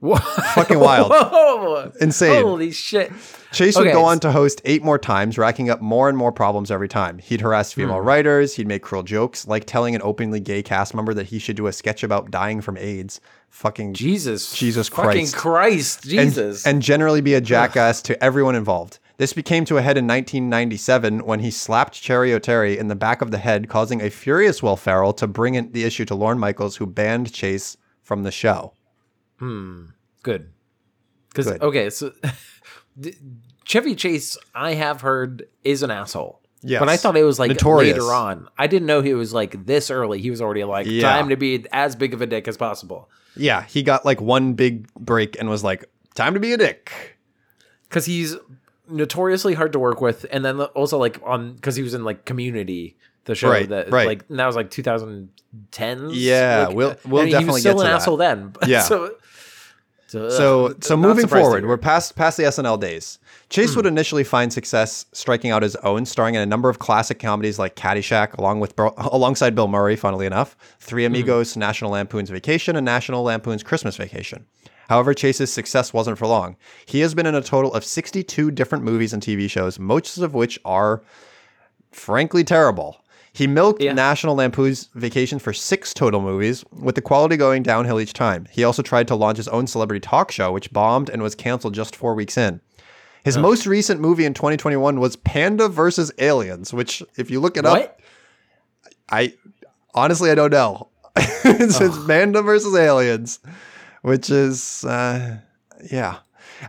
What? 0.00 0.20
Fucking 0.22 0.80
wild. 0.80 1.10
Whoa. 1.12 1.92
Insane. 2.00 2.42
Holy 2.42 2.72
shit. 2.72 3.12
Chase 3.52 3.76
would 3.76 3.86
Okay, 3.86 3.92
go 3.92 4.00
s- 4.02 4.10
on 4.10 4.20
to 4.20 4.32
host 4.32 4.60
eight 4.64 4.82
more 4.82 4.98
times, 4.98 5.38
racking 5.38 5.70
up 5.70 5.80
more 5.80 6.08
and 6.08 6.18
more 6.18 6.32
problems 6.32 6.72
every 6.72 6.88
time. 6.88 7.18
He'd 7.18 7.40
harass 7.40 7.72
female 7.72 8.00
Hmm. 8.00 8.06
writers, 8.06 8.56
he'd 8.56 8.66
make 8.66 8.82
cruel 8.82 9.04
jokes, 9.04 9.46
like 9.46 9.64
telling 9.64 9.94
an 9.94 10.02
openly 10.02 10.40
gay 10.40 10.60
cast 10.62 10.92
member 10.92 11.14
that 11.14 11.26
he 11.26 11.38
should 11.38 11.54
do 11.56 11.68
a 11.68 11.72
sketch 11.72 12.02
about 12.02 12.32
dying 12.32 12.60
from 12.60 12.76
AIDS. 12.78 13.20
Fucking 13.52 13.92
Jesus. 13.92 14.54
Jesus 14.54 14.88
Christ, 14.88 15.06
Fucking 15.06 15.30
Christ. 15.30 16.02
Christ. 16.02 16.04
and, 16.18 16.30
Jesus. 16.30 16.66
and 16.66 16.80
generally 16.80 17.20
be 17.20 17.34
a 17.34 17.40
jackass 17.40 18.00
to 18.02 18.24
everyone 18.24 18.56
involved. 18.56 18.98
This 19.18 19.34
became 19.34 19.66
to 19.66 19.76
a 19.76 19.82
head 19.82 19.98
in 19.98 20.06
1997 20.06 21.24
when 21.26 21.40
he 21.40 21.50
slapped 21.50 22.02
Cheri 22.02 22.30
Oteri 22.30 22.76
in 22.76 22.88
the 22.88 22.96
back 22.96 23.20
of 23.20 23.30
the 23.30 23.36
head, 23.38 23.68
causing 23.68 24.00
a 24.00 24.08
furious 24.08 24.62
Will 24.62 24.74
Ferrell 24.76 25.12
to 25.12 25.26
bring 25.26 25.54
in 25.54 25.70
the 25.70 25.84
issue 25.84 26.06
to 26.06 26.14
Lorne 26.14 26.38
Michaels, 26.38 26.76
who 26.76 26.86
banned 26.86 27.32
Chase 27.32 27.76
from 28.02 28.22
the 28.22 28.32
show. 28.32 28.72
Hmm. 29.38 29.84
Good. 30.22 30.50
Because 31.28 31.48
okay, 31.48 31.90
so 31.90 32.12
Chevy 33.64 33.94
Chase, 33.94 34.36
I 34.54 34.74
have 34.74 35.02
heard 35.02 35.46
is 35.62 35.82
an 35.82 35.90
asshole. 35.90 36.41
Yes. 36.62 36.78
but 36.80 36.88
I 36.88 36.96
thought 36.96 37.16
it 37.16 37.24
was 37.24 37.38
like 37.38 37.50
Notorious. 37.50 37.94
later 37.98 38.12
on. 38.12 38.48
I 38.56 38.66
didn't 38.68 38.86
know 38.86 39.00
he 39.02 39.14
was 39.14 39.32
like 39.34 39.66
this 39.66 39.90
early. 39.90 40.20
He 40.20 40.30
was 40.30 40.40
already 40.40 40.62
like 40.64 40.86
Yeah. 40.86 41.02
time 41.10 41.28
to 41.30 41.36
be 41.36 41.66
as 41.72 41.96
big 41.96 42.14
of 42.14 42.22
a 42.22 42.26
dick 42.26 42.46
as 42.48 42.56
possible. 42.56 43.08
Yeah, 43.36 43.64
he 43.64 43.82
got 43.82 44.04
like 44.04 44.20
one 44.20 44.52
big 44.54 44.86
break 44.94 45.38
and 45.40 45.48
was 45.50 45.64
like, 45.64 45.86
"Time 46.14 46.34
to 46.34 46.40
be 46.40 46.52
a 46.52 46.56
dick." 46.56 47.18
Because 47.88 48.04
he's 48.06 48.36
notoriously 48.88 49.54
hard 49.54 49.72
to 49.72 49.78
work 49.78 50.00
with, 50.00 50.26
and 50.30 50.44
then 50.44 50.60
also 50.60 50.98
like 50.98 51.18
on 51.24 51.54
because 51.54 51.74
he 51.76 51.82
was 51.82 51.94
in 51.94 52.04
like 52.04 52.24
Community, 52.26 52.96
the 53.24 53.34
show 53.34 53.48
Right, 53.50 53.68
that 53.68 53.90
right. 53.90 54.06
like 54.06 54.24
and 54.28 54.38
that 54.38 54.46
was 54.46 54.54
like 54.56 54.70
2010s. 54.70 56.10
Yeah, 56.14 56.66
like, 56.68 56.76
we'll- 56.76 56.96
we'll 57.06 57.20
and 57.22 57.28
he 57.28 57.32
definitely 57.32 57.52
was 57.54 57.60
still 57.62 57.72
get 57.74 57.78
to 57.80 57.84
an 57.86 57.90
that. 57.90 57.96
asshole 57.96 58.16
then. 58.18 58.52
Yeah. 58.66 58.82
so. 58.82 59.14
So, 60.12 60.28
So 60.28 60.74
so 60.80 60.96
moving 60.96 61.26
forward, 61.26 61.66
we're 61.66 61.78
past 61.78 62.16
past 62.16 62.36
the 62.36 62.42
SNL 62.44 62.78
days. 62.78 63.18
Chase 63.48 63.70
Hmm. 63.72 63.76
would 63.76 63.86
initially 63.86 64.24
find 64.24 64.52
success 64.52 65.06
striking 65.12 65.50
out 65.50 65.62
his 65.62 65.74
own, 65.76 66.04
starring 66.06 66.34
in 66.34 66.40
a 66.42 66.46
number 66.46 66.68
of 66.68 66.78
classic 66.78 67.18
comedies 67.18 67.58
like 67.58 67.76
Caddyshack, 67.76 68.36
along 68.36 68.60
with 68.60 68.74
alongside 68.98 69.54
Bill 69.54 69.68
Murray. 69.68 69.96
Funnily 69.96 70.26
enough, 70.26 70.56
Three 70.80 71.04
Hmm. 71.04 71.12
Amigos, 71.14 71.56
National 71.56 71.92
Lampoon's 71.92 72.30
Vacation, 72.30 72.76
and 72.76 72.84
National 72.84 73.22
Lampoon's 73.22 73.62
Christmas 73.62 73.96
Vacation. 73.96 74.44
However, 74.88 75.14
Chase's 75.14 75.50
success 75.52 75.94
wasn't 75.94 76.18
for 76.18 76.26
long. 76.26 76.56
He 76.84 77.00
has 77.00 77.14
been 77.14 77.24
in 77.24 77.34
a 77.34 77.40
total 77.40 77.72
of 77.72 77.82
62 77.84 78.50
different 78.50 78.84
movies 78.84 79.14
and 79.14 79.22
TV 79.22 79.48
shows, 79.48 79.78
most 79.78 80.18
of 80.18 80.34
which 80.34 80.58
are 80.66 81.02
frankly 81.92 82.44
terrible. 82.44 82.98
He 83.34 83.46
milked 83.46 83.82
Yeah. 83.82 83.94
National 83.94 84.34
Lampoon's 84.34 84.88
Vacation 84.94 85.38
for 85.38 85.52
six 85.52 85.94
total 85.94 86.20
movies, 86.20 86.64
with 86.70 86.96
the 86.96 87.00
quality 87.00 87.36
going 87.36 87.62
downhill 87.62 87.98
each 87.98 88.12
time. 88.12 88.46
He 88.50 88.62
also 88.62 88.82
tried 88.82 89.08
to 89.08 89.14
launch 89.14 89.38
his 89.38 89.48
own 89.48 89.66
celebrity 89.66 90.00
talk 90.00 90.30
show, 90.30 90.52
which 90.52 90.72
bombed 90.72 91.08
and 91.08 91.22
was 91.22 91.34
canceled 91.34 91.74
just 91.74 91.96
four 91.96 92.14
weeks 92.14 92.36
in. 92.36 92.60
His 93.24 93.38
most 93.38 93.66
recent 93.66 94.00
movie 94.00 94.24
in 94.24 94.34
2021 94.34 94.98
was 94.98 95.16
Panda 95.16 95.68
vs. 95.68 96.10
Aliens, 96.18 96.74
which, 96.74 97.02
if 97.16 97.30
you 97.30 97.38
look 97.40 97.56
it 97.56 97.64
up. 97.64 98.00
I 99.10 99.34
honestly 99.94 100.30
I 100.30 100.34
don't 100.34 100.50
know. 100.50 100.88
it 101.16 101.70
says 101.70 101.96
Panda 102.06 102.42
versus 102.42 102.74
Aliens, 102.74 103.38
which 104.02 104.28
is 104.28 104.84
uh, 104.84 105.38
yeah. 105.90 106.18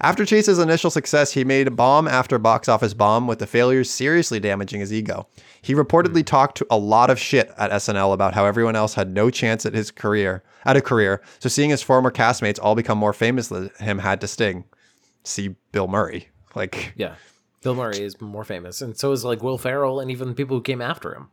After 0.02 0.26
Chase's 0.26 0.60
initial 0.60 0.89
success, 0.89 1.32
he 1.32 1.43
made 1.43 1.76
bomb 1.76 2.08
after 2.08 2.38
box 2.39 2.67
office 2.67 2.93
bomb, 2.93 3.28
with 3.28 3.39
the 3.39 3.47
failures 3.47 3.89
seriously 3.89 4.39
damaging 4.39 4.80
his 4.80 4.91
ego. 4.91 5.28
He 5.63 5.73
reportedly 5.73 6.19
hmm. 6.19 6.26
talked 6.26 6.58
to 6.58 6.67
a 6.69 6.78
lot 6.78 7.10
of 7.10 7.17
shit 7.17 7.52
at 7.58 7.71
SNL 7.71 8.13
about 8.13 8.36
how 8.36 8.45
everyone 8.45 8.76
else 8.76 8.93
had 8.93 9.10
no 9.10 9.32
chance 9.32 9.65
at 9.65 9.73
his 9.73 9.89
career, 9.89 10.43
at 10.65 10.78
a 10.78 10.82
career. 10.82 11.21
So 11.39 11.49
seeing 11.49 11.71
his 11.71 11.82
former 11.82 12.12
castmates 12.12 12.60
all 12.62 12.76
become 12.76 12.97
more 12.97 13.13
famous 13.13 13.47
than 13.47 13.71
him 13.80 13.99
had 13.99 14.21
to 14.21 14.28
sting. 14.28 14.65
See 15.23 15.56
Bill 15.71 15.88
Murray, 15.88 16.28
like 16.54 16.93
Yeah. 16.95 17.15
Bill 17.62 17.76
Murray 17.76 18.02
is 18.02 18.19
more 18.19 18.43
famous, 18.43 18.82
and 18.82 18.97
so 18.97 19.13
is 19.13 19.23
like 19.23 19.41
Will 19.41 19.58
Ferrell, 19.58 20.02
and 20.02 20.12
even 20.12 20.36
people 20.36 20.58
who 20.58 20.62
came 20.62 20.82
after 20.82 21.15
him. 21.15 21.30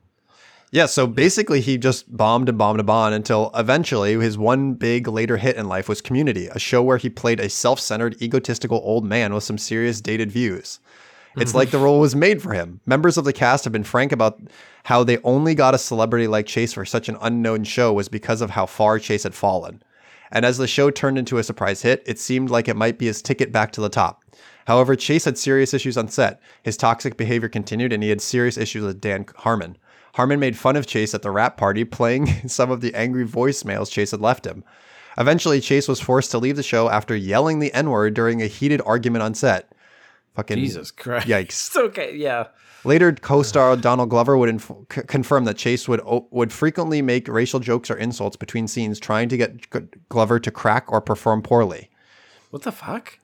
Yeah, 0.72 0.86
so 0.86 1.08
basically 1.08 1.60
he 1.60 1.76
just 1.76 2.16
bombed 2.16 2.48
and 2.48 2.56
bombed 2.56 2.78
and 2.78 2.86
bombed 2.86 3.14
until 3.14 3.50
eventually 3.56 4.14
his 4.14 4.38
one 4.38 4.74
big 4.74 5.08
later 5.08 5.36
hit 5.36 5.56
in 5.56 5.66
life 5.66 5.88
was 5.88 6.00
Community, 6.00 6.46
a 6.46 6.60
show 6.60 6.80
where 6.80 6.98
he 6.98 7.10
played 7.10 7.40
a 7.40 7.48
self-centered, 7.48 8.22
egotistical 8.22 8.80
old 8.84 9.04
man 9.04 9.34
with 9.34 9.42
some 9.42 9.58
serious 9.58 10.00
dated 10.00 10.30
views. 10.30 10.78
It's 11.36 11.50
mm-hmm. 11.50 11.58
like 11.58 11.70
the 11.70 11.78
role 11.78 12.00
was 12.00 12.16
made 12.16 12.42
for 12.42 12.52
him. 12.52 12.80
Members 12.86 13.16
of 13.16 13.24
the 13.24 13.32
cast 13.32 13.64
have 13.64 13.72
been 13.72 13.84
frank 13.84 14.12
about 14.12 14.40
how 14.84 15.04
they 15.04 15.18
only 15.18 15.54
got 15.54 15.74
a 15.74 15.78
celebrity 15.78 16.26
like 16.26 16.46
Chase 16.46 16.72
for 16.72 16.84
such 16.84 17.08
an 17.08 17.16
unknown 17.20 17.64
show 17.64 17.92
was 17.92 18.08
because 18.08 18.40
of 18.40 18.50
how 18.50 18.66
far 18.66 18.98
Chase 18.98 19.22
had 19.22 19.34
fallen. 19.34 19.82
And 20.32 20.44
as 20.44 20.58
the 20.58 20.66
show 20.66 20.90
turned 20.90 21.18
into 21.18 21.38
a 21.38 21.42
surprise 21.44 21.82
hit, 21.82 22.02
it 22.06 22.18
seemed 22.18 22.50
like 22.50 22.68
it 22.68 22.76
might 22.76 22.98
be 22.98 23.06
his 23.06 23.22
ticket 23.22 23.52
back 23.52 23.72
to 23.72 23.80
the 23.80 23.88
top. 23.88 24.24
However, 24.66 24.94
Chase 24.94 25.24
had 25.24 25.38
serious 25.38 25.74
issues 25.74 25.96
on 25.96 26.08
set. 26.08 26.40
His 26.62 26.76
toxic 26.76 27.16
behavior 27.16 27.48
continued, 27.48 27.92
and 27.92 28.02
he 28.02 28.10
had 28.10 28.20
serious 28.20 28.56
issues 28.56 28.84
with 28.84 29.00
Dan 29.00 29.26
Harmon. 29.36 29.76
Harmon 30.14 30.40
made 30.40 30.56
fun 30.56 30.76
of 30.76 30.86
Chase 30.86 31.14
at 31.14 31.22
the 31.22 31.30
wrap 31.30 31.56
party, 31.56 31.84
playing 31.84 32.26
some 32.48 32.70
of 32.70 32.80
the 32.80 32.94
angry 32.94 33.26
voicemails 33.26 33.90
Chase 33.90 34.12
had 34.12 34.20
left 34.20 34.46
him. 34.46 34.64
Eventually, 35.18 35.60
Chase 35.60 35.88
was 35.88 36.00
forced 36.00 36.30
to 36.30 36.38
leave 36.38 36.56
the 36.56 36.62
show 36.62 36.88
after 36.88 37.16
yelling 37.16 37.58
the 37.58 37.72
N 37.74 37.90
word 37.90 38.14
during 38.14 38.40
a 38.40 38.46
heated 38.46 38.80
argument 38.86 39.22
on 39.22 39.34
set. 39.34 39.69
Fucking 40.40 40.56
Jesus 40.56 40.90
Christ. 40.90 41.26
Yikes. 41.28 41.46
It's 41.68 41.76
okay. 41.76 42.16
Yeah. 42.16 42.46
Later, 42.82 43.12
co-star 43.12 43.76
Donald 43.76 44.08
Glover 44.08 44.38
would 44.38 44.48
inf- 44.48 44.72
c- 44.90 45.02
confirm 45.02 45.44
that 45.44 45.58
Chase 45.58 45.86
would 45.86 46.00
o- 46.00 46.26
would 46.30 46.50
frequently 46.50 47.02
make 47.02 47.28
racial 47.28 47.60
jokes 47.60 47.90
or 47.90 47.96
insults 47.96 48.36
between 48.36 48.66
scenes, 48.66 48.98
trying 48.98 49.28
to 49.28 49.36
get 49.36 49.70
G- 49.70 49.80
Glover 50.08 50.40
to 50.40 50.50
crack 50.50 50.90
or 50.90 51.02
perform 51.02 51.42
poorly. 51.42 51.90
What 52.48 52.62
the 52.62 52.72
fuck? 52.72 53.18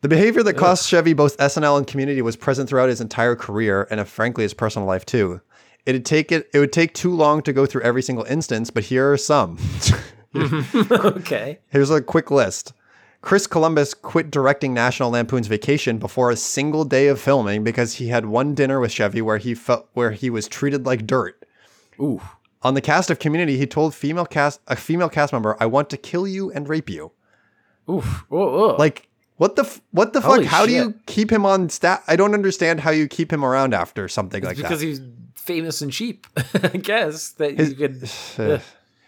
The 0.00 0.08
behavior 0.08 0.42
that 0.42 0.56
cost 0.56 0.88
Chevy 0.88 1.12
both 1.12 1.36
SNL 1.38 1.78
and 1.78 1.86
Community 1.86 2.20
was 2.20 2.34
present 2.34 2.68
throughout 2.68 2.88
his 2.88 3.00
entire 3.00 3.36
career, 3.36 3.86
and 3.92 4.00
uh, 4.00 4.04
frankly 4.04 4.42
his 4.42 4.54
personal 4.54 4.88
life 4.88 5.06
too. 5.06 5.40
It'd 5.86 6.04
take 6.04 6.32
it. 6.32 6.50
It 6.52 6.58
would 6.58 6.72
take 6.72 6.94
too 6.94 7.14
long 7.14 7.42
to 7.42 7.52
go 7.52 7.64
through 7.66 7.82
every 7.82 8.02
single 8.02 8.24
instance, 8.24 8.70
but 8.70 8.82
here 8.82 9.12
are 9.12 9.16
some. 9.16 9.56
okay. 10.36 11.60
Here's 11.70 11.90
a 11.90 12.02
quick 12.02 12.32
list. 12.32 12.72
Chris 13.24 13.46
Columbus 13.46 13.94
quit 13.94 14.30
directing 14.30 14.74
National 14.74 15.10
Lampoon's 15.10 15.46
Vacation 15.46 15.96
before 15.96 16.30
a 16.30 16.36
single 16.36 16.84
day 16.84 17.08
of 17.08 17.18
filming 17.18 17.64
because 17.64 17.94
he 17.94 18.08
had 18.08 18.26
one 18.26 18.54
dinner 18.54 18.80
with 18.80 18.92
Chevy 18.92 19.22
where 19.22 19.38
he 19.38 19.54
felt 19.54 19.88
where 19.94 20.10
he 20.10 20.28
was 20.28 20.46
treated 20.46 20.84
like 20.84 21.06
dirt. 21.06 21.42
Ooh. 21.98 22.20
On 22.60 22.74
the 22.74 22.82
cast 22.82 23.10
of 23.10 23.18
Community, 23.18 23.56
he 23.56 23.66
told 23.66 23.94
female 23.94 24.26
cast 24.26 24.60
a 24.68 24.76
female 24.76 25.08
cast 25.08 25.32
member, 25.32 25.56
"I 25.58 25.64
want 25.64 25.88
to 25.88 25.96
kill 25.96 26.28
you 26.28 26.52
and 26.52 26.68
rape 26.68 26.90
you." 26.90 27.12
Oof. 27.88 28.26
Whoa, 28.28 28.58
whoa. 28.58 28.76
Like 28.76 29.08
what 29.38 29.56
the 29.56 29.62
f- 29.62 29.80
what 29.92 30.12
the 30.12 30.20
Holy 30.20 30.44
fuck? 30.44 30.52
How 30.52 30.66
do 30.66 30.72
you 30.72 30.92
keep 31.06 31.32
him 31.32 31.46
on 31.46 31.70
staff? 31.70 32.04
I 32.06 32.16
don't 32.16 32.34
understand 32.34 32.80
how 32.80 32.90
you 32.90 33.08
keep 33.08 33.32
him 33.32 33.42
around 33.42 33.72
after 33.72 34.06
something 34.06 34.44
like 34.44 34.58
because 34.58 34.80
that. 34.80 34.84
Because 34.84 34.98
he's 34.98 35.00
famous 35.34 35.80
and 35.80 35.90
cheap. 35.90 36.26
I 36.62 36.76
guess 36.76 37.30
that 37.30 37.58
you 37.58 37.74
could. 37.74 38.10
Uh, 38.38 38.42
Ugh. 38.42 38.60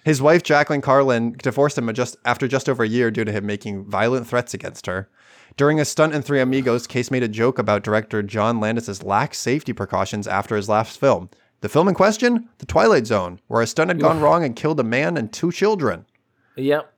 His 0.07 0.23
wife 0.23 0.45
Jacqueline 0.45 0.83
Carlin 0.83 1.35
divorced 1.43 1.77
him 1.77 1.93
just 1.93 2.17
after 2.25 2.47
just 2.47 2.69
over 2.69 2.85
a 2.85 2.89
year 2.89 3.11
due 3.11 3.25
to 3.25 3.33
him 3.33 3.45
making 3.45 3.87
violent 3.91 4.29
threats 4.29 4.55
against 4.55 4.87
her. 4.87 5.11
During 5.57 5.81
a 5.81 5.85
stunt 5.85 6.15
in 6.15 6.23
Three 6.23 6.39
Amigos, 6.41 6.87
Case 6.87 7.11
made 7.11 7.25
a 7.25 7.29
joke 7.29 7.59
about 7.59 7.83
director 7.83 8.23
John 8.23 8.61
Landis's 8.61 9.03
lax 9.03 9.37
safety 9.37 9.73
precautions 9.73 10.29
after 10.29 10.55
his 10.55 10.69
last 10.69 11.01
film. 11.01 11.29
The 11.61 11.69
film 11.69 11.89
in 11.89 11.95
question, 11.95 12.49
The 12.59 12.67
Twilight 12.67 13.05
Zone, 13.09 13.41
where 13.49 13.63
a 13.63 13.67
stunt 13.67 13.91
had 13.91 13.99
gone 13.99 14.21
wrong 14.21 14.45
and 14.45 14.55
killed 14.55 14.79
a 14.79 14.85
man 14.85 15.17
and 15.17 15.33
two 15.33 15.51
children. 15.51 16.07
Yep. 16.55 16.93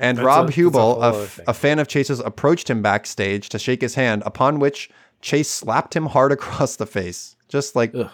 And 0.00 0.18
That's 0.18 0.26
Rob 0.26 0.48
a- 0.48 0.52
Hubel, 0.52 0.72
whole 0.72 0.96
a, 0.96 1.06
other 1.10 1.22
f- 1.22 1.30
thing. 1.34 1.44
a 1.46 1.54
fan 1.54 1.78
of 1.78 1.86
Chase's, 1.86 2.18
approached 2.18 2.68
him 2.68 2.82
backstage 2.82 3.48
to 3.50 3.60
shake 3.60 3.80
his 3.80 3.94
hand, 3.94 4.24
upon 4.26 4.58
which 4.58 4.90
Chase 5.22 5.48
slapped 5.48 5.94
him 5.94 6.06
hard 6.06 6.32
across 6.38 6.74
the 6.74 6.86
face. 6.86 7.36
Just 7.48 7.76
like. 7.76 7.94
Ugh. 7.94 8.10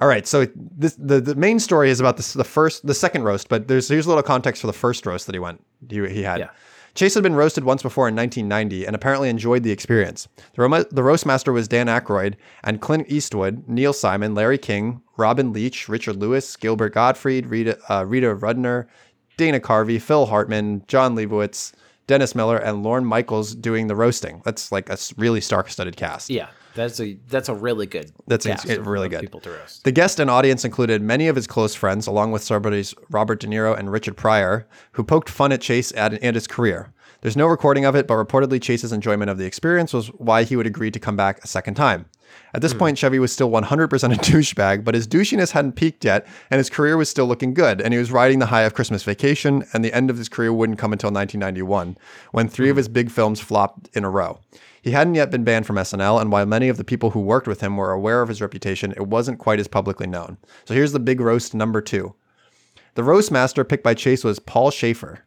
All 0.00 0.08
right, 0.08 0.26
so 0.26 0.46
this 0.56 0.94
the, 0.94 1.20
the 1.20 1.34
main 1.34 1.60
story 1.60 1.90
is 1.90 2.00
about 2.00 2.16
this, 2.16 2.32
the 2.32 2.42
first, 2.42 2.86
the 2.86 2.94
second 2.94 3.22
roast, 3.24 3.48
but 3.48 3.68
there's 3.68 3.88
here's 3.88 4.06
a 4.06 4.08
little 4.08 4.22
context 4.22 4.62
for 4.62 4.66
the 4.66 4.72
first 4.72 5.04
roast 5.04 5.26
that 5.26 5.34
he 5.34 5.38
went 5.38 5.62
he, 5.88 6.06
he 6.08 6.22
had. 6.22 6.40
Yeah. 6.40 6.50
Chase 6.94 7.14
had 7.14 7.22
been 7.22 7.36
roasted 7.36 7.64
once 7.64 7.82
before 7.82 8.08
in 8.08 8.16
1990 8.16 8.86
and 8.86 8.96
apparently 8.96 9.28
enjoyed 9.28 9.62
the 9.62 9.70
experience. 9.70 10.26
The, 10.54 10.88
the 10.90 11.02
roast 11.02 11.24
master 11.24 11.52
was 11.52 11.68
Dan 11.68 11.86
Aykroyd 11.86 12.34
and 12.64 12.80
Clint 12.80 13.06
Eastwood, 13.08 13.68
Neil 13.68 13.92
Simon, 13.92 14.34
Larry 14.34 14.58
King, 14.58 15.00
Robin 15.16 15.52
Leach, 15.52 15.88
Richard 15.88 16.16
Lewis, 16.16 16.56
Gilbert 16.56 16.92
Gottfried, 16.92 17.46
Rita, 17.46 17.78
uh, 17.88 18.04
Rita 18.04 18.34
Rudner, 18.34 18.86
Dana 19.36 19.60
Carvey, 19.60 20.00
Phil 20.00 20.26
Hartman, 20.26 20.82
Jon 20.88 21.14
Lovitz, 21.14 21.72
Dennis 22.06 22.34
Miller, 22.34 22.56
and 22.56 22.82
Lorne 22.82 23.04
Michaels 23.04 23.54
doing 23.54 23.86
the 23.86 23.94
roasting. 23.94 24.42
That's 24.44 24.72
like 24.72 24.90
a 24.90 24.98
really 25.16 25.40
star-studded 25.40 25.96
cast. 25.96 26.28
Yeah. 26.28 26.48
That's 26.74 27.00
a 27.00 27.18
that's 27.28 27.48
a 27.48 27.54
really 27.54 27.86
good. 27.86 28.12
That's 28.26 28.46
a- 28.46 28.80
really 28.82 29.08
good. 29.08 29.20
people 29.20 29.40
to 29.40 29.50
roast. 29.50 29.84
The 29.84 29.92
guest 29.92 30.20
and 30.20 30.30
audience 30.30 30.64
included 30.64 31.02
many 31.02 31.28
of 31.28 31.36
his 31.36 31.46
close 31.46 31.74
friends, 31.74 32.06
along 32.06 32.32
with 32.32 32.42
celebrities 32.42 32.94
Robert 33.10 33.40
De 33.40 33.46
Niro 33.46 33.76
and 33.76 33.90
Richard 33.90 34.16
Pryor, 34.16 34.66
who 34.92 35.04
poked 35.04 35.28
fun 35.28 35.52
at 35.52 35.60
Chase 35.60 35.90
and 35.92 36.18
and 36.22 36.34
his 36.34 36.46
career. 36.46 36.92
There's 37.22 37.36
no 37.36 37.46
recording 37.46 37.84
of 37.84 37.94
it, 37.94 38.06
but 38.06 38.14
reportedly 38.14 38.62
Chase's 38.62 38.92
enjoyment 38.92 39.30
of 39.30 39.36
the 39.36 39.44
experience 39.44 39.92
was 39.92 40.08
why 40.08 40.44
he 40.44 40.56
would 40.56 40.66
agree 40.66 40.90
to 40.90 40.98
come 40.98 41.16
back 41.16 41.44
a 41.44 41.46
second 41.46 41.74
time. 41.74 42.06
At 42.54 42.62
this 42.62 42.72
hmm. 42.72 42.78
point, 42.78 42.98
Chevy 42.98 43.18
was 43.18 43.32
still 43.32 43.50
100% 43.50 43.62
a 43.62 44.16
douchebag, 44.16 44.84
but 44.84 44.94
his 44.94 45.06
douchiness 45.06 45.50
hadn't 45.50 45.72
peaked 45.72 46.04
yet, 46.04 46.26
and 46.50 46.58
his 46.58 46.70
career 46.70 46.96
was 46.96 47.10
still 47.10 47.26
looking 47.26 47.52
good, 47.52 47.80
and 47.80 47.92
he 47.92 47.98
was 47.98 48.10
riding 48.10 48.38
the 48.38 48.46
high 48.46 48.62
of 48.62 48.72
Christmas 48.72 49.02
Vacation, 49.02 49.64
and 49.72 49.84
the 49.84 49.92
end 49.92 50.08
of 50.08 50.16
his 50.16 50.28
career 50.28 50.52
wouldn't 50.52 50.78
come 50.78 50.92
until 50.92 51.10
1991, 51.10 51.98
when 52.32 52.48
three 52.48 52.70
of 52.70 52.76
hmm. 52.76 52.78
his 52.78 52.88
big 52.88 53.10
films 53.10 53.38
flopped 53.38 53.88
in 53.94 54.04
a 54.04 54.10
row. 54.10 54.40
He 54.82 54.92
hadn't 54.92 55.14
yet 55.14 55.30
been 55.30 55.44
banned 55.44 55.66
from 55.66 55.76
SNL, 55.76 56.20
and 56.20 56.32
while 56.32 56.46
many 56.46 56.68
of 56.68 56.76
the 56.78 56.84
people 56.84 57.10
who 57.10 57.20
worked 57.20 57.46
with 57.46 57.60
him 57.60 57.76
were 57.76 57.92
aware 57.92 58.22
of 58.22 58.28
his 58.28 58.40
reputation, 58.40 58.92
it 58.92 59.06
wasn't 59.08 59.38
quite 59.38 59.60
as 59.60 59.68
publicly 59.68 60.06
known. 60.06 60.38
So 60.64 60.74
here's 60.74 60.92
the 60.92 60.98
big 61.00 61.20
roast 61.20 61.54
number 61.54 61.80
two. 61.80 62.14
The 62.94 63.04
roast 63.04 63.30
master 63.30 63.62
picked 63.62 63.84
by 63.84 63.94
Chase 63.94 64.24
was 64.24 64.38
Paul 64.38 64.70
Shaffer. 64.70 65.20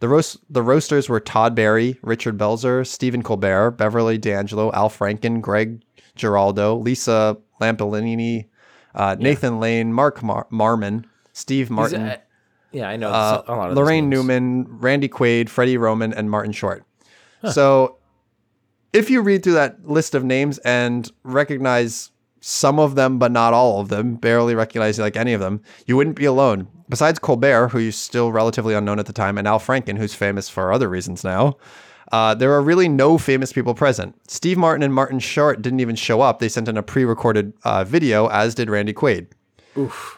The 0.00 0.08
roast 0.08 0.38
the 0.48 0.62
roasters 0.62 1.08
were 1.08 1.18
Todd 1.20 1.54
Barry, 1.56 1.98
Richard 2.02 2.38
Belzer, 2.38 2.86
Stephen 2.86 3.22
Colbert, 3.22 3.72
Beverly 3.72 4.18
D'Angelo, 4.18 4.70
Al 4.72 4.88
Franken, 4.88 5.40
Greg 5.40 5.82
Giraldo, 6.14 6.76
Lisa 6.76 7.36
Lampanelli, 7.60 8.46
uh, 8.94 9.16
Nathan 9.18 9.58
Lane, 9.58 9.92
Mark 9.92 10.22
Mar- 10.22 10.46
Marmon, 10.52 11.04
Steve 11.32 11.70
Martin, 11.70 12.02
Uh, 12.02 12.16
yeah, 12.70 12.88
I 12.88 12.96
know 12.96 13.10
uh, 13.10 13.42
a 13.48 13.54
lot 13.56 13.70
of 13.70 13.74
those 13.76 13.88
Laraine. 13.88 14.06
Newman, 14.08 14.66
Randy 14.68 15.08
Quaid, 15.08 15.48
Freddie 15.48 15.78
Roman, 15.78 16.12
and 16.12 16.30
Martin 16.30 16.52
Short. 16.52 16.84
So 17.52 17.96
if 18.92 19.10
you 19.10 19.20
read 19.20 19.42
through 19.42 19.54
that 19.54 19.88
list 19.88 20.14
of 20.14 20.24
names 20.24 20.58
and 20.58 21.10
recognize 21.22 22.10
some 22.40 22.78
of 22.78 22.94
them, 22.94 23.18
but 23.18 23.32
not 23.32 23.52
all 23.52 23.80
of 23.80 23.88
them, 23.88 24.14
barely 24.14 24.54
recognize 24.54 24.98
like 24.98 25.16
any 25.16 25.32
of 25.32 25.40
them, 25.40 25.60
you 25.86 25.96
wouldn't 25.96 26.16
be 26.16 26.24
alone. 26.24 26.68
Besides 26.88 27.18
Colbert, 27.18 27.68
who's 27.68 27.96
still 27.96 28.32
relatively 28.32 28.74
unknown 28.74 28.98
at 28.98 29.06
the 29.06 29.12
time, 29.12 29.36
and 29.36 29.46
Al 29.46 29.58
Franken, 29.58 29.98
who's 29.98 30.14
famous 30.14 30.48
for 30.48 30.72
other 30.72 30.88
reasons 30.88 31.24
now, 31.24 31.56
uh, 32.12 32.34
there 32.34 32.52
are 32.52 32.62
really 32.62 32.88
no 32.88 33.18
famous 33.18 33.52
people 33.52 33.74
present. 33.74 34.14
Steve 34.30 34.56
Martin 34.56 34.82
and 34.82 34.94
Martin 34.94 35.18
Short 35.18 35.60
didn't 35.60 35.80
even 35.80 35.96
show 35.96 36.22
up. 36.22 36.38
They 36.38 36.48
sent 36.48 36.68
in 36.68 36.78
a 36.78 36.82
pre-recorded 36.82 37.52
uh, 37.64 37.84
video, 37.84 38.28
as 38.28 38.54
did 38.54 38.70
Randy 38.70 38.94
Quaid. 38.94 39.26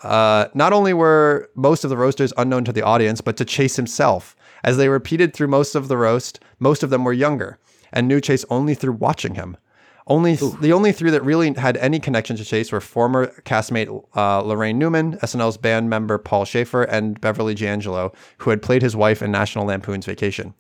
Uh, 0.05 0.47
not 0.55 0.73
only 0.73 0.95
were 0.95 1.51
most 1.57 1.83
of 1.83 1.91
the 1.91 1.97
roasters 1.97 2.33
unknown 2.37 2.64
to 2.64 2.73
the 2.73 2.83
audience, 2.83 3.21
but 3.21 3.37
to 3.39 3.45
Chase 3.45 3.77
himself. 3.77 4.37
As 4.62 4.77
they 4.77 4.89
repeated 4.89 5.35
through 5.35 5.49
most 5.49 5.75
of 5.75 5.89
the 5.89 5.97
roast, 5.97 6.39
most 6.61 6.83
of 6.83 6.91
them 6.91 7.03
were 7.03 7.12
younger 7.12 7.59
and 7.93 8.09
knew 8.09 8.20
Chase 8.20 8.45
only 8.51 8.74
through 8.74 8.93
watching 8.93 9.34
him. 9.34 9.57
Only 10.07 10.34
the 10.34 10.72
only 10.72 10.91
three 10.91 11.11
that 11.11 11.22
really 11.22 11.53
had 11.53 11.76
any 11.76 12.01
connection 12.01 12.36
to 12.36 12.45
Chase 12.45 12.72
were 12.72 12.80
former 12.80 13.28
castmate 13.43 13.88
uh, 14.14 14.43
Laraine 14.43 14.76
Newman, 14.76 15.18
SNL's 15.18 15.57
band 15.57 15.88
member 15.88 16.18
Paul 16.18 16.45
Shaffer, 16.45 16.82
and 16.82 17.20
Beverly 17.20 17.55
D'Angelo, 17.55 18.12
who 18.38 18.51
had 18.51 18.61
played 18.61 18.82
his 18.82 18.97
wife 18.97 19.22
in 19.22 19.30
National 19.30 19.66
Lampoon's 19.66 20.07
Vacation. 20.07 20.55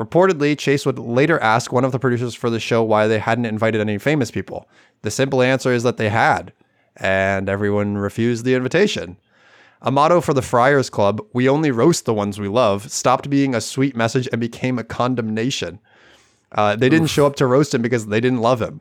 Reportedly, 0.00 0.58
Chase 0.58 0.84
would 0.84 0.98
later 0.98 1.38
ask 1.38 1.72
one 1.72 1.84
of 1.84 1.92
the 1.92 1.98
producers 1.98 2.34
for 2.34 2.50
the 2.50 2.60
show 2.60 2.82
why 2.82 3.06
they 3.06 3.18
hadn't 3.18 3.46
invited 3.46 3.80
any 3.80 3.96
famous 3.96 4.30
people. 4.30 4.68
The 5.02 5.10
simple 5.10 5.40
answer 5.40 5.72
is 5.72 5.84
that 5.84 5.96
they 5.96 6.08
had, 6.08 6.52
and 6.96 7.48
everyone 7.48 7.96
refused 7.96 8.44
the 8.44 8.54
invitation. 8.54 9.16
A 9.82 9.90
motto 9.90 10.20
for 10.20 10.34
the 10.34 10.42
Friars 10.42 10.90
Club, 10.90 11.20
we 11.32 11.48
only 11.48 11.70
roast 11.70 12.06
the 12.06 12.14
ones 12.14 12.40
we 12.40 12.48
love, 12.48 12.90
stopped 12.90 13.30
being 13.30 13.54
a 13.54 13.60
sweet 13.60 13.94
message 13.94 14.28
and 14.32 14.40
became 14.40 14.78
a 14.78 14.84
condemnation. 14.84 15.78
Uh, 16.52 16.76
they 16.76 16.88
didn't 16.88 17.08
show 17.08 17.26
up 17.26 17.36
to 17.36 17.46
roast 17.46 17.74
him 17.74 17.82
because 17.82 18.06
they 18.06 18.20
didn't 18.20 18.40
love 18.40 18.60
him. 18.62 18.80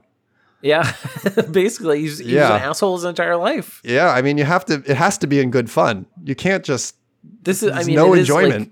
Yeah, 0.61 0.93
basically, 1.51 2.01
he's, 2.01 2.19
he's 2.19 2.27
Yeah. 2.29 2.55
an 2.55 2.61
asshole 2.61 2.95
his 2.95 3.03
entire 3.05 3.35
life. 3.37 3.81
Yeah, 3.83 4.09
I 4.09 4.21
mean, 4.21 4.37
you 4.37 4.45
have 4.45 4.65
to. 4.65 4.75
It 4.85 4.97
has 4.97 5.17
to 5.19 5.27
be 5.27 5.39
in 5.39 5.51
good 5.51 5.69
fun. 5.69 6.05
You 6.23 6.35
can't 6.35 6.63
just. 6.63 6.95
This 7.43 7.61
is, 7.63 7.71
I 7.71 7.83
mean, 7.83 7.95
no 7.95 8.13
it 8.13 8.19
is, 8.19 8.29
like- 8.29 8.45
enjoyment. 8.45 8.71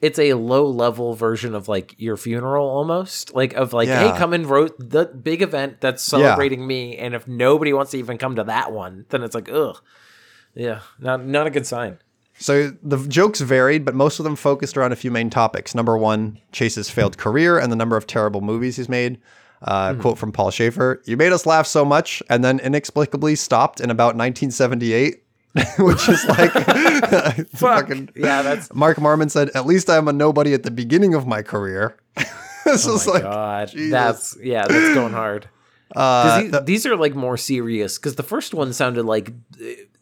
it's 0.00 0.18
a 0.18 0.34
low 0.34 0.66
level 0.66 1.14
version 1.14 1.54
of 1.54 1.68
like 1.68 1.94
your 1.98 2.16
funeral 2.16 2.66
almost 2.68 3.34
like 3.36 3.52
of 3.54 3.72
like 3.72 3.86
Yeah. 3.88 4.12
hey 4.12 4.18
come 4.18 4.32
and 4.32 4.46
wrote 4.46 4.74
the 4.78 5.04
big 5.06 5.42
event 5.42 5.80
that's 5.80 6.02
celebrating 6.02 6.66
me 6.66 6.96
and 6.96 7.14
if 7.14 7.28
nobody 7.28 7.72
wants 7.72 7.92
to 7.92 7.98
even 7.98 8.18
come 8.18 8.34
to 8.36 8.44
that 8.44 8.72
one 8.72 9.04
then 9.10 9.22
it's 9.22 9.34
like 9.34 9.48
ugh 9.48 9.80
yeah 10.54 10.80
not 10.98 11.24
not 11.24 11.46
a 11.46 11.50
good 11.50 11.66
sign 11.68 11.98
So 12.42 12.72
the 12.82 12.98
jokes 13.06 13.40
varied, 13.40 13.84
but 13.84 13.94
most 13.94 14.18
of 14.18 14.24
them 14.24 14.34
focused 14.34 14.76
around 14.76 14.92
a 14.92 14.96
few 14.96 15.10
main 15.10 15.30
topics. 15.30 15.74
Number 15.74 15.96
one, 15.96 16.38
Chase's 16.50 16.90
failed 16.90 17.16
career 17.16 17.58
and 17.58 17.70
the 17.70 17.76
number 17.76 17.96
of 17.96 18.06
terrible 18.06 18.40
movies 18.40 18.76
he's 18.76 18.88
made. 18.88 19.20
Uh, 19.62 19.94
Quote 19.94 20.18
from 20.18 20.32
Paul 20.32 20.50
Shaffer: 20.50 21.00
"You 21.04 21.16
made 21.16 21.32
us 21.32 21.46
laugh 21.46 21.68
so 21.68 21.84
much, 21.84 22.20
and 22.28 22.44
then 22.44 22.58
inexplicably 22.58 23.36
stopped 23.36 23.80
in 23.80 23.90
about 23.90 24.16
1978." 24.16 25.22
Which 25.78 26.08
is 26.08 26.24
like 26.24 26.50
fucking 27.54 28.08
yeah 28.16 28.42
that's 28.42 28.74
Mark 28.74 28.96
Marmon 28.96 29.30
said, 29.30 29.50
"At 29.54 29.66
least 29.66 29.88
I'm 29.88 30.08
a 30.08 30.12
nobody 30.12 30.52
at 30.52 30.64
the 30.64 30.70
beginning 30.72 31.14
of 31.14 31.28
my 31.28 31.42
career." 31.42 31.96
this 32.64 32.86
oh 32.88 32.94
is 32.94 33.06
like, 33.06 33.22
god 33.22 33.68
Jesus. 33.68 33.90
that's 33.90 34.36
yeah 34.42 34.66
that's 34.66 34.94
going 34.94 35.12
hard 35.12 35.48
uh, 35.94 36.40
these, 36.40 36.60
these 36.64 36.86
are 36.86 36.96
like 36.96 37.14
more 37.14 37.36
serious 37.36 37.98
because 37.98 38.16
the 38.16 38.22
first 38.22 38.54
one 38.54 38.72
sounded 38.72 39.04
like 39.04 39.32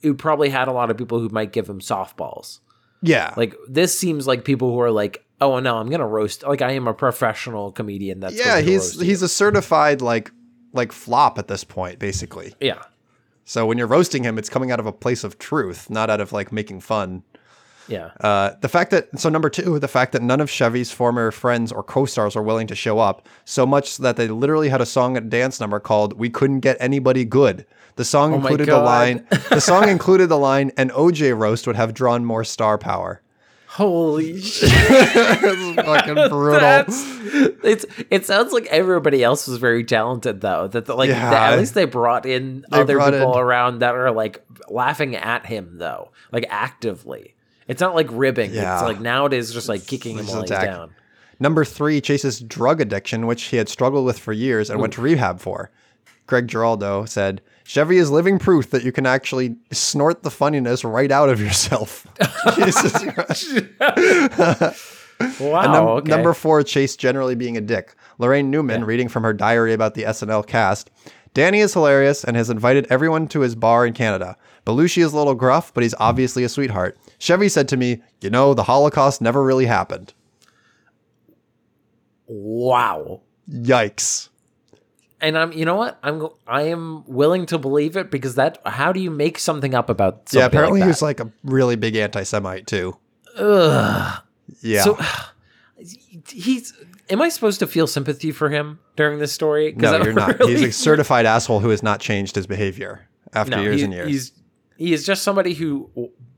it 0.02 0.18
probably 0.18 0.48
had 0.48 0.68
a 0.68 0.72
lot 0.72 0.90
of 0.90 0.96
people 0.96 1.18
who 1.18 1.28
might 1.30 1.52
give 1.52 1.68
him 1.68 1.80
softballs 1.80 2.60
yeah, 3.02 3.32
like 3.36 3.54
this 3.66 3.98
seems 3.98 4.26
like 4.26 4.44
people 4.44 4.72
who 4.72 4.80
are 4.80 4.90
like 4.90 5.24
oh 5.40 5.58
no 5.58 5.78
i'm 5.78 5.88
gonna 5.88 6.06
roast 6.06 6.42
like 6.42 6.60
i 6.60 6.72
am 6.72 6.86
a 6.86 6.92
professional 6.92 7.72
comedian 7.72 8.20
that's 8.20 8.38
yeah, 8.38 8.56
to 8.56 8.62
he's 8.62 8.96
you. 8.96 9.06
he's 9.06 9.22
a 9.22 9.28
certified 9.28 10.02
like 10.02 10.30
like 10.72 10.92
flop 10.92 11.38
at 11.38 11.48
this 11.48 11.64
point, 11.64 11.98
basically. 11.98 12.54
yeah 12.60 12.82
So 13.44 13.66
when 13.66 13.78
you're 13.78 13.86
roasting 13.86 14.22
him, 14.22 14.38
it's 14.38 14.48
coming 14.48 14.70
out 14.70 14.78
of 14.78 14.86
a 14.86 14.92
place 14.92 15.24
of 15.24 15.38
truth, 15.38 15.90
not 15.90 16.10
out 16.10 16.20
of 16.20 16.32
like 16.32 16.52
making 16.52 16.80
fun. 16.80 17.22
Yeah 17.90 18.10
Uh, 18.20 18.52
the 18.62 18.68
fact 18.68 18.90
that 18.92 19.08
so 19.20 19.28
number 19.28 19.50
two, 19.50 19.78
the 19.78 19.88
fact 19.88 20.12
that 20.12 20.22
none 20.22 20.40
of 20.40 20.48
Chevy's 20.48 20.90
former 20.90 21.30
friends 21.30 21.70
or 21.72 21.82
co-stars 21.82 22.34
were 22.36 22.42
willing 22.42 22.66
to 22.68 22.74
show 22.74 22.98
up, 22.98 23.26
so 23.44 23.66
much 23.66 23.98
that 23.98 24.16
they 24.16 24.28
literally 24.28 24.68
had 24.70 24.80
a 24.80 24.86
song 24.86 25.16
and 25.18 25.30
dance 25.30 25.60
number 25.60 25.78
called 25.80 26.18
"We 26.18 26.30
Couldn't 26.30 26.60
Get 26.60 26.76
Anybody 26.80 27.24
Good." 27.24 27.66
The 27.96 28.04
song 28.04 28.32
Oh 28.32 28.36
included 28.36 28.68
the 28.68 28.78
line. 28.78 29.26
The 29.50 29.60
song 29.60 29.88
included 29.88 30.28
the 30.28 30.38
line, 30.38 30.70
"An 30.78 30.90
OJ 30.90 31.36
roast 31.36 31.66
would 31.66 31.76
have 31.76 31.92
drawn 31.92 32.24
more 32.24 32.44
star 32.44 32.78
power." 32.78 33.20
Holy 33.66 34.40
shit! 34.54 34.68
It's 34.72 35.74
fucking 35.86 36.14
brutal. 36.28 36.58
That's 36.60 37.04
it's. 37.62 37.86
It 38.10 38.26
sounds 38.26 38.52
like 38.52 38.66
everybody 38.66 39.22
else 39.22 39.46
was 39.46 39.58
very 39.58 39.84
talented 39.84 40.40
though. 40.40 40.66
That 40.66 40.86
the, 40.86 40.94
like 40.96 41.08
Yeah. 41.10 41.30
that- 41.30 41.52
at 41.52 41.58
least 41.60 41.74
they 41.74 41.84
brought 41.84 42.26
in 42.26 42.64
other 42.72 42.94
brought 42.96 43.12
people 43.12 43.34
in- 43.34 43.38
around 43.38 43.78
that 43.80 43.94
are 43.94 44.10
like 44.10 44.44
laughing 44.68 45.14
at 45.14 45.46
him 45.46 45.78
though, 45.78 46.10
like 46.32 46.46
actively. 46.50 47.34
It's 47.70 47.80
not 47.80 47.94
like 47.94 48.08
ribbing. 48.10 48.52
Yeah. 48.52 48.74
It's 48.74 48.82
like 48.82 49.00
nowadays 49.00 49.52
just 49.52 49.68
like 49.68 49.86
kicking 49.86 50.18
him 50.18 50.26
while 50.26 50.40
he's 50.40 50.50
down. 50.50 50.90
Number 51.38 51.64
three, 51.64 52.00
Chase's 52.00 52.40
drug 52.40 52.80
addiction, 52.80 53.28
which 53.28 53.44
he 53.44 53.56
had 53.58 53.68
struggled 53.68 54.04
with 54.04 54.18
for 54.18 54.32
years 54.32 54.70
and 54.70 54.80
went 54.80 54.92
to 54.94 55.00
rehab 55.00 55.38
for. 55.38 55.70
Greg 56.26 56.48
Giraldo 56.48 57.04
said, 57.04 57.40
Chevy 57.64 57.98
is 57.98 58.10
living 58.10 58.40
proof 58.40 58.70
that 58.70 58.82
you 58.82 58.90
can 58.90 59.06
actually 59.06 59.54
snort 59.70 60.24
the 60.24 60.30
funniness 60.30 60.82
right 60.84 61.12
out 61.12 61.28
of 61.28 61.40
yourself. 61.40 62.06
Jesus 62.56 62.92
Wow. 65.38 65.62
And 65.62 65.72
num- 65.72 65.88
okay. 65.88 66.10
Number 66.10 66.34
four, 66.34 66.62
Chase 66.64 66.96
generally 66.96 67.36
being 67.36 67.56
a 67.56 67.60
dick. 67.60 67.94
Laraine 68.18 68.46
Newman, 68.46 68.84
reading 68.84 69.08
from 69.08 69.22
her 69.22 69.32
diary 69.32 69.72
about 69.72 69.94
the 69.94 70.02
SNL 70.02 70.46
cast. 70.46 70.90
Danny 71.34 71.60
is 71.60 71.72
hilarious 71.74 72.24
and 72.24 72.36
has 72.36 72.50
invited 72.50 72.86
everyone 72.90 73.28
to 73.28 73.40
his 73.40 73.54
bar 73.54 73.86
in 73.86 73.92
Canada. 73.92 74.36
Belushi 74.66 75.04
is 75.04 75.12
a 75.12 75.16
little 75.16 75.34
gruff, 75.34 75.72
but 75.72 75.82
he's 75.82 75.94
obviously 76.00 76.42
a 76.42 76.48
sweetheart. 76.48 76.98
Chevy 77.20 77.48
said 77.48 77.68
to 77.68 77.76
me, 77.76 78.02
You 78.20 78.30
know, 78.30 78.54
the 78.54 78.64
Holocaust 78.64 79.20
never 79.20 79.44
really 79.44 79.66
happened. 79.66 80.12
wow. 82.26 83.20
Yikes. 83.48 84.28
And 85.20 85.36
I'm, 85.36 85.52
you 85.52 85.64
know 85.66 85.74
what? 85.76 85.98
I'm, 86.02 86.28
I 86.46 86.62
am 86.62 87.04
willing 87.06 87.44
to 87.46 87.58
believe 87.58 87.96
it 87.96 88.10
because 88.10 88.36
that. 88.36 88.58
How 88.64 88.90
do 88.92 89.00
you 89.00 89.10
make 89.10 89.38
something 89.38 89.74
up 89.74 89.90
about? 89.90 90.28
Something 90.28 90.40
yeah, 90.40 90.46
apparently 90.46 90.80
like 90.80 90.86
he 90.86 90.88
was 90.88 91.02
like 91.02 91.20
a 91.20 91.30
really 91.44 91.76
big 91.76 91.94
anti 91.96 92.22
Semite 92.22 92.66
too. 92.66 92.96
Ugh. 93.36 94.22
Yeah. 94.62 94.82
So 94.84 94.98
he's. 96.28 96.72
Am 97.10 97.20
I 97.20 97.28
supposed 97.28 97.58
to 97.58 97.66
feel 97.66 97.86
sympathy 97.88 98.30
for 98.30 98.48
him 98.50 98.78
during 98.96 99.18
this 99.18 99.32
story? 99.32 99.74
no, 99.76 100.00
you're 100.02 100.12
not. 100.12 100.38
really- 100.38 100.52
He's 100.58 100.62
a 100.62 100.72
certified 100.72 101.26
asshole 101.26 101.58
who 101.60 101.70
has 101.70 101.82
not 101.82 101.98
changed 102.00 102.36
his 102.36 102.46
behavior 102.46 103.06
after 103.34 103.56
No, 103.56 103.62
years 103.62 103.78
he- 103.80 103.84
and 103.84 103.92
years. 103.92 104.08
He's 104.08 104.32
he 104.78 104.92
is 104.94 105.04
just 105.04 105.22
somebody 105.22 105.52
who 105.52 105.90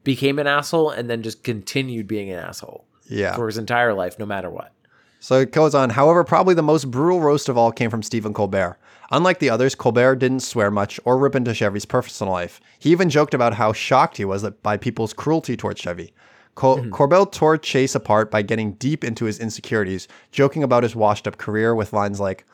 became 0.04 0.38
an 0.38 0.46
asshole 0.46 0.90
and 0.90 1.08
then 1.08 1.22
just 1.22 1.42
continued 1.42 2.06
being 2.06 2.30
an 2.30 2.38
asshole 2.38 2.84
yeah. 3.08 3.34
for 3.34 3.46
his 3.46 3.58
entire 3.58 3.94
life, 3.94 4.18
no 4.18 4.26
matter 4.26 4.50
what. 4.50 4.72
So 5.20 5.40
it 5.40 5.52
goes 5.52 5.74
on. 5.74 5.90
However, 5.90 6.24
probably 6.24 6.54
the 6.54 6.62
most 6.62 6.90
brutal 6.90 7.20
roast 7.20 7.48
of 7.48 7.56
all 7.56 7.70
came 7.70 7.90
from 7.90 8.02
Stephen 8.02 8.34
Colbert. 8.34 8.76
Unlike 9.12 9.38
the 9.38 9.50
others, 9.50 9.74
Colbert 9.74 10.16
didn't 10.16 10.40
swear 10.40 10.70
much 10.70 10.98
or 11.04 11.16
rip 11.16 11.36
into 11.36 11.54
Chevy's 11.54 11.84
personal 11.84 12.32
life. 12.32 12.60
He 12.78 12.90
even 12.90 13.08
joked 13.08 13.34
about 13.34 13.54
how 13.54 13.72
shocked 13.72 14.16
he 14.16 14.24
was 14.24 14.42
by 14.62 14.76
people's 14.76 15.12
cruelty 15.12 15.56
towards 15.56 15.80
Chevy. 15.80 16.12
Col- 16.54 16.78
mm-hmm. 16.78 16.92
Corbell 16.92 17.30
tore 17.30 17.56
Chase 17.56 17.94
apart 17.94 18.30
by 18.30 18.42
getting 18.42 18.72
deep 18.72 19.04
into 19.04 19.26
his 19.26 19.38
insecurities, 19.38 20.08
joking 20.32 20.62
about 20.62 20.82
his 20.82 20.96
washed 20.96 21.28
up 21.28 21.38
career 21.38 21.74
with 21.74 21.92
lines 21.92 22.20
like, 22.20 22.44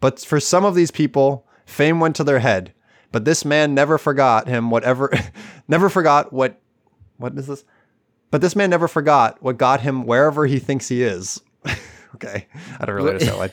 But 0.00 0.20
for 0.20 0.40
some 0.40 0.64
of 0.64 0.74
these 0.74 0.90
people, 0.90 1.46
fame 1.66 2.00
went 2.00 2.16
to 2.16 2.24
their 2.24 2.40
head. 2.40 2.72
But 3.12 3.24
this 3.24 3.44
man 3.44 3.74
never 3.74 3.98
forgot 3.98 4.48
him 4.48 4.70
whatever 4.70 5.12
never 5.68 5.88
forgot 5.88 6.32
what 6.32 6.60
what 7.16 7.36
is 7.38 7.46
this? 7.46 7.64
But 8.30 8.40
this 8.40 8.56
man 8.56 8.70
never 8.70 8.88
forgot 8.88 9.42
what 9.42 9.58
got 9.58 9.80
him 9.80 10.06
wherever 10.06 10.46
he 10.46 10.58
thinks 10.58 10.88
he 10.88 11.02
is. 11.02 11.40
okay. 12.16 12.48
I 12.80 12.84
don't 12.84 12.96
really 12.96 13.10
understand 13.10 13.34
that 13.34 13.38
one. 13.38 13.50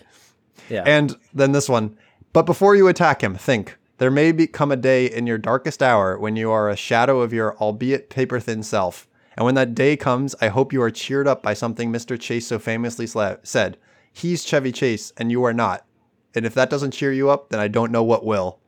Yeah. 0.70 0.84
And 0.86 1.16
then 1.34 1.51
this 1.51 1.70
one. 1.70 1.97
But 2.34 2.45
before 2.45 2.76
you 2.76 2.88
attack 2.88 3.22
him, 3.24 3.36
think 3.36 3.78
There 3.97 4.09
may 4.09 4.32
become 4.32 4.72
a 4.72 4.78
day 4.78 5.05
in 5.05 5.28
your 5.28 5.38
darkest 5.38 5.84
hour 5.84 6.18
when 6.18 6.36
you 6.36 6.49
are 6.49 6.70
a 6.70 6.76
shadow 6.76 7.22
of 7.22 7.34
your 7.34 7.55
albeit 7.57 8.09
paper 8.09 8.39
thin 8.39 8.64
self. 8.64 9.07
And 9.38 9.45
when 9.45 9.55
that 9.55 9.76
day 9.76 9.95
comes, 9.95 10.36
I 10.41 10.47
hope 10.47 10.74
you 10.74 10.82
are 10.82 10.89
cheered 10.89 11.28
up 11.28 11.43
by 11.43 11.53
something 11.53 11.91
Mr. 11.91 12.20
Chase 12.20 12.47
so 12.47 12.57
famously 12.57 13.05
sla- 13.05 13.39
said. 13.43 13.78
He's 14.12 14.43
Chevy 14.43 14.72
Chase, 14.72 15.14
and 15.18 15.32
you 15.32 15.43
are 15.43 15.53
not. 15.53 15.86
And 16.34 16.45
if 16.45 16.53
that 16.55 16.70
doesn't 16.70 16.91
cheer 16.91 17.14
you 17.14 17.30
up, 17.30 17.49
then 17.49 17.59
I 17.59 17.68
don't 17.68 17.91
know 17.91 18.03
what 18.03 18.26
will. 18.26 18.59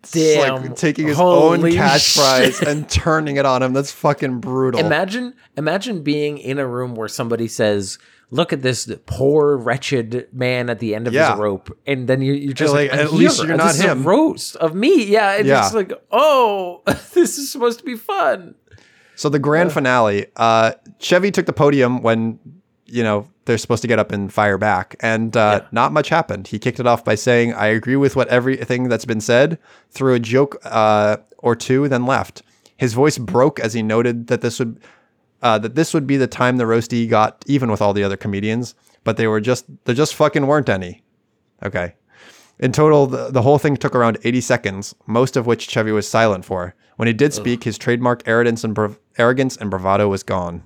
It's 0.00 0.12
Damn. 0.12 0.62
like 0.62 0.76
taking 0.76 1.06
his 1.08 1.18
own 1.18 1.70
cash 1.72 2.14
shit. 2.14 2.62
and 2.62 2.88
turning 2.88 3.36
it 3.36 3.46
on 3.46 3.62
him. 3.62 3.72
That's 3.72 3.92
fucking 3.92 4.40
brutal. 4.40 4.80
Imagine, 4.80 5.34
imagine 5.56 6.02
being 6.02 6.38
in 6.38 6.58
a 6.58 6.66
room 6.66 6.94
where 6.94 7.08
somebody 7.08 7.48
says, 7.48 7.98
"Look 8.30 8.52
at 8.52 8.62
this 8.62 8.90
poor, 9.06 9.56
wretched 9.56 10.28
man 10.32 10.70
at 10.70 10.78
the 10.78 10.94
end 10.94 11.06
of 11.06 11.12
Yeah. 11.14 11.30
his 11.32 11.38
rope," 11.40 11.76
and 11.86 12.08
then 12.08 12.22
you, 12.22 12.32
you're 12.32 12.52
just 12.52 12.72
Like, 12.74 12.90
like, 12.90 13.00
at 13.00 13.12
least 13.12 13.42
you're 13.42 13.56
not 13.56 13.74
This 13.74 13.80
him." 13.82 14.04
roast 14.04 14.56
of 14.56 14.74
me." 14.74 15.04
Yeah, 15.04 15.36
and 15.36 15.46
Yeah. 15.46 15.64
it's 15.64 15.74
like, 15.74 15.92
"Oh, 16.10 16.82
this 17.14 17.38
is 17.38 17.50
supposed 17.50 17.78
to 17.80 17.84
be 17.84 17.96
fun." 17.96 18.54
So 19.16 19.28
the 19.28 19.40
grand 19.40 19.72
finale, 19.72 20.26
uh, 20.36 20.72
Chevy 21.00 21.30
took 21.32 21.46
the 21.46 21.52
podium 21.52 22.02
when 22.02 22.38
you 22.88 23.02
know 23.02 23.28
they're 23.44 23.58
supposed 23.58 23.82
to 23.82 23.88
get 23.88 23.98
up 23.98 24.12
and 24.12 24.32
fire 24.32 24.58
back, 24.58 24.96
and 25.00 25.36
uh, 25.36 25.62
not 25.72 25.92
much 25.92 26.08
happened. 26.08 26.48
He 26.48 26.58
kicked 26.58 26.80
it 26.80 26.86
off 26.86 27.04
by 27.04 27.14
saying, 27.14 27.54
"I 27.54 27.66
agree 27.66 27.96
with 27.96 28.16
what 28.16 28.28
everything 28.28 28.88
that's 28.88 29.04
been 29.04 29.20
said," 29.20 29.58
threw 29.90 30.14
a 30.14 30.20
joke 30.20 30.56
uh, 30.64 31.18
or 31.38 31.54
two, 31.54 31.88
then 31.88 32.06
left. 32.06 32.42
His 32.76 32.94
voice 32.94 33.18
broke 33.18 33.58
as 33.60 33.74
he 33.74 33.82
noted 33.82 34.28
that 34.28 34.40
this 34.40 34.58
would 34.58 34.80
uh, 35.42 35.58
that 35.58 35.74
this 35.74 35.94
would 35.94 36.06
be 36.06 36.16
the 36.16 36.26
time 36.26 36.56
the 36.56 36.64
roasty 36.64 37.08
got 37.08 37.44
even 37.46 37.70
with 37.70 37.80
all 37.80 37.92
the 37.92 38.04
other 38.04 38.16
comedians, 38.16 38.74
but 39.04 39.16
they 39.16 39.26
were 39.26 39.40
just 39.40 39.66
there 39.84 39.94
just 39.94 40.14
fucking 40.14 40.46
weren't 40.46 40.68
any. 40.68 41.02
Okay. 41.64 41.94
In 42.60 42.72
total, 42.72 43.06
the, 43.06 43.30
the 43.30 43.42
whole 43.42 43.58
thing 43.58 43.76
took 43.76 43.94
around 43.94 44.18
80 44.24 44.40
seconds, 44.40 44.94
most 45.06 45.36
of 45.36 45.46
which 45.46 45.68
Chevy 45.68 45.92
was 45.92 46.08
silent 46.08 46.44
for. 46.44 46.74
When 46.96 47.06
he 47.06 47.14
did 47.14 47.32
speak, 47.32 47.62
his 47.62 47.78
trademark 47.78 48.26
arrogance 48.26 48.64
and, 48.64 48.74
brav- 48.74 48.98
arrogance 49.16 49.56
and 49.56 49.70
bravado 49.70 50.08
was 50.08 50.24
gone. 50.24 50.64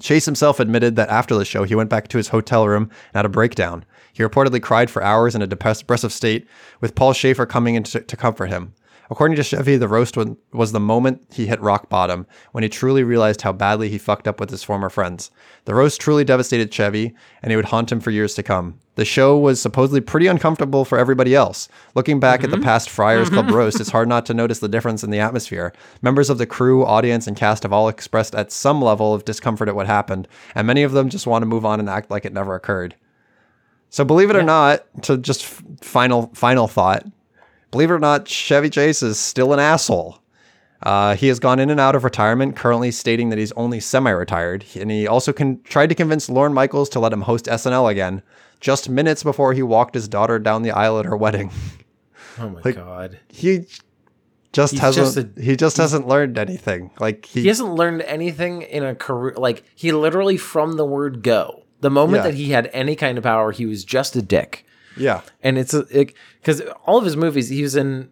Chase 0.00 0.26
himself 0.26 0.60
admitted 0.60 0.96
that 0.96 1.08
after 1.08 1.34
the 1.34 1.44
show, 1.44 1.64
he 1.64 1.74
went 1.74 1.90
back 1.90 2.08
to 2.08 2.18
his 2.18 2.28
hotel 2.28 2.68
room 2.68 2.84
and 2.84 3.14
had 3.16 3.24
a 3.24 3.30
breakdown. 3.30 3.84
He 4.12 4.22
reportedly 4.22 4.62
cried 4.62 4.90
for 4.90 5.02
hours 5.02 5.34
in 5.34 5.42
a 5.42 5.46
depressive 5.46 6.12
state, 6.12 6.46
with 6.80 6.94
Paul 6.94 7.12
Shaffer 7.12 7.46
coming 7.46 7.74
in 7.74 7.82
to, 7.84 8.00
to 8.00 8.16
comfort 8.16 8.46
him. 8.46 8.74
According 9.10 9.36
to 9.36 9.42
Chevy, 9.42 9.76
the 9.76 9.88
roast 9.88 10.16
was, 10.16 10.72
the 10.72 10.80
moment 10.80 11.22
he 11.32 11.46
hit 11.46 11.60
rock 11.60 11.88
bottom, 11.88 12.26
when 12.52 12.62
he 12.62 12.68
truly 12.68 13.04
realized 13.04 13.42
how 13.42 13.52
badly 13.52 13.88
he 13.88 13.98
fucked 13.98 14.26
up 14.26 14.40
with 14.40 14.50
his 14.50 14.64
former 14.64 14.90
friends. 14.90 15.30
The 15.64 15.74
roast 15.74 16.00
truly 16.00 16.24
devastated 16.24 16.72
Chevy, 16.72 17.14
and 17.42 17.52
it 17.52 17.56
would 17.56 17.66
haunt 17.66 17.92
him 17.92 18.00
for 18.00 18.10
years 18.10 18.34
to 18.34 18.42
come. 18.42 18.80
The 18.96 19.04
show 19.04 19.36
was 19.38 19.60
supposedly 19.60 20.00
pretty 20.00 20.26
uncomfortable 20.26 20.84
for 20.84 20.98
everybody 20.98 21.34
else. 21.34 21.68
Looking 21.94 22.18
back 22.18 22.42
at 22.42 22.50
the 22.50 22.56
mm-hmm. 22.56 22.64
past 22.64 22.90
Friars 22.90 23.28
Club 23.28 23.46
mm-hmm. 23.46 23.54
roast, 23.54 23.80
it's 23.80 23.90
hard 23.90 24.08
not 24.08 24.26
to 24.26 24.34
notice 24.34 24.58
the 24.58 24.68
difference 24.68 25.04
in 25.04 25.10
the 25.10 25.20
atmosphere. 25.20 25.72
Members 26.02 26.30
of 26.30 26.38
the 26.38 26.46
crew, 26.46 26.84
audience, 26.84 27.26
and 27.26 27.36
cast 27.36 27.62
have 27.62 27.72
all 27.72 27.88
expressed 27.88 28.34
at 28.34 28.50
some 28.50 28.80
level 28.82 29.14
of 29.14 29.24
discomfort 29.24 29.68
at 29.68 29.76
what 29.76 29.86
happened, 29.86 30.26
and 30.54 30.66
many 30.66 30.82
of 30.82 30.92
them 30.92 31.10
just 31.10 31.26
want 31.26 31.42
to 31.42 31.46
move 31.46 31.66
on 31.66 31.78
and 31.78 31.90
act 31.90 32.10
like 32.10 32.24
it 32.24 32.32
never 32.32 32.54
occurred. 32.54 32.96
So 33.90 34.04
believe 34.04 34.30
it 34.30 34.36
or 34.36 34.42
not, 34.42 34.84
to 35.02 35.16
just 35.16 35.44
f- 35.44 35.62
final 35.80 36.30
final 36.34 36.66
thought, 36.66 37.04
believe 37.76 37.90
it 37.90 37.94
or 37.94 37.98
not, 37.98 38.26
Chevy 38.26 38.70
Chase 38.70 39.02
is 39.02 39.18
still 39.20 39.52
an 39.52 39.60
asshole. 39.60 40.18
Uh, 40.82 41.14
he 41.14 41.28
has 41.28 41.38
gone 41.38 41.58
in 41.58 41.68
and 41.68 41.78
out 41.78 41.94
of 41.94 42.04
retirement, 42.04 42.56
currently 42.56 42.90
stating 42.90 43.28
that 43.28 43.38
he's 43.38 43.52
only 43.52 43.80
semi-retired, 43.80 44.64
and 44.78 44.90
he 44.90 45.06
also 45.06 45.30
con- 45.32 45.60
tried 45.64 45.88
to 45.90 45.94
convince 45.94 46.30
Lorne 46.30 46.54
Michaels 46.54 46.88
to 46.90 47.00
let 47.00 47.12
him 47.12 47.20
host 47.22 47.44
SNL 47.46 47.90
again, 47.90 48.22
just 48.60 48.88
minutes 48.88 49.22
before 49.22 49.52
he 49.52 49.62
walked 49.62 49.94
his 49.94 50.08
daughter 50.08 50.38
down 50.38 50.62
the 50.62 50.70
aisle 50.70 50.98
at 50.98 51.04
her 51.04 51.16
wedding. 51.16 51.50
Oh 52.38 52.50
my 52.50 52.72
god, 52.72 53.18
He 53.30 53.64
just 54.52 54.72
He's 54.72 54.80
hasn't. 54.80 55.14
just 55.14 55.38
a- 55.38 55.42
he 55.42 55.56
just 55.56 55.76
hasn't 55.78 56.06
learned 56.06 56.36
anything. 56.38 56.90
Like 57.00 57.24
he, 57.26 57.40
he 57.42 57.48
hasn't 57.48 57.74
learned 57.74 58.02
anything 58.02 58.60
in 58.62 58.84
a 58.84 58.94
career. 58.94 59.32
Like 59.38 59.64
he 59.74 59.90
literally, 59.92 60.36
from 60.36 60.76
the 60.76 60.84
word 60.84 61.22
go, 61.22 61.64
the 61.80 61.88
moment 61.90 62.16
Yeah. 62.24 62.30
that 62.30 62.34
he 62.34 62.50
had 62.50 62.68
any 62.74 62.94
kind 62.94 63.16
of 63.16 63.24
power, 63.24 63.52
he 63.52 63.64
was 63.66 63.84
just 63.86 64.16
a 64.16 64.22
dick. 64.22 64.66
yeah, 64.98 65.20
and 65.42 65.56
it's 65.58 65.72
because 66.46 66.60
all 66.84 66.96
of 66.98 67.04
his 67.04 67.16
movies 67.16 67.48
he 67.48 67.62
was 67.62 67.74
in 67.76 68.08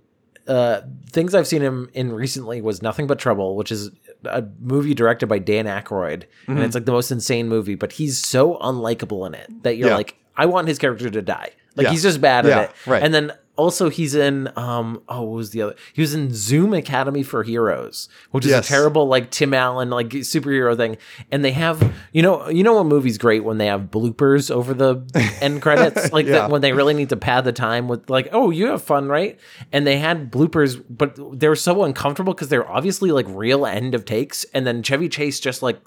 uh 0.48 0.80
things 1.10 1.34
i've 1.34 1.46
seen 1.46 1.62
him 1.62 1.88
in 1.94 2.12
recently 2.12 2.60
was 2.60 2.82
nothing 2.82 3.06
but 3.06 3.18
trouble 3.18 3.56
which 3.56 3.70
is 3.72 3.90
a 4.26 4.42
movie 4.60 4.94
directed 4.94 5.26
by 5.26 5.38
dan 5.38 5.66
Aykroyd, 5.66 6.24
and 6.46 6.58
it's 6.58 6.74
like 6.74 6.84
the 6.86 6.92
most 6.92 7.10
insane 7.10 7.48
movie 7.48 7.74
but 7.76 7.92
he's 7.92 8.18
so 8.18 8.56
unlikable 8.58 9.26
in 9.26 9.34
it 9.34 9.48
that 9.62 9.76
you're 9.76 9.88
Yeah. 9.88 9.96
like 9.96 10.16
i 10.36 10.46
want 10.46 10.68
his 10.68 10.78
character 10.78 11.08
to 11.10 11.22
die 11.22 11.50
like 11.76 11.84
Yeah. 11.84 11.90
he's 11.92 12.02
just 12.02 12.20
bad 12.20 12.44
Yeah, 12.46 12.58
at 12.58 12.70
it 12.70 12.86
right. 12.86 13.02
and 13.02 13.14
then 13.14 13.32
also 13.56 13.88
he's 13.88 14.14
in 14.14 14.50
um 14.56 15.00
oh 15.08 15.22
what 15.22 15.36
was 15.36 15.50
the 15.50 15.62
other 15.62 15.74
he 15.92 16.00
was 16.00 16.12
in 16.14 16.34
zoom 16.34 16.74
academy 16.74 17.22
for 17.22 17.42
heroes 17.44 18.08
which 18.32 18.44
is 18.44 18.50
Yes. 18.50 18.64
a 18.66 18.68
terrible 18.68 19.06
like 19.06 19.30
tim 19.30 19.54
allen 19.54 19.90
like 19.90 20.08
superhero 20.08 20.76
thing 20.76 20.96
and 21.30 21.44
they 21.44 21.52
have 21.52 21.94
you 22.12 22.20
know 22.22 22.48
you 22.48 22.62
know 22.64 22.74
what 22.74 22.86
movie's 22.86 23.16
great 23.18 23.44
when 23.44 23.58
they 23.58 23.66
have 23.66 23.82
bloopers 23.82 24.50
over 24.50 24.74
the 24.74 24.96
end 25.40 25.62
credits 25.62 26.12
like 26.12 26.26
Yeah. 26.26 26.32
that 26.32 26.50
when 26.50 26.62
they 26.62 26.72
really 26.72 26.94
need 26.94 27.10
to 27.10 27.16
pad 27.16 27.44
the 27.44 27.52
time 27.52 27.86
with 27.88 28.10
like 28.10 28.28
oh 28.32 28.50
you 28.50 28.66
have 28.66 28.82
fun 28.82 29.08
right 29.08 29.38
and 29.72 29.86
they 29.86 29.98
had 29.98 30.32
bloopers 30.32 30.82
but 30.90 31.16
they 31.38 31.48
were 31.48 31.54
so 31.56 31.84
uncomfortable 31.84 32.34
because 32.34 32.48
they're 32.48 32.68
obviously 32.68 33.12
like 33.12 33.26
real 33.28 33.66
end 33.66 33.94
of 33.94 34.04
takes 34.04 34.44
and 34.52 34.66
then 34.66 34.82
chevy 34.82 35.08
chase 35.08 35.38
just 35.38 35.62
like 35.62 35.80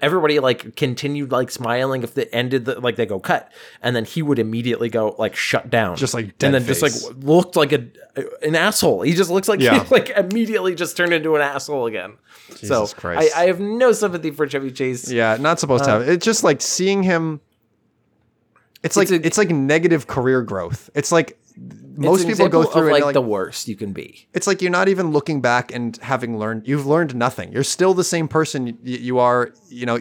everybody 0.00 0.40
like 0.40 0.74
continued 0.74 1.30
like 1.30 1.50
smiling 1.50 2.02
if 2.02 2.14
they 2.14 2.24
ended 2.26 2.64
the, 2.64 2.80
like 2.80 2.96
they 2.96 3.06
go 3.06 3.20
cut 3.20 3.52
and 3.82 3.94
then 3.94 4.04
he 4.04 4.22
would 4.22 4.38
immediately 4.38 4.88
go 4.88 5.14
like 5.18 5.36
shut 5.36 5.68
down 5.70 5.96
Just, 5.96 6.14
like, 6.14 6.34
and 6.42 6.54
then 6.54 6.64
just 6.64 6.82
like 6.82 6.92
looked 7.24 7.56
like 7.56 7.72
a 7.72 7.86
an 8.42 8.54
asshole 8.56 9.02
he 9.02 9.12
just 9.12 9.30
looks 9.30 9.48
like 9.48 9.60
Yeah. 9.60 9.84
he 9.84 9.88
like 9.94 10.10
immediately 10.10 10.74
just 10.74 10.96
turned 10.96 11.12
into 11.12 11.36
an 11.36 11.42
asshole 11.42 11.86
again 11.86 12.14
so 12.54 12.86
Christ. 12.86 13.36
I, 13.36 13.42
I 13.42 13.46
have 13.46 13.60
no 13.60 13.92
sympathy 13.92 14.30
for 14.30 14.46
chevy 14.46 14.70
chase 14.72 15.10
yeah, 15.10 15.36
not 15.38 15.60
supposed 15.60 15.84
to 15.84 15.90
have. 15.90 16.08
It's 16.08 16.24
just 16.24 16.42
like 16.44 16.60
seeing 16.62 17.02
him. 17.02 17.40
It's 18.82 18.96
like 18.96 19.10
Uh, 19.10 19.14
It's 19.16 19.24
a- 19.24 19.26
it's 19.26 19.38
like 19.38 19.50
negative 19.50 20.06
career 20.06 20.42
growth. 20.42 20.88
It's 20.94 21.10
like 21.10 21.38
most 21.96 22.22
It's 22.22 22.30
people 22.38 22.48
go 22.48 22.64
through 22.64 22.90
like, 22.92 23.04
like 23.04 23.14
the 23.14 23.20
worst 23.22 23.68
you 23.68 23.76
can 23.76 23.92
be. 23.92 24.28
It's 24.34 24.46
like 24.46 24.60
you're 24.60 24.70
not 24.70 24.88
even 24.88 25.10
looking 25.10 25.40
back 25.40 25.72
and 25.72 25.96
having 25.98 26.38
learned 26.38 26.68
you've 26.68 26.86
learned 26.86 27.14
nothing. 27.14 27.52
You're 27.52 27.62
still 27.64 27.94
the 27.94 28.04
same 28.04 28.28
person 28.28 28.66
y- 28.66 28.72
you 28.82 29.18
are 29.18 29.52
you 29.68 29.86
know 29.86 29.98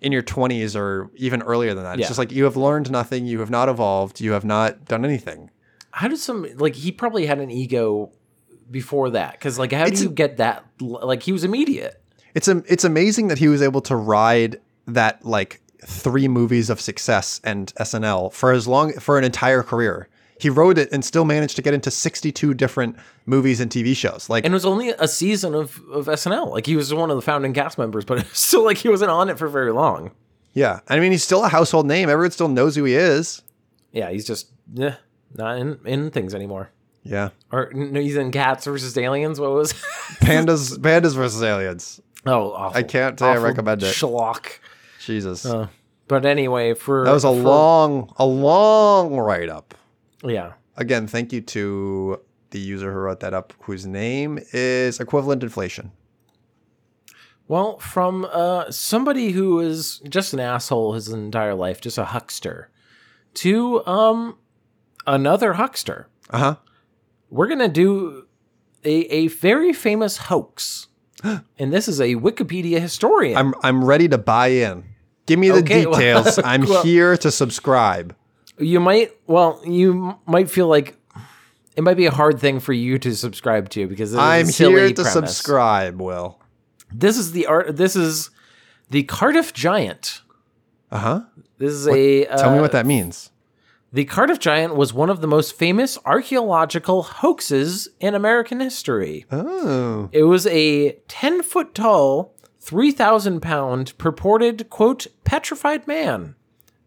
in 0.00 0.12
your 0.12 0.22
20s 0.22 0.76
or 0.76 1.10
even 1.14 1.42
earlier 1.42 1.74
than 1.74 1.84
that. 1.84 1.94
It's 1.94 2.02
Yeah. 2.02 2.08
just 2.08 2.18
like 2.18 2.32
you 2.32 2.44
have 2.44 2.56
learned 2.56 2.90
nothing 2.90 3.26
you 3.26 3.40
have 3.40 3.50
not 3.50 3.68
evolved 3.68 4.20
you 4.20 4.32
have 4.32 4.44
not 4.44 4.84
done 4.86 5.04
anything. 5.04 5.50
How 5.92 6.08
does 6.08 6.22
some 6.22 6.46
like 6.56 6.74
he 6.74 6.90
probably 6.92 7.26
had 7.26 7.38
an 7.38 7.50
ego 7.50 8.10
before 8.70 9.10
that 9.10 9.32
because 9.32 9.58
like 9.58 9.72
how 9.72 9.84
It's 9.84 10.00
do 10.00 10.06
you 10.06 10.10
get 10.10 10.38
that 10.38 10.64
like 10.80 11.22
he 11.22 11.32
was 11.32 11.44
immediate. 11.44 12.02
It's 12.34 12.48
a, 12.48 12.62
it's 12.66 12.84
amazing 12.84 13.28
that 13.28 13.38
he 13.38 13.48
was 13.48 13.62
able 13.62 13.80
to 13.82 13.96
ride 13.96 14.60
that 14.88 15.24
like 15.24 15.60
three 15.84 16.26
movies 16.28 16.68
of 16.68 16.80
success 16.80 17.40
and 17.44 17.72
SNL 17.76 18.32
for 18.32 18.50
as 18.52 18.66
long 18.66 18.92
for 18.94 19.16
an 19.18 19.24
entire 19.24 19.62
career 19.62 20.08
he 20.38 20.50
wrote 20.50 20.76
it 20.78 20.90
and 20.92 21.04
still 21.04 21.24
managed 21.24 21.56
to 21.56 21.62
get 21.62 21.72
into 21.74 21.90
62 21.90 22.54
different 22.54 22.96
movies 23.24 23.60
and 23.60 23.70
TV 23.70 23.96
shows. 23.96 24.28
Like 24.28 24.44
and 24.44 24.52
it 24.52 24.54
was 24.54 24.66
only 24.66 24.90
a 24.90 25.08
season 25.08 25.54
of, 25.54 25.80
of 25.90 26.06
snl 26.06 26.50
like 26.50 26.66
he 26.66 26.76
was 26.76 26.92
one 26.92 27.10
of 27.10 27.16
the 27.16 27.22
founding 27.22 27.52
cast 27.54 27.78
members 27.78 28.04
but 28.04 28.26
still 28.32 28.64
like 28.64 28.78
he 28.78 28.88
wasn't 28.88 29.10
on 29.10 29.28
it 29.30 29.38
for 29.38 29.48
very 29.48 29.72
long. 29.72 30.10
Yeah. 30.52 30.80
I 30.88 30.98
mean 31.00 31.12
he's 31.12 31.24
still 31.24 31.44
a 31.44 31.48
household 31.48 31.86
name. 31.86 32.08
Everyone 32.08 32.30
still 32.30 32.48
knows 32.48 32.76
who 32.76 32.84
he 32.84 32.94
is. 32.94 33.42
Yeah 33.92 34.10
he's 34.10 34.26
just 34.26 34.50
yeah 34.74 34.96
not 35.34 35.58
in, 35.58 35.78
in 35.84 36.10
things 36.10 36.34
anymore. 36.34 36.70
Yeah. 37.02 37.30
Or 37.52 37.70
no 37.74 38.00
he's 38.00 38.16
in 38.16 38.30
cats 38.32 38.64
versus 38.66 38.96
aliens 38.98 39.40
what 39.40 39.50
was 39.52 39.72
pandas 40.20 40.76
pandas 40.78 41.14
versus 41.14 41.42
aliens. 41.42 42.00
Oh 42.26 42.52
awful, 42.52 42.76
I 42.78 42.82
can't 42.82 43.18
say 43.18 43.26
I 43.26 43.36
recommend 43.36 43.82
it. 43.82 43.94
schlock. 43.94 44.58
Jesus. 45.00 45.46
Uh, 45.46 45.68
but 46.08 46.26
anyway 46.26 46.74
for 46.74 47.04
that 47.04 47.12
was 47.12 47.24
a 47.24 47.28
for- 47.28 47.34
long, 47.34 48.12
a 48.16 48.26
long 48.26 49.16
write 49.16 49.48
up. 49.48 49.74
Yeah 50.26 50.52
Again, 50.78 51.06
thank 51.06 51.32
you 51.32 51.40
to 51.40 52.20
the 52.50 52.58
user 52.58 52.92
who 52.92 52.98
wrote 52.98 53.20
that 53.20 53.32
up, 53.32 53.54
whose 53.60 53.86
name 53.86 54.38
is 54.52 55.00
equivalent 55.00 55.42
inflation. 55.42 55.90
Well, 57.48 57.78
from 57.78 58.26
uh, 58.30 58.70
somebody 58.70 59.30
who 59.30 59.60
is 59.60 60.00
just 60.08 60.32
an 60.34 60.40
asshole 60.40 60.92
his 60.94 61.08
entire 61.08 61.54
life, 61.54 61.80
just 61.80 61.96
a 61.96 62.04
huckster, 62.04 62.70
to 63.34 63.86
um, 63.86 64.36
another 65.06 65.54
huckster. 65.54 66.08
Uh 66.28 66.38
huh. 66.38 66.56
We're 67.30 67.46
gonna 67.46 67.68
do 67.68 68.26
a, 68.84 68.94
a 69.14 69.28
very 69.28 69.72
famous 69.72 70.16
hoax, 70.16 70.88
and 71.22 71.72
this 71.72 71.88
is 71.88 72.00
a 72.00 72.16
Wikipedia 72.16 72.80
historian. 72.80 73.36
I'm 73.36 73.54
I'm 73.62 73.84
ready 73.84 74.08
to 74.08 74.18
buy 74.18 74.48
in. 74.48 74.84
Give 75.26 75.38
me 75.38 75.48
the 75.48 75.58
Okay, 75.60 75.86
well- 75.86 75.94
details. 75.98 76.38
I'm 76.44 76.62
well- 76.66 76.82
here 76.82 77.16
to 77.16 77.30
subscribe. 77.30 78.14
You 78.58 78.80
might, 78.80 79.12
well, 79.26 79.60
you 79.64 80.18
might 80.26 80.50
feel 80.50 80.68
like 80.68 80.96
it 81.76 81.84
might 81.84 81.96
be 81.96 82.06
a 82.06 82.10
hard 82.10 82.40
thing 82.40 82.58
for 82.60 82.72
you 82.72 82.98
to 82.98 83.14
subscribe 83.14 83.68
to 83.70 83.86
because 83.86 84.14
I'm 84.14 84.48
here 84.48 84.88
to 84.88 84.94
premise. 84.94 85.12
subscribe. 85.12 86.00
Will. 86.00 86.40
This 86.92 87.18
is 87.18 87.32
the 87.32 87.46
art. 87.46 87.76
This 87.76 87.96
is 87.96 88.30
the 88.90 89.02
Cardiff 89.04 89.52
Giant. 89.52 90.22
Uh 90.90 90.98
huh. 90.98 91.20
This 91.58 91.72
is 91.72 91.86
a. 91.86 92.26
Uh, 92.26 92.38
Tell 92.38 92.54
me 92.54 92.60
what 92.60 92.72
that 92.72 92.86
means. 92.86 93.30
The 93.92 94.04
Cardiff 94.04 94.38
Giant 94.38 94.76
was 94.76 94.92
one 94.92 95.10
of 95.10 95.20
the 95.20 95.26
most 95.26 95.54
famous 95.54 95.96
archaeological 96.04 97.02
hoaxes 97.02 97.88
in 98.00 98.14
American 98.14 98.60
history. 98.60 99.24
Oh. 99.30 100.08
It 100.12 100.24
was 100.24 100.46
a 100.48 100.92
10 101.08 101.42
foot 101.42 101.74
tall, 101.74 102.34
3,000 102.60 103.40
pound 103.40 103.96
purported, 103.96 104.68
quote, 104.70 105.06
petrified 105.24 105.86
man, 105.86 106.34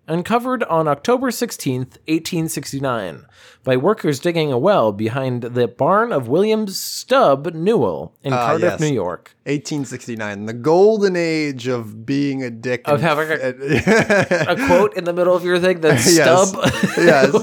uncovered 0.09 0.63
on 0.63 0.87
October 0.87 1.29
16th, 1.29 1.97
1869, 2.07 3.25
by 3.63 3.77
workers 3.77 4.19
digging 4.19 4.51
a 4.51 4.57
well 4.57 4.91
behind 4.91 5.43
the 5.43 5.67
barn 5.67 6.11
of 6.11 6.27
William 6.27 6.67
Stub 6.67 7.53
Newell 7.53 8.15
in 8.23 8.33
ah, 8.33 8.47
Cardiff, 8.47 8.71
yes. 8.71 8.79
New 8.79 8.93
York. 8.93 9.35
1869, 9.43 10.45
the 10.45 10.53
golden 10.53 11.15
age 11.15 11.67
of 11.67 12.05
being 12.05 12.43
a 12.43 12.49
dick. 12.49 12.81
Of 12.85 13.01
having 13.01 13.29
A 13.31 14.55
quote 14.67 14.95
in 14.97 15.03
the 15.03 15.13
middle 15.13 15.35
of 15.35 15.43
your 15.43 15.59
thing 15.59 15.81
that 15.81 15.93
Yes. 16.05 16.49
Stub. 16.49 16.63
yes. 16.97 17.33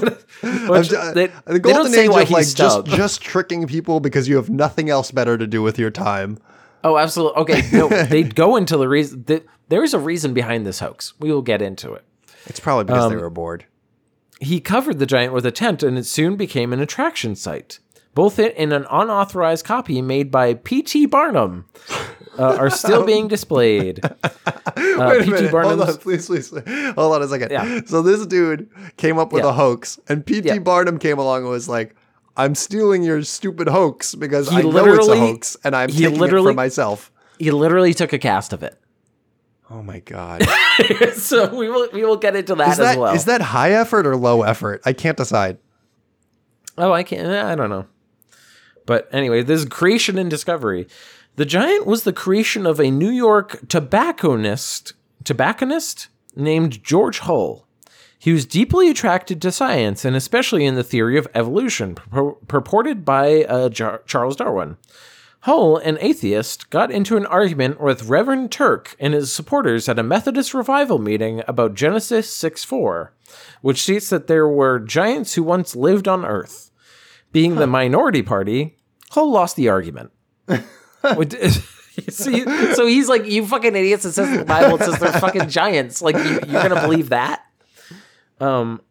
Which 0.69 0.89
they, 0.89 1.27
the 1.27 1.31
they 1.45 1.59
golden 1.59 1.83
don't 1.83 1.91
say 1.91 2.03
age 2.03 2.09
why 2.09 2.21
of 2.23 2.27
he's 2.27 2.35
like 2.35 2.55
just 2.55 2.85
Stub. 2.85 2.87
just 2.87 3.21
tricking 3.21 3.65
people 3.65 3.99
because 3.99 4.27
you 4.27 4.35
have 4.35 4.49
nothing 4.49 4.89
else 4.89 5.11
better 5.11 5.37
to 5.37 5.47
do 5.47 5.61
with 5.61 5.79
your 5.79 5.91
time. 5.91 6.37
Oh, 6.83 6.97
absolutely. 6.97 7.41
Okay, 7.41 7.69
no, 7.73 7.89
they 7.89 8.23
go 8.23 8.55
into 8.55 8.77
the 8.77 8.87
reason. 8.87 9.23
The, 9.23 9.43
there 9.69 9.83
is 9.83 9.93
a 9.93 9.99
reason 9.99 10.33
behind 10.33 10.65
this 10.65 10.79
hoax. 10.79 11.13
We 11.19 11.31
will 11.31 11.41
get 11.41 11.61
into 11.61 11.93
it. 11.93 12.03
It's 12.47 12.59
probably 12.59 12.85
because 12.85 13.05
Um, 13.05 13.13
they 13.15 13.21
were 13.21 13.29
bored. 13.29 13.65
He 14.39 14.59
covered 14.59 14.99
the 14.99 15.05
giant 15.05 15.33
with 15.33 15.45
a 15.45 15.51
tent, 15.51 15.83
and 15.83 15.97
it 15.97 16.05
soon 16.05 16.35
became 16.35 16.71
an 16.73 16.79
attraction 16.79 17.35
site. 17.35 17.79
Both 18.13 18.39
it 18.39 18.55
and 18.57 18.73
an 18.73 18.85
unauthorized 18.89 19.63
copy 19.65 20.01
made 20.01 20.31
by 20.31 20.55
P.T. 20.55 21.05
Barnum 21.07 21.65
uh, 22.39 22.55
are 22.57 22.69
still 22.83 23.05
being 23.05 23.27
displayed. 23.27 23.99
Uh, 24.03 24.29
Wait 24.75 25.21
a 25.21 25.25
minute. 25.27 25.51
Hold 25.51 25.81
on, 25.81 25.97
please, 25.97 26.25
please. 26.27 26.49
Hold 26.49 27.13
on 27.15 27.21
a 27.21 27.27
second. 27.27 27.51
Yeah. 27.51 27.81
So 27.85 28.01
this 28.01 28.25
dude 28.25 28.69
came 28.97 29.19
up 29.19 29.31
with 29.31 29.43
Yeah. 29.43 29.49
a 29.49 29.53
hoax, 29.53 29.99
and 30.07 30.25
P.T. 30.25 30.47
Yeah. 30.47 30.57
Barnum 30.59 30.97
came 30.99 31.19
along 31.19 31.41
and 31.43 31.49
was 31.51 31.69
like, 31.69 31.95
"I'm 32.35 32.55
stealing 32.55 33.03
your 33.03 33.21
stupid 33.23 33.67
hoax 33.67 34.15
because 34.15 34.49
He 34.49 34.57
I 34.57 34.61
know 34.61 34.85
it's 34.95 35.07
a 35.07 35.15
hoax, 35.17 35.57
and 35.63 35.75
I'm 35.75 35.89
taking 35.89 36.23
it 36.23 36.29
for 36.29 36.53
myself." 36.53 37.11
he 37.39 37.51
literally 37.51 37.93
took 37.93 38.13
a 38.13 38.17
cast 38.19 38.51
of 38.51 38.63
it. 38.63 38.79
Oh 39.69 39.83
my 39.83 39.99
god. 39.99 40.43
so 41.13 41.53
we 41.53 41.69
will 41.69 41.89
we 41.91 42.05
will 42.05 42.15
get 42.17 42.35
into 42.35 42.55
that, 42.55 42.69
Is 42.71 42.77
that 42.77 42.91
as 42.91 42.97
well. 42.97 43.13
is 43.15 43.25
that 43.25 43.41
high 43.41 43.71
effort 43.71 44.07
or 44.07 44.15
low 44.15 44.43
effort? 44.43 44.81
I 44.85 44.93
can't 44.93 45.17
decide. 45.17 45.57
Oh, 46.77 46.91
I 46.93 47.03
can't. 47.03 47.27
I 47.27 47.55
don't 47.55 47.69
know. 47.69 47.85
But 48.85 49.09
anyway, 49.11 49.43
this 49.43 49.61
is 49.61 49.65
creation 49.65 50.17
and 50.17 50.29
discovery. 50.29 50.87
The 51.35 51.45
giant 51.45 51.85
was 51.85 52.03
the 52.03 52.13
creation 52.13 52.65
of 52.65 52.79
a 52.79 52.89
New 52.89 53.09
York 53.09 53.67
tobacconist, 53.67 54.93
tobacconist 55.23 56.07
named 56.35 56.83
George 56.83 57.19
Hull. 57.19 57.67
He 58.19 58.31
was 58.31 58.45
deeply 58.45 58.89
attracted 58.89 59.41
to 59.41 59.51
science 59.51 60.03
and 60.05 60.15
especially 60.15 60.65
in 60.65 60.75
the 60.75 60.83
theory 60.83 61.17
of 61.17 61.27
evolution 61.35 61.95
pur- 61.95 62.31
purported 62.47 63.05
by 63.05 63.43
uh, 63.43 63.69
Jar- 63.69 64.01
Charles 64.07 64.35
Darwin. 64.35 64.77
Hull, 65.47 65.77
an 65.77 65.97
atheist, 66.01 66.69
got 66.71 66.91
into 66.91 67.15
an 67.15 67.25
argument 67.25 67.79
with 67.79 68.09
Reverend 68.09 68.51
Turk 68.51 68.97
and 68.99 69.13
his 69.13 69.31
supporters 69.31 69.87
at 69.87 69.97
a 69.97 70.03
Methodist 70.03 70.53
revival 70.53 70.99
meeting 70.99 71.41
about 71.47 71.73
Genesis 71.73 72.29
6 72.33 72.65
4, 72.65 73.13
which 73.61 73.81
states 73.81 74.09
that 74.09 74.27
there 74.27 74.45
were 74.45 74.77
giants 74.77 75.35
who 75.35 75.43
once 75.43 75.73
lived 75.73 76.05
on 76.05 76.25
Earth. 76.25 76.69
Being 77.31 77.55
the 77.55 77.65
minority 77.65 78.21
party, 78.21 78.75
Hull 79.11 79.31
lost 79.31 79.55
the 79.55 79.69
argument. 79.69 80.11
See, 82.09 82.43
so 82.73 82.85
he's 82.85 83.07
like, 83.07 83.25
you 83.25 83.47
fucking 83.47 83.73
idiots. 83.73 84.03
It 84.03 84.11
says 84.11 84.27
in 84.27 84.39
the 84.39 84.43
Bible, 84.43 84.75
it 84.75 84.83
says 84.83 84.99
they're 84.99 85.13
fucking 85.21 85.47
giants. 85.47 86.01
Like, 86.01 86.17
you, 86.17 86.41
you're 86.45 86.61
going 86.61 86.75
to 86.75 86.81
believe 86.81 87.07
that? 87.07 87.45
Um, 88.41 88.81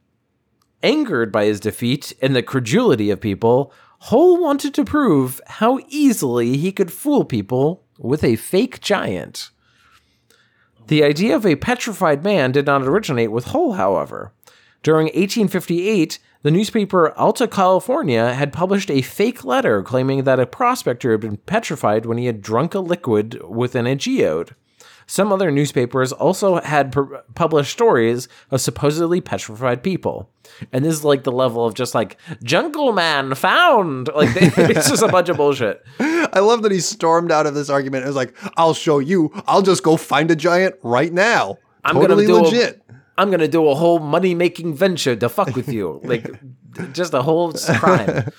angered 0.82 1.32
by 1.32 1.44
his 1.44 1.61
defeat 1.61 2.14
and 2.22 2.34
the 2.34 2.42
credulity 2.42 3.11
of 3.11 3.20
people, 3.20 3.74
Hull 3.99 4.40
wanted 4.40 4.74
to 4.74 4.84
prove 4.84 5.40
how 5.47 5.80
easily 5.88 6.57
he 6.57 6.72
could 6.72 6.92
fool 6.92 7.24
people 7.24 7.84
with 7.99 8.22
a 8.22 8.36
fake 8.36 8.80
giant. 8.80 9.51
The 10.88 11.03
idea 11.03 11.34
of 11.34 11.44
a 11.44 11.57
petrified 11.57 12.22
man 12.22 12.53
did 12.53 12.66
not 12.66 12.82
originate 12.82 13.32
with 13.32 13.47
Hull, 13.47 13.72
however. 13.72 14.32
During 14.82 15.07
1858, 15.07 16.20
the 16.42 16.51
newspaper 16.53 17.12
Alta 17.18 17.49
California 17.49 18.32
had 18.34 18.53
published 18.53 18.90
a 18.90 19.03
fake 19.03 19.44
letter 19.44 19.82
claiming 19.82 20.22
that 20.22 20.38
a 20.38 20.47
prospector 20.47 21.11
had 21.11 21.20
been 21.20 21.38
petrified 21.38 22.07
when 22.07 22.18
he 22.18 22.26
had 22.26 22.40
drunk 22.40 22.74
a 22.74 22.78
liquid 22.78 23.42
within 23.42 23.86
a 23.86 23.97
geode. 23.97 24.55
Some 25.07 25.32
other 25.32 25.50
newspapers 25.52 26.12
also 26.12 26.61
had 26.61 26.92
pu- 26.92 27.18
published 27.34 27.70
stories 27.72 28.28
of 28.50 28.61
supposedly 28.61 29.20
petrified 29.20 29.82
people. 29.82 30.28
And 30.72 30.84
this 30.84 30.94
is 30.94 31.04
like 31.04 31.22
the 31.22 31.30
level 31.32 31.64
of 31.64 31.74
just 31.74 31.94
like, 31.94 32.16
Jungle 32.42 32.92
Man 32.92 33.34
found! 33.34 34.11
Like, 34.16 34.30
it's 34.36 34.88
just 34.88 35.02
a 35.02 35.09
bunch 35.09 35.28
of 35.28 35.36
bullshit. 35.36 35.84
I 36.00 36.40
love 36.40 36.62
that 36.62 36.72
he 36.72 36.80
stormed 36.80 37.30
out 37.30 37.46
of 37.46 37.54
this 37.54 37.68
argument. 37.70 38.04
It 38.04 38.09
was 38.09 38.16
like, 38.16 38.34
"I'll 38.57 38.74
show 38.74 38.98
you. 38.98 39.30
I'll 39.46 39.62
just 39.62 39.82
go 39.82 39.96
find 39.96 40.30
a 40.30 40.36
giant 40.36 40.74
right 40.82 41.12
now." 41.12 41.59
I'm 41.84 41.94
gonna 41.96 42.09
totally 42.09 42.26
do 42.26 42.36
legit. 42.40 42.82
I'm 43.18 43.30
gonna 43.30 43.46
do 43.48 43.68
a 43.68 43.74
whole 43.74 43.98
money 43.98 44.34
making 44.34 44.74
venture 44.74 45.14
to 45.16 45.28
fuck 45.28 45.54
with 45.54 45.68
you, 45.68 46.00
like 46.02 46.28
just 46.92 47.14
a 47.14 47.22
whole 47.22 47.52
crime. 47.52 48.30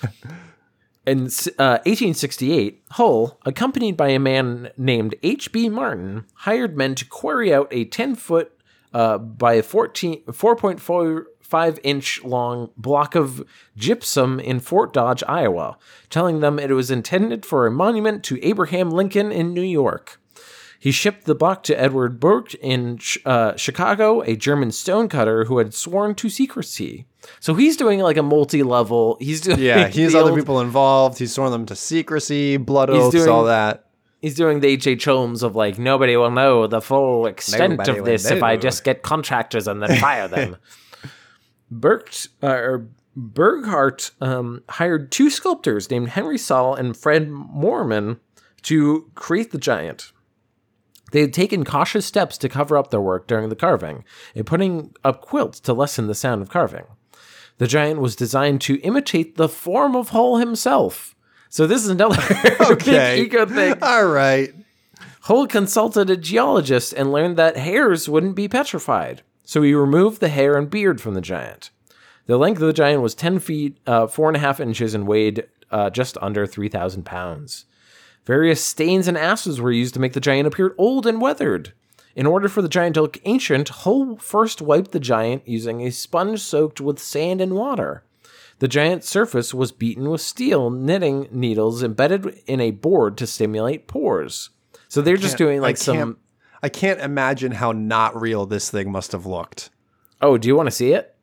In 1.08 1.20
uh, 1.58 1.80
1868, 1.86 2.84
Hull, 2.90 3.38
accompanied 3.46 3.96
by 3.96 4.08
a 4.08 4.18
man 4.18 4.70
named 4.76 5.14
H.B. 5.22 5.70
Martin, 5.70 6.26
hired 6.34 6.76
men 6.76 6.94
to 6.96 7.06
quarry 7.06 7.52
out 7.52 7.66
a 7.70 7.86
10 7.86 8.14
foot 8.14 8.52
uh, 8.92 9.16
by 9.16 9.62
14, 9.62 10.22
4.45 10.24 11.78
inch 11.82 12.22
long 12.24 12.70
block 12.76 13.14
of 13.14 13.42
gypsum 13.74 14.38
in 14.38 14.60
Fort 14.60 14.92
Dodge, 14.92 15.22
Iowa, 15.26 15.78
telling 16.10 16.40
them 16.40 16.58
it 16.58 16.72
was 16.72 16.90
intended 16.90 17.46
for 17.46 17.66
a 17.66 17.70
monument 17.70 18.22
to 18.24 18.44
Abraham 18.44 18.90
Lincoln 18.90 19.32
in 19.32 19.54
New 19.54 19.62
York. 19.62 20.17
He 20.80 20.92
shipped 20.92 21.24
the 21.24 21.34
block 21.34 21.64
to 21.64 21.80
Edward 21.80 22.20
Burke 22.20 22.54
in 22.54 23.00
uh, 23.24 23.56
Chicago, 23.56 24.20
a 24.22 24.36
German 24.36 24.70
stonecutter 24.70 25.44
who 25.46 25.58
had 25.58 25.74
sworn 25.74 26.14
to 26.16 26.28
secrecy. 26.28 27.06
So 27.40 27.54
he's 27.54 27.76
doing 27.76 27.98
like 27.98 28.16
a 28.16 28.22
multi-level. 28.22 29.16
He's 29.20 29.40
doing 29.40 29.58
Yeah, 29.58 29.88
he 29.88 30.02
has 30.02 30.14
other 30.14 30.30
old- 30.30 30.38
people 30.38 30.60
involved. 30.60 31.18
He's 31.18 31.32
sworn 31.32 31.50
them 31.50 31.66
to 31.66 31.74
secrecy, 31.74 32.58
blood 32.58 32.90
oaths, 32.90 33.16
doing- 33.16 33.28
all 33.28 33.44
that. 33.44 33.86
He's 34.20 34.34
doing 34.34 34.58
the 34.60 34.66
H. 34.68 34.86
H. 34.88 35.04
Holmes 35.04 35.44
of 35.44 35.54
like 35.54 35.78
nobody 35.78 36.16
will 36.16 36.32
know 36.32 36.66
the 36.66 36.80
full 36.80 37.26
extent 37.26 37.78
Nobody 37.78 37.98
of 37.98 38.04
this 38.04 38.28
if 38.28 38.42
I 38.42 38.56
just 38.56 38.82
get 38.82 39.02
contractors 39.04 39.68
and 39.68 39.80
then 39.80 39.96
fire 40.00 40.26
them. 40.36 40.56
Burke 41.70 42.12
uh, 42.42 42.46
or 42.48 42.88
Berghart 43.16 44.10
um, 44.20 44.62
hired 44.68 45.12
two 45.12 45.30
sculptors 45.30 45.90
named 45.90 46.10
Henry 46.10 46.38
Saul 46.38 46.74
and 46.74 46.96
Fred 46.96 47.28
Mohrmann 47.28 48.18
to 48.62 49.10
create 49.14 49.50
the 49.52 49.58
giant. 49.58 50.12
They 51.12 51.20
had 51.22 51.32
taken 51.32 51.64
cautious 51.64 52.04
steps 52.06 52.36
to 52.38 52.48
cover 52.48 52.76
up 52.76 52.90
their 52.90 53.00
work 53.00 53.26
during 53.26 53.48
the 53.48 53.56
carving 53.56 54.04
and 54.34 54.46
putting 54.46 54.94
up 55.04 55.20
quilts 55.22 55.60
to 55.60 55.72
lessen 55.72 56.06
the 56.06 56.14
sound 56.14 56.42
of 56.42 56.50
carving. 56.50 56.84
The 57.58 57.66
giant 57.66 58.00
was 58.00 58.14
designed 58.14 58.60
to 58.62 58.76
imitate 58.80 59.36
the 59.36 59.48
form 59.48 59.96
of 59.96 60.10
Hull 60.10 60.36
himself. 60.36 61.14
So 61.48 61.66
this 61.66 61.82
is 61.82 61.88
another 61.90 62.16
Okay. 62.60 63.16
big 63.16 63.26
ego 63.26 63.46
thing. 63.46 63.74
All 63.82 64.06
right. 64.06 64.54
Hull 65.22 65.46
consulted 65.46 66.08
a 66.10 66.16
geologist 66.16 66.92
and 66.92 67.10
learned 67.10 67.36
that 67.36 67.56
hairs 67.56 68.08
wouldn't 68.08 68.36
be 68.36 68.48
petrified. 68.48 69.22
So 69.44 69.62
he 69.62 69.74
removed 69.74 70.20
the 70.20 70.28
hair 70.28 70.56
and 70.56 70.68
beard 70.70 71.00
from 71.00 71.14
the 71.14 71.20
giant. 71.20 71.70
The 72.26 72.36
length 72.36 72.60
of 72.60 72.66
the 72.66 72.72
giant 72.74 73.02
was 73.02 73.14
10 73.14 73.38
feet, 73.38 73.78
uh, 73.86 74.06
4.5 74.06 74.60
inches, 74.60 74.94
and 74.94 75.06
weighed 75.06 75.46
uh, 75.70 75.88
just 75.88 76.18
under 76.20 76.46
3,000 76.46 77.04
pounds. 77.04 77.64
Various 78.28 78.62
stains 78.62 79.08
and 79.08 79.16
acids 79.16 79.58
were 79.58 79.72
used 79.72 79.94
to 79.94 80.00
make 80.00 80.12
the 80.12 80.20
giant 80.20 80.46
appear 80.46 80.74
old 80.76 81.06
and 81.06 81.18
weathered. 81.18 81.72
In 82.14 82.26
order 82.26 82.46
for 82.46 82.60
the 82.60 82.68
giant 82.68 82.92
to 82.96 83.00
look 83.00 83.16
ancient, 83.24 83.70
Hull 83.70 84.18
first 84.18 84.60
wiped 84.60 84.92
the 84.92 85.00
giant 85.00 85.48
using 85.48 85.80
a 85.80 85.90
sponge 85.90 86.40
soaked 86.40 86.78
with 86.78 86.98
sand 86.98 87.40
and 87.40 87.54
water. 87.54 88.04
The 88.58 88.68
giant's 88.68 89.08
surface 89.08 89.54
was 89.54 89.72
beaten 89.72 90.10
with 90.10 90.20
steel 90.20 90.68
knitting 90.68 91.28
needles 91.32 91.82
embedded 91.82 92.42
in 92.46 92.60
a 92.60 92.70
board 92.70 93.16
to 93.16 93.26
stimulate 93.26 93.88
pores. 93.88 94.50
So 94.88 95.00
they're 95.00 95.16
just 95.16 95.38
doing 95.38 95.62
like 95.62 95.76
I 95.76 95.78
some. 95.78 96.18
I 96.62 96.68
can't 96.68 97.00
imagine 97.00 97.52
how 97.52 97.72
not 97.72 98.20
real 98.20 98.44
this 98.44 98.70
thing 98.70 98.92
must 98.92 99.12
have 99.12 99.24
looked. 99.24 99.70
Oh, 100.20 100.36
do 100.36 100.48
you 100.48 100.54
want 100.54 100.66
to 100.66 100.70
see 100.70 100.92
it? 100.92 101.16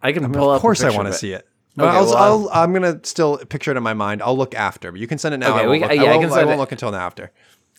I 0.00 0.12
can 0.12 0.30
pull 0.32 0.50
up. 0.50 0.56
of 0.56 0.62
course, 0.62 0.84
I 0.84 0.94
want 0.94 1.08
to 1.08 1.14
see 1.14 1.32
it. 1.32 1.48
But 1.76 1.86
Okay, 1.88 1.96
I'll, 1.96 2.04
well, 2.06 2.16
I'll, 2.52 2.62
I'm 2.62 2.72
gonna 2.72 3.00
still 3.02 3.38
picture 3.38 3.70
it 3.72 3.76
in 3.76 3.82
my 3.82 3.94
mind. 3.94 4.22
I'll 4.22 4.36
look 4.36 4.54
after. 4.54 4.92
But 4.92 5.00
you 5.00 5.06
can 5.06 5.18
send 5.18 5.34
it 5.34 5.38
now. 5.38 5.54
Okay, 5.54 5.64
I 5.64 5.66
won't, 5.66 5.80
look, 5.80 5.90
yeah, 5.92 6.02
I 6.02 6.04
I 6.12 6.16
won't, 6.16 6.24
I 6.32 6.34
send 6.36 6.46
won't 6.46 6.58
it. 6.58 6.60
look 6.60 6.72
until 6.72 6.94
after. 6.94 7.32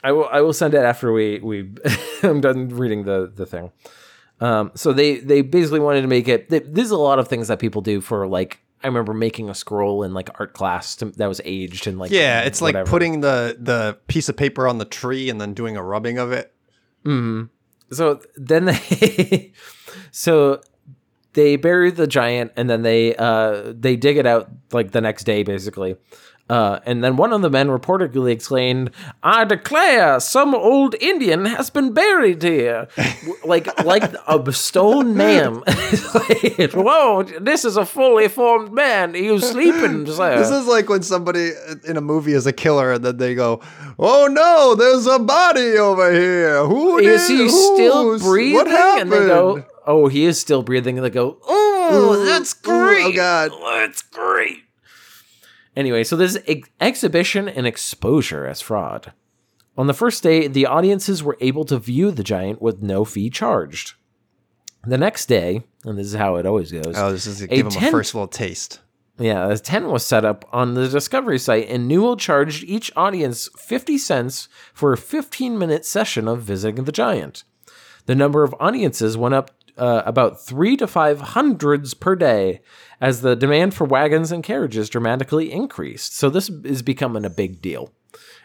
I 0.04 0.12
will. 0.12 0.28
I 0.32 0.42
will 0.42 0.54
send 0.54 0.74
it 0.74 0.80
after 0.84 1.12
we 1.14 1.40
we. 1.40 1.70
I'm 2.24 2.42
done 2.42 2.70
reading 2.70 3.04
the 3.06 3.32
the 3.34 3.46
thing. 3.46 3.72
Um, 4.42 4.72
so 4.76 4.92
they 4.92 5.18
they 5.20 5.42
basically 5.42 5.80
wanted 5.80 6.02
to 6.02 6.08
make 6.08 6.28
it. 6.28 6.50
th- 6.50 6.64
There's 6.68 6.92
a 6.92 6.98
lot 6.98 7.20
of 7.20 7.28
things 7.30 7.48
that 7.48 7.60
people 7.60 7.82
do 7.82 8.02
for 8.02 8.28
like. 8.28 8.60
I 8.84 8.88
remember 8.88 9.14
making 9.16 9.50
a 9.50 9.56
scroll 9.56 10.04
in 10.04 10.14
like 10.14 10.30
art 10.40 10.54
class 10.54 10.96
to, 10.98 11.06
that 11.06 11.26
was 11.28 11.42
aged 11.44 11.88
and 11.88 11.98
like 11.98 12.12
Yeah, 12.12 12.42
it's 12.42 12.62
like 12.62 12.86
putting 12.86 13.22
the 13.22 13.56
the 13.60 13.98
piece 14.08 14.30
of 14.30 14.36
paper 14.38 14.68
on 14.68 14.78
the 14.78 14.86
tree 14.86 15.30
and 15.30 15.40
then 15.42 15.54
doing 15.56 15.76
a 15.78 15.82
rubbing 15.82 16.18
of 16.20 16.32
it. 16.32 16.54
So 17.92 18.20
then 18.36 18.66
they, 18.66 19.54
so 20.12 20.62
they 21.36 21.56
bury 21.56 21.92
the 21.92 22.08
giant 22.08 22.52
and 22.58 22.70
then 22.70 22.82
they 22.82 23.16
uh 23.16 23.74
they 23.78 23.96
dig 23.96 24.18
it 24.18 24.26
out 24.26 24.50
like 24.72 24.92
the 24.92 25.02
next 25.02 25.24
day 25.26 25.44
basically. 25.44 25.96
Uh, 26.48 26.78
and 26.86 27.04
then 27.04 27.18
one 27.18 27.34
of 27.34 27.42
the 27.42 27.50
men 27.50 27.70
reportedly 27.70 28.32
exclaimed, 28.32 28.92
"I 29.24 29.46
declare, 29.46 30.20
some 30.20 30.54
old 30.54 30.94
Indian 31.02 31.46
has 31.46 31.72
been 31.72 31.92
buried 31.92 32.44
here, 32.44 32.88
like 33.46 33.66
like 33.84 34.04
a 34.28 34.54
stone 34.54 35.18
man. 35.18 35.64
Like, 36.14 36.72
Whoa, 36.74 37.24
this 37.24 37.66
is 37.66 37.78
a 37.78 37.86
fully 37.86 38.28
formed 38.28 38.72
man. 38.72 39.16
He 39.16 39.32
was 39.32 39.50
sleeping, 39.50 40.06
sir." 40.20 40.38
This 40.38 40.52
is 40.52 40.68
like 40.68 40.88
when 40.88 41.02
somebody 41.02 41.50
in 41.88 41.98
a 41.98 42.02
movie 42.02 42.34
is 42.34 42.46
a 42.46 42.54
killer 42.54 42.94
and 42.94 43.04
then 43.04 43.18
they 43.18 43.34
go, 43.34 43.62
"Oh 43.98 44.28
no, 44.28 44.76
there's 44.76 45.08
a 45.08 45.18
body 45.18 45.78
over 45.80 46.14
here. 46.14 46.64
Who 46.64 47.00
is 47.00 47.28
did- 47.28 47.40
he 47.40 47.50
still 47.50 48.20
breathing? 48.20 48.54
What 48.54 48.68
happened?" 48.68 49.14
And 49.14 49.24
they 49.24 49.28
go, 49.28 49.66
"Oh, 49.86 50.08
he 50.08 50.26
is 50.26 50.40
still 50.40 50.64
breathing." 50.64 50.98
And 50.98 51.06
they 51.06 51.10
go, 51.10 51.38
"Oh, 51.48 52.24
that's 52.26 52.56
Ooh, 52.68 52.72
ooh, 52.72 52.86
great! 52.86 53.06
oh, 53.06 53.12
God. 53.14 53.52
that's 53.64 54.02
great." 54.02 54.64
Anyway, 55.76 56.04
so 56.04 56.16
this 56.16 56.38
ex- 56.48 56.70
exhibition 56.80 57.50
and 57.50 57.68
exposure 57.68 58.46
as 58.46 58.62
fraud. 58.62 59.14
On 59.78 59.88
the 59.88 59.94
first 59.94 60.24
day, 60.24 60.48
the 60.48 60.66
audiences 60.66 61.22
were 61.22 61.38
able 61.42 61.66
to 61.66 61.78
view 61.78 62.12
the 62.12 62.24
giant 62.24 62.62
with 62.62 62.82
no 62.82 63.04
fee 63.04 63.30
charged. 63.30 63.94
The 64.86 64.98
next 64.98 65.26
day, 65.26 65.64
and 65.84 65.98
this 65.98 66.08
is 66.08 66.14
how 66.14 66.36
it 66.38 66.46
always 66.46 66.72
goes. 66.72 66.94
Oh, 66.96 67.12
this 67.12 67.26
is 67.28 67.40
to 67.40 67.46
A 67.46 67.48
give 67.48 67.74
him 67.74 67.84
a 67.84 67.92
first 67.92 68.16
little 68.16 68.28
taste. 68.28 68.80
Yeah, 69.18 69.50
a 69.50 69.58
tent 69.58 69.88
was 69.88 70.06
set 70.06 70.26
up 70.26 70.46
on 70.52 70.74
the 70.74 70.88
Discovery 70.88 71.40
site, 71.40 71.70
and 71.70 71.88
Newell 71.88 72.18
charged 72.18 72.64
each 72.66 72.92
audience 72.96 73.50
50 73.58 73.98
cents 73.98 74.48
for 74.74 74.94
a 74.94 74.98
15 74.98 75.58
minute 75.58 75.86
session 75.86 76.28
of 76.28 76.42
visiting 76.42 76.84
the 76.84 76.92
giant. 76.92 77.44
The 78.06 78.16
number 78.16 78.44
of 78.44 78.56
audiences 78.60 79.18
went 79.18 79.34
up 79.34 79.52
uh, 79.78 80.02
about 80.06 80.40
three 80.46 80.78
to 80.78 80.88
five 80.88 81.20
hundreds 81.20 81.94
per 81.94 82.16
day 82.16 82.62
as 83.02 83.22
the 83.22 83.36
demand 83.36 83.74
for 83.74 83.86
wagons 83.86 84.32
and 84.32 84.44
carriages 84.44 84.90
dramatically 84.90 85.52
increased. 85.52 86.16
So 86.16 86.30
this 86.30 86.50
is 86.64 86.82
becoming 86.82 87.26
a 87.26 87.30
big 87.30 87.62
deal. 87.62 87.92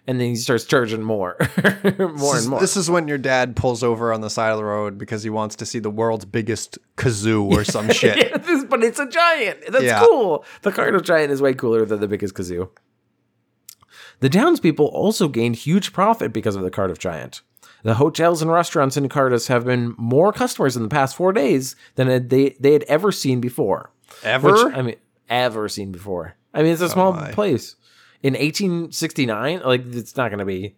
And 0.07 0.19
then 0.19 0.29
he 0.29 0.37
starts 0.37 0.65
charging 0.65 1.03
more, 1.03 1.37
more 1.99 2.35
is, 2.37 2.43
and 2.45 2.49
more. 2.49 2.59
this 2.61 2.77
is 2.77 2.91
when 2.91 3.07
your 3.07 3.19
dad 3.19 3.55
pulls 3.55 3.83
over 3.85 4.13
on 4.13 4.23
the 4.23 4.31
side 4.31 4.51
of 4.51 4.57
the 4.57 4.65
road 4.65 4.97
because 4.99 5.23
he 5.23 5.31
wants 5.31 5.55
to 5.57 5.67
see 5.67 5.79
the 5.79 5.91
world's 5.91 6.25
biggest 6.25 6.79
kazoo 6.97 7.45
or 7.53 7.63
some 7.65 7.89
shit. 7.93 8.17
Yeah, 8.17 8.39
this- 8.39 8.65
but 8.65 8.83
it's 8.83 8.99
a 8.99 9.07
giant. 9.07 9.59
That's 9.69 9.85
Yeah. 9.85 10.01
cool. 10.01 10.45
The 10.63 10.73
Cardiff 10.73 11.03
Giant 11.03 11.31
is 11.31 11.43
way 11.43 11.53
cooler 11.55 11.85
than 11.85 12.01
the 12.01 12.09
biggest 12.09 12.35
kazoo. 12.35 12.71
The 14.21 14.29
townspeople 14.31 14.87
also 14.87 15.29
gained 15.29 15.57
huge 15.57 15.93
profit 15.93 16.33
because 16.33 16.57
of 16.57 16.63
the 16.63 16.71
Cardiff 16.71 16.99
Giant. 16.99 17.43
The 17.83 17.95
hotels 17.95 18.43
and 18.43 18.51
restaurants 18.51 18.97
in 18.97 19.09
Cardiff 19.09 19.47
have 19.47 19.65
been 19.65 19.95
more 19.97 20.33
customers 20.33 20.77
in 20.77 20.83
the 20.83 20.89
past 20.89 21.17
four 21.17 21.33
days 21.33 21.77
than 21.95 22.29
they, 22.29 22.57
they 22.61 22.73
had 22.73 22.83
ever 22.85 23.11
seen 23.11 23.41
before. 23.41 23.91
Ever? 24.23 24.53
Which, 24.53 24.75
I 24.75 24.83
mean, 24.83 24.97
ever 25.29 25.69
seen 25.69 25.93
before. 25.93 26.37
I 26.53 26.63
mean, 26.63 26.73
it's 26.73 26.83
a 26.83 26.87
oh 26.87 26.89
small 26.89 27.13
my. 27.13 27.33
place. 27.33 27.77
In 28.23 28.35
1869, 28.35 29.63
like, 29.65 29.87
it's 29.95 30.17
not 30.17 30.29
going 30.31 30.41
to 30.41 30.45
be, 30.45 30.77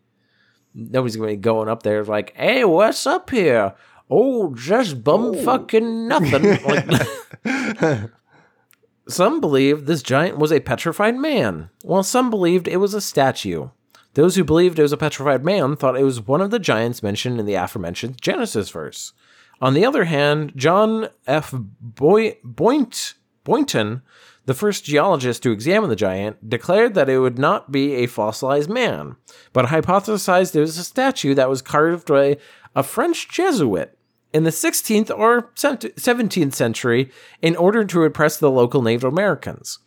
nobody's 0.75 1.17
going 1.17 1.31
to 1.31 1.37
be 1.37 1.41
going 1.41 1.69
up 1.69 1.83
there 1.83 2.05
like, 2.05 2.35
hey, 2.37 2.65
what's 2.65 3.07
up 3.07 3.31
here? 3.31 3.75
Oh, 4.09 4.55
just 4.55 5.03
bum 5.03 5.35
fucking 5.35 6.07
nothing. 6.07 6.43
like, 7.45 8.11
some 9.09 9.41
believed 9.41 9.87
this 9.87 10.03
giant 10.03 10.39
was 10.39 10.53
a 10.53 10.61
petrified 10.61 11.17
man, 11.17 11.71
while 11.83 12.03
some 12.03 12.31
believed 12.31 12.69
it 12.69 12.77
was 12.77 12.95
a 12.95 13.01
statue. 13.01 13.71
Those 14.15 14.37
who 14.37 14.45
believed 14.45 14.79
it 14.79 14.83
was 14.83 14.93
a 14.93 14.97
petrified 14.99 15.45
man 15.45 15.77
thought 15.77 15.97
it 15.97 16.05
was 16.05 16.21
one 16.21 16.41
of 16.41 16.51
the 16.51 16.59
giants 16.59 17.03
mentioned 17.03 17.41
in 17.41 17.47
the 17.47 17.55
aforementioned 17.55 18.21
Genesis 18.21 18.71
verse. 18.71 19.13
On 19.61 19.75
the 19.75 19.87
other 19.87 20.05
hand, 20.05 20.53
John 20.57 21.09
F. 21.27 21.55
Boy- 21.55 22.37
Boynt- 22.45 23.15
Boynton, 23.45 24.03
the 24.45 24.55
first 24.55 24.85
geologist 24.85 25.43
to 25.45 25.53
examine 25.53 25.89
the 25.89 25.97
giant, 25.97 26.49
declared 26.49 26.95
that 26.95 27.09
it 27.09 27.21
would 27.21 27.39
not 27.39 27.71
be 27.71 27.95
a 27.95 28.07
fossilized 28.07 28.69
man, 28.69 29.17
but 29.53 29.67
hypothesized 29.67 30.55
it 30.57 30.61
was 30.61 30.77
a 30.77 30.85
statue 30.85 31.35
that 31.35 31.49
was 31.49 31.63
carved 31.63 32.09
by 32.09 32.37
a 32.75 32.83
French 32.83 33.29
Jesuit 33.29 33.97
in 34.33 34.45
the 34.45 34.51
16th 34.51 35.17
or 35.17 35.53
17th 35.55 36.55
century 36.55 37.11
in 37.41 37.55
order 37.55 37.85
to 37.85 38.05
impress 38.05 38.37
the 38.37 38.51
local 38.51 38.83
Native 38.83 39.05
Americans. 39.05 39.79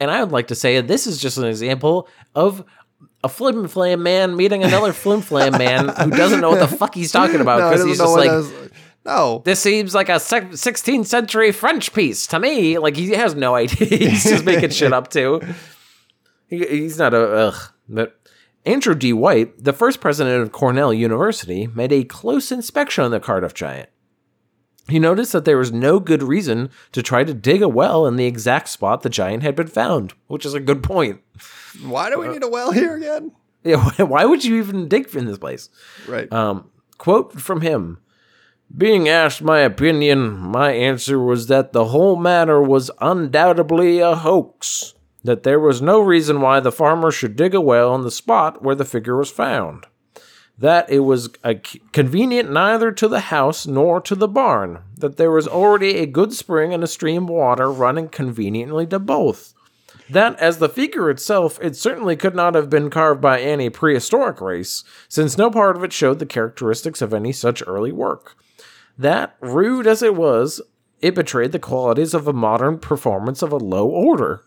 And 0.00 0.10
I 0.10 0.24
would 0.24 0.32
like 0.32 0.48
to 0.48 0.54
say 0.54 0.80
this 0.80 1.06
is 1.06 1.20
just 1.20 1.36
an 1.36 1.44
example 1.44 2.08
of 2.34 2.64
a 3.22 3.28
flim 3.28 3.68
flam 3.68 4.02
man 4.02 4.36
meeting 4.36 4.64
another 4.64 4.92
flim 4.92 5.20
flam 5.20 5.52
man 5.52 5.88
who 5.88 6.10
doesn't 6.10 6.40
know 6.40 6.50
what 6.50 6.58
the 6.58 6.76
fuck 6.76 6.94
he's 6.94 7.12
talking 7.12 7.40
about 7.40 7.58
No, 7.58 7.68
because 7.70 7.80
doesn't 7.80 7.88
he's 7.88 7.98
just 7.98 8.16
like, 8.16 8.72
no. 9.04 9.42
this 9.44 9.60
seems 9.60 9.94
like 9.94 10.08
a 10.08 10.14
16th 10.14 11.06
century 11.06 11.52
French 11.52 11.92
piece 11.92 12.26
to 12.28 12.38
me. 12.38 12.78
Like 12.78 12.96
he 12.96 13.10
has 13.10 13.34
no 13.34 13.54
idea. 13.54 13.86
he's 14.10 14.24
just 14.24 14.44
making 14.44 14.70
shit 14.70 14.92
up 14.92 15.08
too. 15.10 15.40
He, 16.48 16.64
he's 16.66 16.98
not 16.98 17.14
a 17.14 17.20
ugh. 17.20 17.72
But 17.88 18.18
Andrew 18.64 18.94
D. 18.94 19.12
White, 19.12 19.62
the 19.62 19.72
first 19.72 20.00
president 20.00 20.42
of 20.42 20.52
Cornell 20.52 20.92
University, 20.92 21.66
made 21.66 21.92
a 21.92 22.04
close 22.04 22.52
inspection 22.52 23.04
on 23.04 23.10
the 23.10 23.20
Cardiff 23.20 23.54
Giant. 23.54 23.88
He 24.90 24.98
noticed 24.98 25.32
that 25.32 25.44
there 25.44 25.58
was 25.58 25.72
no 25.72 26.00
good 26.00 26.22
reason 26.22 26.70
to 26.92 27.02
try 27.02 27.24
to 27.24 27.32
dig 27.32 27.62
a 27.62 27.68
well 27.68 28.06
in 28.06 28.16
the 28.16 28.26
exact 28.26 28.68
spot 28.68 29.02
the 29.02 29.08
giant 29.08 29.42
had 29.42 29.54
been 29.54 29.68
found, 29.68 30.14
which 30.26 30.44
is 30.44 30.54
a 30.54 30.60
good 30.60 30.82
point. 30.82 31.20
Why 31.82 32.10
do 32.10 32.18
we 32.18 32.28
need 32.28 32.42
a 32.42 32.48
well 32.48 32.72
here 32.72 32.96
again? 32.96 33.32
Yeah, 33.62 33.90
why 33.98 34.24
would 34.24 34.44
you 34.44 34.56
even 34.56 34.88
dig 34.88 35.14
in 35.14 35.26
this 35.26 35.38
place? 35.38 35.68
Right. 36.08 36.30
Um, 36.32 36.70
quote 36.98 37.40
from 37.40 37.60
him 37.60 37.98
Being 38.76 39.08
asked 39.08 39.42
my 39.42 39.60
opinion, 39.60 40.30
my 40.36 40.72
answer 40.72 41.18
was 41.18 41.46
that 41.46 41.72
the 41.72 41.86
whole 41.86 42.16
matter 42.16 42.60
was 42.60 42.90
undoubtedly 43.00 44.00
a 44.00 44.16
hoax, 44.16 44.94
that 45.22 45.42
there 45.42 45.60
was 45.60 45.82
no 45.82 46.00
reason 46.00 46.40
why 46.40 46.60
the 46.60 46.72
farmer 46.72 47.10
should 47.10 47.36
dig 47.36 47.54
a 47.54 47.60
well 47.60 47.92
on 47.92 48.02
the 48.02 48.10
spot 48.10 48.62
where 48.62 48.74
the 48.74 48.84
figure 48.84 49.16
was 49.16 49.30
found, 49.30 49.86
that 50.60 50.88
it 50.90 51.00
was 51.00 51.30
convenient 51.92 52.52
neither 52.52 52.92
to 52.92 53.08
the 53.08 53.20
house 53.20 53.66
nor 53.66 54.00
to 54.02 54.14
the 54.14 54.28
barn, 54.28 54.78
that 54.96 55.16
there 55.16 55.30
was 55.30 55.48
already 55.48 55.96
a 55.96 56.06
good 56.06 56.32
spring 56.32 56.72
and 56.72 56.84
a 56.84 56.86
stream 56.86 57.24
of 57.24 57.30
water 57.30 57.72
running 57.72 58.08
conveniently 58.08 58.86
to 58.86 58.98
both 58.98 59.54
that 60.12 60.38
as 60.38 60.58
the 60.58 60.68
figure 60.68 61.10
itself, 61.10 61.58
it 61.62 61.76
certainly 61.76 62.16
could 62.16 62.34
not 62.34 62.54
have 62.54 62.68
been 62.68 62.90
carved 62.90 63.20
by 63.20 63.40
any 63.40 63.70
prehistoric 63.70 64.40
race, 64.40 64.84
since 65.08 65.38
no 65.38 65.50
part 65.50 65.76
of 65.76 65.84
it 65.84 65.92
showed 65.92 66.18
the 66.18 66.26
characteristics 66.26 67.00
of 67.00 67.14
any 67.14 67.32
such 67.32 67.62
early 67.66 67.92
work. 67.92 68.36
That, 68.98 69.36
rude 69.40 69.86
as 69.86 70.02
it 70.02 70.14
was, 70.14 70.60
it 71.00 71.14
betrayed 71.14 71.52
the 71.52 71.58
qualities 71.58 72.12
of 72.12 72.26
a 72.26 72.32
modern 72.32 72.78
performance 72.78 73.42
of 73.42 73.52
a 73.52 73.56
low 73.56 73.88
order. 73.88 74.42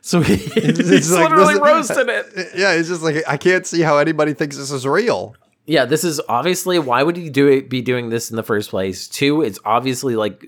So 0.00 0.20
he, 0.20 0.36
he's 0.60 1.12
like, 1.12 1.30
literally 1.30 1.60
roasted 1.60 2.08
it. 2.08 2.26
yeah, 2.56 2.72
it's 2.72 2.88
just 2.88 3.02
like 3.02 3.22
I 3.28 3.36
can't 3.36 3.66
see 3.66 3.82
how 3.82 3.98
anybody 3.98 4.34
thinks 4.34 4.56
this 4.56 4.72
is 4.72 4.86
real. 4.86 5.36
Yeah, 5.66 5.84
this 5.84 6.04
is 6.04 6.20
obviously 6.28 6.78
why 6.78 7.02
would 7.02 7.16
he 7.16 7.30
do 7.30 7.48
it? 7.48 7.70
Be 7.70 7.82
doing 7.82 8.10
this 8.10 8.30
in 8.30 8.36
the 8.36 8.42
first 8.42 8.70
place? 8.70 9.06
Two, 9.06 9.42
it's 9.42 9.58
obviously 9.64 10.16
like 10.16 10.44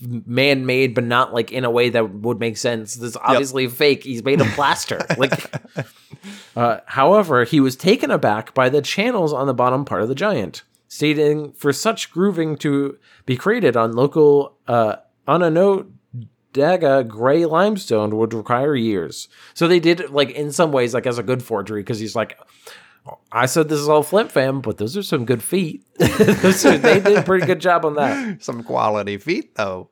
man-made, 0.00 0.94
but 0.94 1.04
not 1.04 1.32
like 1.32 1.52
in 1.52 1.64
a 1.64 1.70
way 1.70 1.90
that 1.90 2.10
would 2.14 2.40
make 2.40 2.56
sense. 2.56 2.94
This 2.94 3.10
is 3.10 3.16
obviously 3.16 3.68
fake. 3.68 4.04
He's 4.04 4.24
made 4.24 4.40
of 4.40 4.46
plaster. 4.48 5.00
like, 5.18 5.52
uh, 6.56 6.78
however, 6.86 7.44
he 7.44 7.60
was 7.60 7.76
taken 7.76 8.10
aback 8.10 8.54
by 8.54 8.68
the 8.68 8.82
channels 8.82 9.32
on 9.32 9.46
the 9.46 9.54
bottom 9.54 9.84
part 9.84 10.02
of 10.02 10.08
the 10.08 10.14
giant, 10.14 10.62
stating 10.88 11.52
for 11.52 11.72
such 11.72 12.10
grooving 12.10 12.56
to 12.58 12.98
be 13.26 13.36
created 13.36 13.76
on 13.76 13.92
local 13.92 14.56
uh, 14.66 14.96
Onondaga 15.28 17.04
gray 17.04 17.44
limestone 17.44 18.16
would 18.16 18.34
require 18.34 18.74
years. 18.74 19.28
So 19.54 19.68
they 19.68 19.80
did 19.80 20.10
like 20.10 20.30
in 20.30 20.52
some 20.52 20.72
ways 20.72 20.94
like 20.94 21.06
as 21.06 21.18
a 21.18 21.22
good 21.22 21.42
forgery 21.42 21.82
because 21.82 21.98
he's 21.98 22.16
like. 22.16 22.38
I 23.32 23.46
said 23.46 23.68
this 23.68 23.80
is 23.80 23.88
all 23.88 24.02
Flint 24.02 24.30
fam, 24.30 24.60
but 24.60 24.78
those 24.78 24.96
are 24.96 25.02
some 25.02 25.24
good 25.24 25.42
feet. 25.42 25.84
Those 25.98 26.64
are- 26.66 26.78
they 26.78 27.00
did 27.00 27.18
a 27.18 27.22
pretty 27.22 27.46
good 27.46 27.60
job 27.60 27.84
on 27.84 27.94
that. 27.94 28.42
Some 28.42 28.62
quality 28.62 29.16
feet 29.18 29.54
though. 29.54 29.88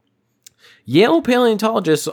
Yale 0.84 1.22
paleontologist 1.22 2.08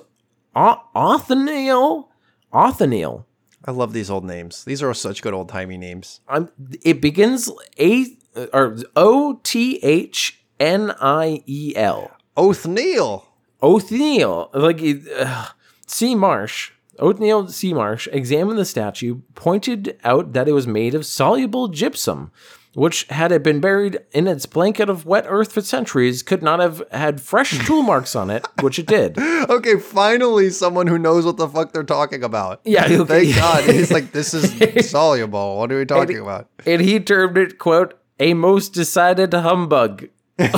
Othniel 0.56 2.10
Othniel. 2.54 3.26
I 3.68 3.72
love 3.72 3.94
these 3.94 4.10
old 4.10 4.24
names. 4.24 4.64
These 4.64 4.82
are 4.84 4.94
such 4.94 5.22
good 5.22 5.34
old 5.34 5.50
timey 5.50 5.78
names. 5.78 6.22
I'm, 6.28 6.50
it 6.84 7.02
begins 7.02 7.50
a 7.80 8.06
or 8.54 8.78
O 8.96 9.40
T 9.44 9.80
H 9.84 10.40
N 10.60 10.92
I 11.02 11.42
E 11.46 11.74
L. 11.76 12.12
Othniel. 12.38 13.26
Othniel, 13.62 14.50
like 14.54 14.82
uh, 15.18 15.48
C. 15.88 16.14
Marsh, 16.14 16.72
Othniel 17.00 17.48
C. 17.50 17.74
Marsh 17.74 18.08
examined 18.12 18.58
the 18.58 18.66
statue, 18.66 19.22
pointed 19.36 20.00
out 20.04 20.34
that 20.34 20.48
it 20.48 20.54
was 20.54 20.68
made 20.68 20.96
of 20.96 21.06
soluble 21.06 21.68
gypsum, 21.68 22.32
which, 22.74 23.06
had 23.06 23.32
it 23.32 23.42
been 23.44 23.62
buried 23.62 24.00
in 24.12 24.28
its 24.28 24.46
blanket 24.46 24.90
of 24.90 25.06
wet 25.06 25.26
earth 25.28 25.54
for 25.54 25.62
centuries, 25.62 26.22
could 26.22 26.44
not 26.44 26.60
have 26.60 26.84
had 26.92 27.22
fresh 27.22 27.58
tool 27.66 27.82
marks 27.82 28.16
on 28.16 28.30
it, 28.30 28.46
which 28.62 28.78
it 28.80 28.86
did. 28.86 29.18
Okay, 29.18 29.80
finally 29.80 30.50
someone 30.50 30.88
who 30.88 30.98
knows 31.00 31.26
what 31.26 31.38
the 31.38 31.48
fuck 31.48 31.72
they're 31.72 31.84
talking 31.84 32.24
about. 32.24 32.60
Yeah, 32.66 32.86
okay. 32.90 33.32
Thank 33.32 33.36
God. 33.36 33.64
He's 33.64 33.92
like, 33.92 34.12
this 34.12 34.34
is 34.34 34.90
soluble. 34.90 35.58
What 35.58 35.72
are 35.72 35.78
we 35.78 35.86
talking 35.86 36.20
about? 36.20 36.50
And 36.66 36.82
he 36.82 37.00
termed 37.00 37.38
it, 37.38 37.58
quote, 37.60 37.98
a 38.20 38.34
most 38.34 38.74
decided 38.74 39.34
humbug. 39.34 40.10
which 40.38 40.52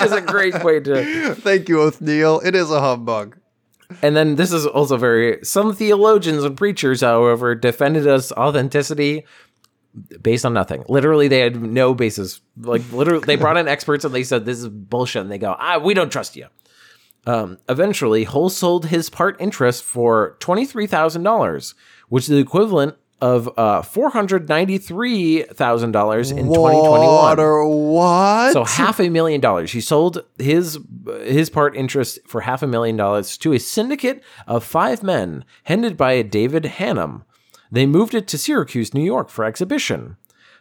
is 0.00 0.12
a 0.12 0.20
great 0.24 0.62
way 0.62 0.78
to. 0.78 1.34
Thank 1.34 1.68
you, 1.68 1.80
Othniel. 1.82 2.40
It 2.44 2.54
is 2.54 2.70
a 2.70 2.80
humbug. 2.80 3.36
And 4.02 4.16
then 4.16 4.36
this 4.36 4.52
is 4.52 4.66
also 4.66 4.96
very. 4.96 5.38
Some 5.44 5.74
theologians 5.74 6.44
and 6.44 6.56
preachers, 6.56 7.00
however, 7.00 7.54
defended 7.54 8.06
its 8.06 8.32
authenticity 8.32 9.24
based 10.20 10.44
on 10.44 10.54
nothing. 10.54 10.84
Literally, 10.88 11.28
they 11.28 11.40
had 11.40 11.60
no 11.60 11.94
basis. 11.94 12.40
Like 12.56 12.82
literally, 12.92 13.24
they 13.24 13.36
brought 13.36 13.56
in 13.56 13.68
experts 13.68 14.04
and 14.04 14.14
they 14.14 14.24
said 14.24 14.44
this 14.44 14.58
is 14.58 14.68
bullshit, 14.68 15.22
and 15.22 15.30
they 15.30 15.38
go, 15.38 15.56
"Ah, 15.58 15.78
we 15.78 15.94
don't 15.94 16.10
trust 16.10 16.36
you." 16.36 16.46
Um, 17.26 17.58
eventually, 17.68 18.24
Hull 18.24 18.48
sold 18.48 18.86
his 18.86 19.08
part 19.10 19.40
interest 19.40 19.84
for 19.84 20.36
twenty 20.40 20.66
three 20.66 20.86
thousand 20.86 21.22
dollars, 21.22 21.74
which 22.08 22.24
is 22.24 22.28
the 22.30 22.38
equivalent 22.38 22.96
of 23.22 23.48
uh, 23.56 23.82
four 23.82 24.10
hundred 24.10 24.48
ninety 24.48 24.78
three 24.78 25.44
thousand 25.44 25.92
dollars 25.92 26.32
in 26.32 26.46
twenty 26.46 26.78
twenty 26.80 27.06
one. 27.06 27.68
What? 27.68 28.52
So 28.52 28.64
half 28.64 28.98
a 28.98 29.08
million 29.08 29.40
dollars. 29.40 29.70
He 29.70 29.80
sold 29.80 30.24
his 30.38 30.78
his 31.22 31.48
part 31.48 31.76
interest 31.76 32.18
for 32.26 32.40
half 32.40 32.62
a 32.62 32.66
million 32.66 32.96
dollars 32.96 33.38
to 33.38 33.52
a 33.52 33.60
syndicate 33.60 34.24
of 34.48 34.64
five 34.64 35.04
men 35.04 35.44
headed 35.62 35.96
by 35.96 36.20
David 36.22 36.64
Hannum. 36.64 37.22
They 37.70 37.86
moved 37.86 38.12
it 38.14 38.26
to 38.28 38.36
Syracuse, 38.36 38.92
New 38.92 39.04
York, 39.04 39.30
for 39.30 39.44
exhibition. 39.44 40.16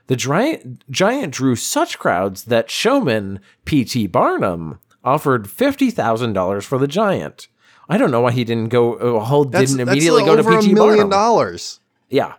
The 0.06 0.16
giant, 0.16 0.84
giant 0.90 1.34
drew 1.34 1.56
such 1.56 1.98
crowds 1.98 2.44
that 2.46 2.70
showman 2.70 3.40
P.T. 3.66 4.06
Barnum 4.08 4.80
offered 5.04 5.50
fifty 5.50 5.90
thousand 5.90 6.34
dollars 6.34 6.64
for 6.64 6.78
the 6.78 6.88
giant. 6.88 7.48
I 7.90 7.98
don't 7.98 8.12
know 8.12 8.22
why 8.22 8.34
he 8.34 8.44
didn't 8.44 8.70
go. 8.70 8.94
Uh, 8.94 9.20
Hull 9.20 9.46
that's, 9.46 9.72
didn't 9.72 9.88
that's 9.88 9.96
immediately 9.96 10.26
go 10.26 10.36
to 10.36 10.44
P.T. 10.44 10.72
a 10.72 10.76
million 10.76 10.76
Barnum. 10.76 11.10
dollars. 11.10 11.80
Yeah. 12.10 12.36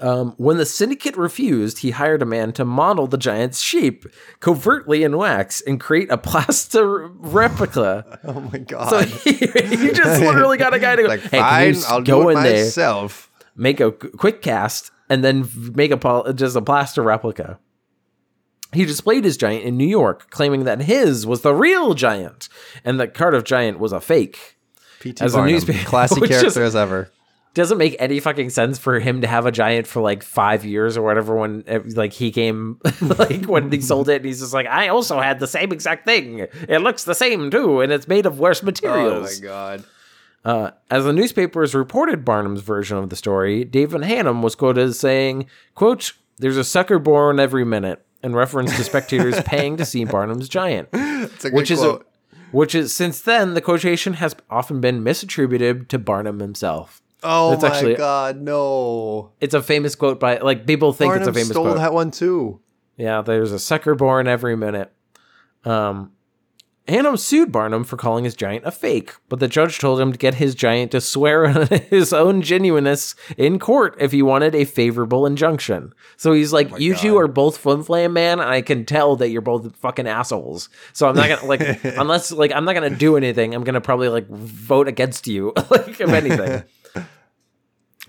Um, 0.00 0.34
when 0.36 0.58
the 0.58 0.66
syndicate 0.66 1.16
refused, 1.16 1.78
he 1.78 1.92
hired 1.92 2.20
a 2.20 2.26
man 2.26 2.52
to 2.52 2.64
model 2.64 3.06
the 3.06 3.16
giant's 3.16 3.58
sheep 3.60 4.04
covertly 4.38 5.02
in 5.02 5.16
wax 5.16 5.62
and 5.62 5.80
create 5.80 6.10
a 6.10 6.18
plaster 6.28 7.06
replica. 7.08 8.18
Oh 8.24 8.40
my 8.40 8.58
god! 8.58 8.90
So 8.90 9.00
he, 9.00 9.32
he 9.32 9.90
just 9.92 10.20
literally 10.22 10.58
got 10.58 10.74
a 10.74 10.78
guy 10.78 10.96
to 10.96 11.02
go, 11.02 11.08
like, 11.08 11.20
hey, 11.22 11.38
fine, 11.38 11.76
I'll 11.88 12.02
go 12.02 12.22
do 12.24 12.28
it 12.28 12.36
in 12.36 12.42
there, 12.42 12.64
myself. 12.64 13.30
make 13.56 13.80
a 13.80 13.90
quick 13.90 14.42
cast, 14.42 14.90
and 15.08 15.24
then 15.24 15.48
make 15.74 15.90
a 15.90 15.96
pol- 15.96 16.32
just 16.34 16.54
a 16.54 16.60
plaster 16.62 17.02
replica. 17.02 17.58
He 18.74 18.84
displayed 18.84 19.24
his 19.24 19.38
giant 19.38 19.64
in 19.64 19.78
New 19.78 19.86
York, 19.88 20.28
claiming 20.30 20.64
that 20.64 20.82
his 20.82 21.26
was 21.26 21.40
the 21.40 21.54
real 21.54 21.94
giant 21.94 22.50
and 22.84 23.00
that 23.00 23.14
Cardiff 23.14 23.44
Giant 23.44 23.78
was 23.78 23.92
a 23.92 24.00
fake. 24.00 24.58
P.T. 25.00 25.24
As 25.24 25.32
a 25.32 25.38
Barnum, 25.38 25.54
newspaper- 25.54 25.86
classy 25.86 26.20
which 26.20 26.30
is- 26.30 26.40
character 26.40 26.62
as 26.64 26.76
ever. 26.76 27.10
Doesn't 27.58 27.78
make 27.78 27.96
any 27.98 28.20
fucking 28.20 28.50
sense 28.50 28.78
for 28.78 29.00
him 29.00 29.20
to 29.20 29.26
have 29.26 29.44
a 29.44 29.52
giant 29.52 29.86
for 29.86 30.00
like 30.00 30.22
five 30.22 30.64
years 30.64 30.96
or 30.96 31.02
whatever 31.02 31.34
when 31.34 31.64
eh, 31.66 31.80
like 31.94 32.12
he 32.12 32.30
came 32.30 32.80
like 33.00 33.44
when 33.44 33.70
he 33.70 33.80
sold 33.80 34.08
it 34.08 34.16
and 34.16 34.24
he's 34.24 34.40
just 34.40 34.54
like 34.54 34.66
i 34.66 34.88
also 34.88 35.20
had 35.20 35.40
the 35.40 35.46
same 35.46 35.72
exact 35.72 36.06
thing 36.06 36.46
it 36.68 36.80
looks 36.80 37.04
the 37.04 37.14
same 37.14 37.50
too 37.50 37.80
and 37.80 37.92
it's 37.92 38.08
made 38.08 38.26
of 38.26 38.38
worse 38.38 38.62
materials. 38.62 39.40
Oh 39.40 39.42
my 39.42 39.46
god! 39.46 39.84
uh, 40.44 40.70
as 40.90 41.04
the 41.04 41.12
newspapers 41.12 41.74
reported 41.74 42.24
barnum's 42.24 42.60
version 42.62 42.96
of 42.96 43.10
the 43.10 43.16
story 43.16 43.64
david 43.64 44.02
hannum 44.02 44.40
was 44.40 44.54
quoted 44.54 44.84
as 44.84 44.98
saying 44.98 45.46
quote 45.74 46.12
there's 46.38 46.56
a 46.56 46.64
sucker 46.64 46.98
born 46.98 47.40
every 47.40 47.64
minute 47.64 48.04
in 48.22 48.34
reference 48.34 48.74
to 48.76 48.84
spectators 48.84 49.40
paying 49.44 49.76
to 49.76 49.84
see 49.84 50.04
barnum's 50.04 50.48
giant 50.48 50.88
It's 51.18 51.44
a 51.44 51.50
good 51.50 51.56
which 51.56 51.70
is 51.70 51.82
a, 51.82 52.00
which 52.52 52.74
is 52.74 52.94
since 52.94 53.20
then 53.20 53.54
the 53.54 53.60
quotation 53.60 54.14
has 54.14 54.36
often 54.48 54.80
been 54.80 55.02
misattributed 55.02 55.88
to 55.88 55.98
barnum 55.98 56.38
himself 56.38 57.02
oh 57.22 57.50
that's 57.52 57.62
my 57.62 57.68
actually- 57.68 57.94
god! 57.96 58.40
No, 58.40 59.32
it's 59.40 59.54
a 59.54 59.62
famous 59.62 59.94
quote 59.94 60.20
by 60.20 60.38
like 60.38 60.66
people 60.66 60.92
think 60.92 61.10
Barnum 61.10 61.28
it's 61.28 61.36
a 61.36 61.40
famous 61.40 61.52
quote. 61.52 61.66
I 61.66 61.70
stole 61.70 61.72
quote. 61.72 61.78
that 61.78 61.92
one 61.94 62.10
too. 62.10 62.60
Yeah, 62.96 63.22
there's 63.22 63.52
a 63.52 63.58
sucker 63.58 63.94
born 63.94 64.26
every 64.26 64.56
minute. 64.56 64.92
Um, 65.64 66.12
Hannum 66.88 67.18
sued 67.18 67.52
Barnum 67.52 67.84
for 67.84 67.98
calling 67.98 68.24
his 68.24 68.34
giant 68.34 68.64
a 68.64 68.70
fake, 68.70 69.14
but 69.28 69.40
the 69.40 69.46
judge 69.46 69.78
told 69.78 70.00
him 70.00 70.10
to 70.10 70.16
get 70.18 70.36
his 70.36 70.54
giant 70.54 70.90
to 70.92 71.02
swear 71.02 71.46
on 71.48 71.66
his 71.90 72.14
own 72.14 72.40
genuineness 72.40 73.14
in 73.36 73.58
court 73.58 73.94
if 74.00 74.10
he 74.10 74.22
wanted 74.22 74.54
a 74.54 74.64
favorable 74.64 75.26
injunction. 75.26 75.92
So 76.16 76.32
he's 76.32 76.52
like, 76.52 76.80
"You 76.80 76.94
two 76.94 77.18
are 77.18 77.28
both 77.28 77.58
Flim 77.58 77.82
Flam 77.82 78.14
Man, 78.14 78.40
and 78.40 78.48
I 78.48 78.62
can 78.62 78.86
tell 78.86 79.16
that 79.16 79.28
you're 79.28 79.42
both 79.42 79.76
fucking 79.76 80.08
assholes. 80.08 80.70
So 80.94 81.06
I'm 81.06 81.14
not 81.14 81.28
gonna 81.28 81.44
like, 81.44 81.84
unless 81.84 82.32
like 82.32 82.52
I'm 82.52 82.64
not 82.64 82.72
gonna 82.72 82.88
do 82.90 83.18
anything. 83.18 83.54
I'm 83.54 83.64
gonna 83.64 83.82
probably 83.82 84.08
like 84.08 84.26
vote 84.28 84.88
against 84.88 85.26
you, 85.26 85.52
like 85.70 86.00
if 86.00 86.08
anything." 86.08 86.64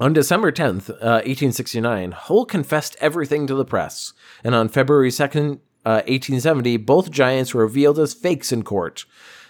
On 0.02 0.14
December 0.14 0.50
10th, 0.50 0.90
uh, 0.90 1.20
1869, 1.26 2.14
Hull 2.14 2.46
confessed 2.46 2.96
everything 3.02 3.46
to 3.48 3.54
the 3.54 3.66
press, 3.66 4.14
and 4.46 4.56
on 4.56 4.70
February 4.70 5.10
2nd, 5.10 5.60
uh, 5.86 6.04
1870, 6.08 6.78
both 6.78 7.12
giants 7.12 7.54
were 7.54 7.64
revealed 7.64 8.00
as 8.00 8.14
fakes 8.14 8.54
in 8.54 8.64
court. 8.64 9.04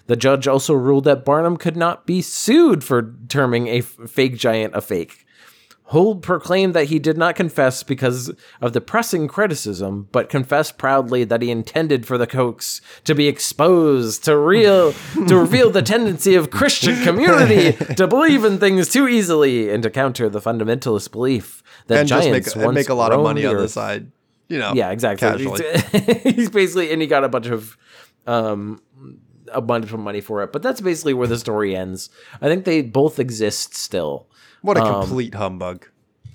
The 0.07 0.15
judge 0.15 0.47
also 0.47 0.73
ruled 0.73 1.03
that 1.03 1.23
Barnum 1.23 1.55
could 1.55 1.77
not 1.77 2.07
be 2.07 2.23
sued 2.23 2.83
for 2.83 3.13
terming 3.27 3.67
a 3.67 3.79
f- 3.79 3.95
fake 4.07 4.37
giant 4.37 4.75
a 4.75 4.81
fake. 4.81 5.23
Hull 5.89 6.17
proclaimed 6.17 6.75
that 6.75 6.85
he 6.85 6.99
did 6.99 7.17
not 7.17 7.35
confess 7.35 7.81
because 7.81 8.31
of 8.61 8.73
the 8.73 8.81
pressing 8.81 9.27
criticism, 9.27 10.07
but 10.11 10.29
confessed 10.29 10.77
proudly 10.77 11.23
that 11.23 11.41
he 11.41 11.49
intended 11.49 12.05
for 12.05 12.17
the 12.17 12.27
hoax 12.31 12.79
to 13.05 13.15
be 13.15 13.27
exposed 13.27 14.23
to 14.25 14.37
real 14.37 14.93
to 15.27 15.35
reveal 15.35 15.71
the 15.71 15.81
tendency 15.81 16.35
of 16.35 16.51
Christian 16.51 17.01
community 17.03 17.71
to 17.95 18.07
believe 18.07 18.45
in 18.45 18.59
things 18.59 18.89
too 18.89 19.07
easily 19.07 19.71
and 19.71 19.81
to 19.81 19.89
counter 19.89 20.29
the 20.29 20.39
fundamentalist 20.39 21.11
belief 21.11 21.63
that 21.87 22.01
and 22.01 22.07
just 22.07 22.27
giants 22.27 22.47
make, 22.47 22.55
and 22.55 22.65
once 22.65 22.75
make 22.75 22.89
a 22.89 22.93
lot 22.93 23.11
of 23.11 23.21
money 23.23 23.43
on 23.45 23.57
the 23.57 23.67
side. 23.67 24.11
You 24.47 24.59
know, 24.59 24.73
Yeah, 24.75 24.91
exactly. 24.91 25.27
Casually. 25.27 25.63
He's 26.33 26.49
basically, 26.49 26.91
and 26.91 27.01
he 27.01 27.07
got 27.07 27.23
a 27.23 27.29
bunch 27.29 27.47
of, 27.47 27.77
um, 28.25 28.81
a 29.51 29.61
bunch 29.61 29.91
of 29.91 29.99
money 29.99 30.21
for 30.21 30.41
it. 30.43 30.51
But 30.51 30.63
that's 30.63 30.81
basically 30.81 31.13
where 31.13 31.27
the 31.27 31.37
story 31.37 31.75
ends. 31.75 32.09
I 32.41 32.47
think 32.47 32.65
they 32.65 32.81
both 32.81 33.19
exist 33.19 33.75
still. 33.75 34.27
What 34.61 34.77
a 34.77 34.83
Um, 34.83 35.01
complete 35.01 35.33
humbug. 35.35 35.87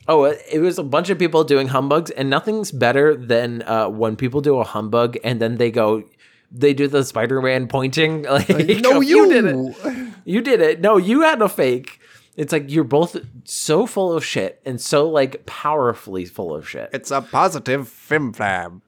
Oh, 0.07 0.25
it 0.25 0.61
was 0.61 0.79
a 0.79 0.83
bunch 0.83 1.09
of 1.11 1.19
people 1.19 1.45
doing 1.45 1.69
humbugs, 1.69 2.11
and 2.11 2.29
nothing's 2.29 2.71
better 2.71 3.17
than 3.17 3.63
uh, 3.63 3.89
when 3.89 4.17
people 4.17 4.41
do 4.43 4.59
a 4.59 4.65
humbug 4.65 5.17
and 5.25 5.41
then 5.41 5.57
they 5.57 5.71
go, 5.71 6.03
they 6.51 6.75
do 6.75 6.89
the 6.89 7.05
Spider-Man 7.05 7.69
pointing. 7.69 8.23
Like, 8.31 8.49
No, 8.83 9.01
you. 9.01 9.29
did 9.29 9.45
it. 9.47 10.11
You 10.27 10.41
did 10.41 10.61
it. 10.63 10.81
No, 10.81 10.97
you 10.97 11.21
had 11.21 11.43
a 11.43 11.49
fake. 11.51 12.01
It's 12.37 12.51
like 12.51 12.71
you're 12.71 12.83
both 12.83 13.17
so 13.45 13.87
full 13.87 14.13
of 14.15 14.25
shit 14.25 14.61
and 14.65 14.81
so 14.81 15.07
like 15.09 15.45
powerfully 15.45 16.25
full 16.25 16.55
of 16.55 16.67
shit. 16.69 16.89
It's 16.95 17.11
a 17.11 17.21
positive 17.21 17.87
fim 17.89 18.33
flam. 18.33 18.81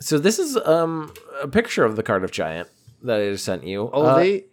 So 0.00 0.18
this 0.18 0.38
is 0.40 0.56
um 0.56 1.14
a 1.40 1.46
picture 1.46 1.84
of 1.84 1.94
the 1.94 2.02
Cardiff 2.02 2.32
Giant 2.32 2.68
that 3.02 3.20
I 3.20 3.30
just 3.30 3.44
sent 3.44 3.64
you. 3.64 3.88
Oh, 3.92 4.02
Uh, 4.02 4.16
they. 4.18 4.44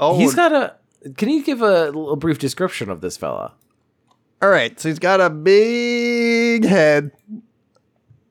Oh, 0.00 0.16
he's 0.18 0.34
got 0.34 0.52
a. 0.52 0.74
Can 1.16 1.28
you 1.28 1.44
give 1.44 1.60
a, 1.60 1.86
little 1.86 2.16
brief 2.16 2.38
description 2.38 2.88
of 2.90 3.02
this 3.02 3.16
fella? 3.18 3.52
All 4.42 4.48
right. 4.50 4.78
So 4.78 4.88
he's 4.88 4.98
got 4.98 5.20
a 5.20 5.30
big 5.30 6.64
head, 6.64 7.10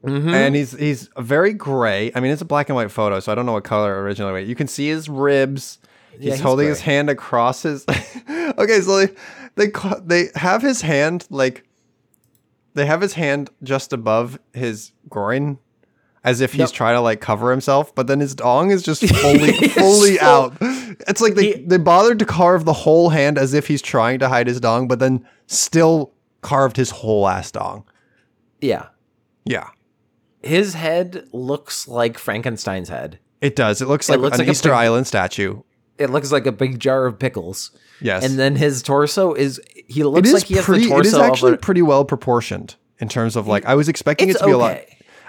Mm-hmm. 0.03 0.29
and 0.35 0.55
he's 0.55 0.71
he's 0.73 1.09
very 1.17 1.53
gray. 1.53 2.11
I 2.13 2.19
mean, 2.19 2.31
it's 2.31 2.41
a 2.41 2.45
black 2.45 2.69
and 2.69 2.75
white 2.75 2.91
photo, 2.91 3.19
so 3.19 3.31
I 3.31 3.35
don't 3.35 3.47
know 3.47 3.53
what 3.53 3.63
color 3.63 4.03
originally. 4.03 4.43
You 4.43 4.53
can 4.53 4.67
see 4.67 4.87
his 4.87 5.09
ribs. 5.09 5.79
He's, 6.19 6.33
he's 6.33 6.39
holding 6.41 6.67
his 6.67 6.79
hand 6.81 7.09
across 7.09 7.63
his. 7.63 7.85
okay, 8.29 8.81
so 8.81 9.03
they 9.07 9.13
they 9.55 9.71
they 10.05 10.25
have 10.35 10.61
his 10.61 10.81
hand 10.81 11.25
like. 11.31 11.63
They 12.75 12.85
have 12.85 13.01
his 13.01 13.13
hand 13.13 13.49
just 13.63 13.93
above 13.93 14.37
his 14.53 14.91
groin, 15.09 15.57
as 16.23 16.39
if 16.41 16.51
he's 16.51 16.59
Yep. 16.59 16.71
trying 16.71 16.95
to 16.97 17.01
like 17.01 17.19
cover 17.21 17.49
himself, 17.49 17.95
but 17.95 18.05
then 18.05 18.19
his 18.19 18.35
dong 18.35 18.69
is 18.69 18.83
just 18.83 19.01
fully 19.21 19.53
fully 19.69 20.17
full- 20.17 20.27
out. 20.27 20.53
It's 20.61 21.19
like 21.21 21.33
they, 21.33 21.53
He- 21.53 21.63
they 21.65 21.77
bothered 21.77 22.19
to 22.19 22.25
carve 22.25 22.65
the 22.65 22.73
whole 22.73 23.09
hand 23.09 23.37
as 23.39 23.53
if 23.55 23.65
he's 23.67 23.81
trying 23.81 24.19
to 24.19 24.29
hide 24.29 24.45
his 24.47 24.59
dong, 24.59 24.87
but 24.87 24.99
then 24.99 25.25
still 25.47 26.11
carved 26.41 26.77
his 26.77 26.89
whole 26.91 27.27
ass 27.27 27.51
dong. 27.51 27.83
Yeah, 28.61 28.87
Yeah. 29.45 29.69
his 30.41 30.73
head 30.75 31.27
looks 31.31 31.87
like 31.87 32.17
Frankenstein's 32.17 32.89
head. 32.89 33.19
It 33.41 33.55
does. 33.55 33.81
It 33.81 33.87
looks 33.87 34.09
like 34.09 34.17
it 34.19 34.21
looks 34.21 34.35
an 34.35 34.39
like 34.41 34.47
a 34.47 34.51
Easter 34.51 34.69
big- 34.69 34.75
Island 34.77 35.07
statue. 35.07 35.61
It 35.97 36.09
looks 36.09 36.31
like 36.31 36.45
a 36.45 36.51
big 36.51 36.79
jar 36.79 37.05
of 37.05 37.17
pickles. 37.19 37.71
Yes. 38.01 38.25
And 38.25 38.37
then 38.37 38.55
his 38.57 38.81
torso 38.83 39.33
is. 39.33 39.61
He 39.87 40.03
looks 40.03 40.27
is 40.27 40.33
like 40.33 40.43
he 40.45 40.55
has 40.55 40.65
the 40.65 40.73
torso 40.87 40.97
it 40.99 41.05
is 41.05 41.13
actually 41.15 41.53
a- 41.53 41.57
pretty 41.57 41.81
well 41.81 42.03
proportioned 42.05 42.75
in 42.99 43.07
terms 43.07 43.35
of 43.35 43.47
like 43.47 43.65
I 43.65 43.75
was 43.75 43.87
expecting 43.87 44.29
it 44.29 44.37
to 44.37 44.45
be 44.45 44.51
a 44.51 44.57
lot. 44.57 44.79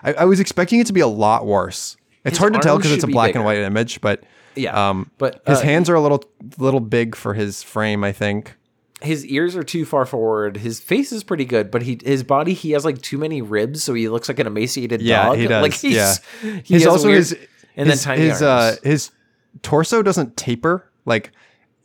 I, 0.03 0.13
I 0.15 0.25
was 0.25 0.41
expecting 0.41 0.81
it 0.81 0.87
to 0.89 0.93
be 0.93 1.01
a 1.01 1.07
lot 1.07 1.47
worse. 1.47 1.97
It's 2.25 2.33
His 2.33 2.39
hard 2.39 2.55
to 2.55 2.59
tell 2.61 2.77
because 2.79 2.91
it's 2.93 3.05
a 3.05 3.07
be 3.07 3.13
black 3.13 3.35
and 3.37 3.45
white 3.45 3.59
image, 3.59 4.01
but 4.01 4.25
Yeah, 4.57 4.91
um 4.91 5.11
but, 5.19 5.43
his 5.47 5.59
uh, 5.59 5.63
hands 5.63 5.89
are 5.91 5.95
a 5.95 6.01
little 6.01 6.25
little 6.59 6.81
big 6.81 7.15
for 7.15 7.35
his 7.35 7.63
frame, 7.63 8.03
I 8.03 8.11
think. 8.13 8.56
His 9.03 9.27
ears 9.27 9.55
are 9.57 9.63
too 9.63 9.85
far 9.85 10.07
forward. 10.07 10.57
His 10.57 10.81
face 10.81 11.13
is 11.13 11.23
pretty 11.23 11.45
good, 11.45 11.71
but 11.71 11.83
he 11.83 11.99
his 12.05 12.23
body 12.23 12.55
he 12.55 12.71
has 12.73 12.85
like 12.85 13.01
too 13.03 13.19
many 13.19 13.43
ribs, 13.43 13.83
so 13.85 13.93
he 13.95 14.09
looks 14.09 14.29
like 14.29 14.39
an 14.39 14.47
emaciated 14.47 15.03
Yeah, 15.03 15.27
dog. 15.27 15.37
he 15.39 15.47
does, 15.47 15.63
Like 15.63 15.73
he's, 15.75 15.95
yeah. 15.95 16.15
he 16.43 16.61
He's 16.63 16.87
also 16.87 17.09
weird- 17.09 17.19
his 17.19 17.37
and 17.77 17.89
his, 17.91 18.05
then 18.05 18.17
tiny 18.17 18.29
his 18.31 18.41
uh 18.43 18.77
his 18.83 19.11
torso 19.63 20.03
doesn't 20.03 20.37
taper 20.37 20.91
like 21.05 21.31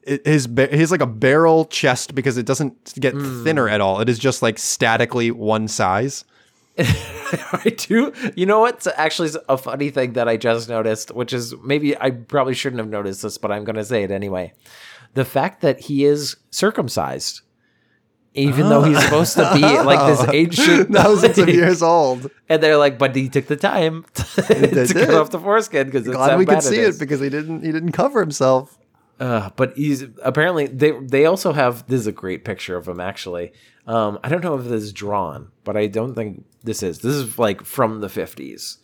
his 0.05 0.47
he's 0.71 0.89
like 0.91 1.01
a 1.01 1.05
barrel 1.07 1.65
chest 1.65 2.15
because 2.15 2.37
it 2.37 2.45
doesn't 2.45 2.93
get 2.99 3.13
Hmm. 3.13 3.43
thinner 3.43 3.67
at 3.69 3.81
all. 3.81 3.99
It 3.99 4.07
is 4.09 4.17
just 4.17 4.41
like 4.41 4.57
statically 4.57 5.31
one 5.31 5.67
size. 5.67 6.23
I 6.77 7.75
do. 7.77 8.13
You 8.35 8.45
know 8.45 8.61
what's 8.61 8.87
actually 8.87 9.29
a 9.49 9.57
funny 9.57 9.89
thing 9.89 10.13
that 10.13 10.27
I 10.27 10.37
just 10.37 10.69
noticed, 10.69 11.11
which 11.13 11.33
is 11.33 11.53
maybe 11.63 11.97
I 11.99 12.11
probably 12.11 12.53
shouldn't 12.55 12.79
have 12.79 12.89
noticed 12.89 13.21
this, 13.21 13.37
but 13.37 13.51
I'm 13.51 13.63
going 13.63 13.75
to 13.75 13.83
say 13.85 14.03
it 14.03 14.11
anyway. 14.11 14.53
The 15.13 15.25
fact 15.25 15.61
that 15.61 15.81
he 15.81 16.05
is 16.05 16.37
circumcised, 16.51 17.41
even 18.33 18.69
though 18.69 18.83
he's 18.83 19.01
supposed 19.03 19.33
to 19.35 19.49
be 19.53 19.61
like 19.61 19.99
this 20.07 20.25
ancient 20.33 20.93
thousands 20.93 21.37
of 21.37 21.49
years 21.49 21.81
old. 21.81 22.31
and 22.47 22.63
they're 22.63 22.77
like, 22.77 22.97
but 22.97 23.15
he 23.15 23.27
took 23.27 23.47
the 23.47 23.57
time 23.57 24.05
to, 24.13 24.85
to 24.85 24.93
cut 24.93 25.13
off 25.13 25.31
the 25.31 25.39
foreskin 25.39 25.87
because 25.87 26.07
Glad 26.07 26.37
we 26.37 26.45
could 26.45 26.63
see 26.63 26.79
it 26.79 26.97
because 26.97 27.19
he 27.19 27.29
didn't 27.29 27.63
he 27.63 27.71
didn't 27.71 27.91
cover 27.91 28.19
himself. 28.19 28.77
Uh, 29.19 29.51
but 29.55 29.77
he's 29.77 30.03
apparently 30.23 30.65
they 30.67 30.91
they 31.01 31.25
also 31.25 31.53
have 31.53 31.85
this 31.87 31.99
is 31.99 32.07
a 32.07 32.11
great 32.11 32.43
picture 32.43 32.77
of 32.77 32.87
him 32.87 32.99
actually. 32.99 33.51
Um, 33.85 34.19
I 34.23 34.29
don't 34.29 34.43
know 34.43 34.55
if 34.55 34.63
this 34.65 34.83
is 34.83 34.93
drawn, 34.93 35.51
but 35.63 35.75
I 35.75 35.87
don't 35.87 36.15
think 36.15 36.45
this 36.63 36.81
is. 36.83 36.99
This 36.99 37.15
is 37.15 37.37
like 37.37 37.63
from 37.63 37.99
the 37.99 38.09
fifties, 38.09 38.77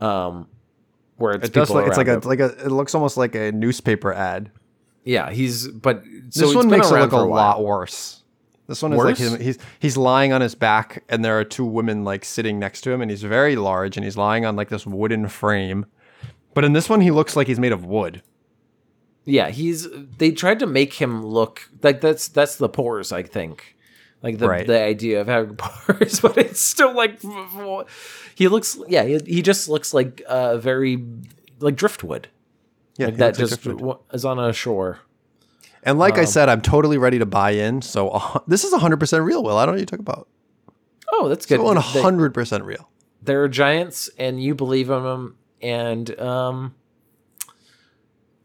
um, 0.00 0.48
where 1.16 1.32
it's 1.32 1.48
It 1.48 1.54
does 1.54 1.70
look 1.70 1.86
it's 1.86 1.96
like 1.96 2.08
a 2.08 2.18
like 2.18 2.40
a 2.40 2.46
it 2.64 2.70
looks 2.70 2.94
almost 2.94 3.16
like 3.16 3.34
a 3.34 3.52
newspaper 3.52 4.12
ad. 4.12 4.50
Yeah. 5.10 5.30
He's 5.30 5.66
but 5.68 6.02
so 6.30 6.46
this 6.46 6.54
one 6.54 6.68
makes 6.68 6.90
it 6.90 6.94
look 6.94 7.10
for 7.10 7.16
a 7.16 7.22
lot 7.24 7.64
worse. 7.64 8.22
This 8.68 8.82
one 8.82 8.92
is 8.92 8.98
like 8.98 9.18
Worse? 9.18 9.32
him, 9.32 9.40
he's 9.40 9.58
he's 9.80 9.96
lying 9.96 10.32
on 10.32 10.40
his 10.40 10.54
back, 10.54 11.02
and 11.08 11.24
there 11.24 11.36
are 11.38 11.44
two 11.44 11.64
women 11.64 12.04
like 12.04 12.24
sitting 12.24 12.60
next 12.60 12.82
to 12.82 12.92
him, 12.92 13.02
and 13.02 13.10
he's 13.10 13.22
very 13.24 13.56
large, 13.56 13.96
and 13.96 14.04
he's 14.04 14.16
lying 14.16 14.44
on 14.44 14.54
like 14.54 14.68
this 14.68 14.86
wooden 14.86 15.26
frame. 15.28 15.86
But 16.54 16.64
in 16.64 16.72
this 16.72 16.88
one, 16.88 17.00
he 17.00 17.10
looks 17.10 17.34
like 17.34 17.48
he's 17.48 17.58
made 17.58 17.72
of 17.72 17.84
wood. 17.84 18.22
Yeah, 19.24 19.50
he's. 19.50 19.88
They 20.18 20.30
tried 20.30 20.60
to 20.60 20.66
make 20.66 20.94
him 20.94 21.26
look 21.26 21.68
like 21.82 22.00
that's 22.00 22.28
that's 22.28 22.56
the 22.56 22.68
pores. 22.68 23.10
I 23.12 23.24
think, 23.24 23.76
like 24.22 24.38
the 24.38 24.48
Right. 24.48 24.66
the 24.66 24.80
idea 24.80 25.20
of 25.20 25.26
having 25.26 25.56
pores, 25.58 26.20
but 26.20 26.38
it's 26.38 26.60
still 26.60 26.94
like 26.94 27.20
he 28.36 28.46
looks. 28.46 28.78
Yeah, 28.88 29.02
he, 29.04 29.18
he 29.26 29.42
just 29.42 29.68
looks 29.68 29.92
like 29.92 30.22
uh 30.28 30.58
very 30.58 31.04
like 31.58 31.74
driftwood. 31.74 32.28
Yeah, 33.00 33.06
like 33.06 33.16
that 33.16 33.38
like 33.38 33.48
just 33.50 33.64
w- 33.64 33.98
is 34.12 34.24
on 34.24 34.38
a 34.38 34.52
shore. 34.52 34.98
And 35.82 35.98
like 35.98 36.14
Um, 36.14 36.20
I 36.20 36.24
said, 36.24 36.48
I'm 36.48 36.60
totally 36.60 36.98
ready 36.98 37.18
to 37.18 37.26
buy 37.26 37.50
in. 37.52 37.80
So 37.82 38.10
hu- 38.10 38.40
this 38.46 38.64
is 38.64 38.72
100 38.72 38.98
percent 39.00 39.24
real. 39.24 39.42
Will 39.42 39.56
I 39.56 39.64
don't 39.66 39.74
know 39.74 39.78
what 39.78 39.80
you 39.80 39.86
talk 39.86 40.00
about. 40.00 40.28
Oh, 41.12 41.28
that's 41.28 41.46
good. 41.46 41.56
So 41.58 41.64
100 41.64 42.34
percent 42.34 42.64
real. 42.64 42.88
they're 43.22 43.48
giants, 43.48 44.08
and 44.18 44.42
you 44.42 44.54
believe 44.54 44.90
in 44.90 45.02
them, 45.02 45.36
and 45.60 46.18
um, 46.20 46.74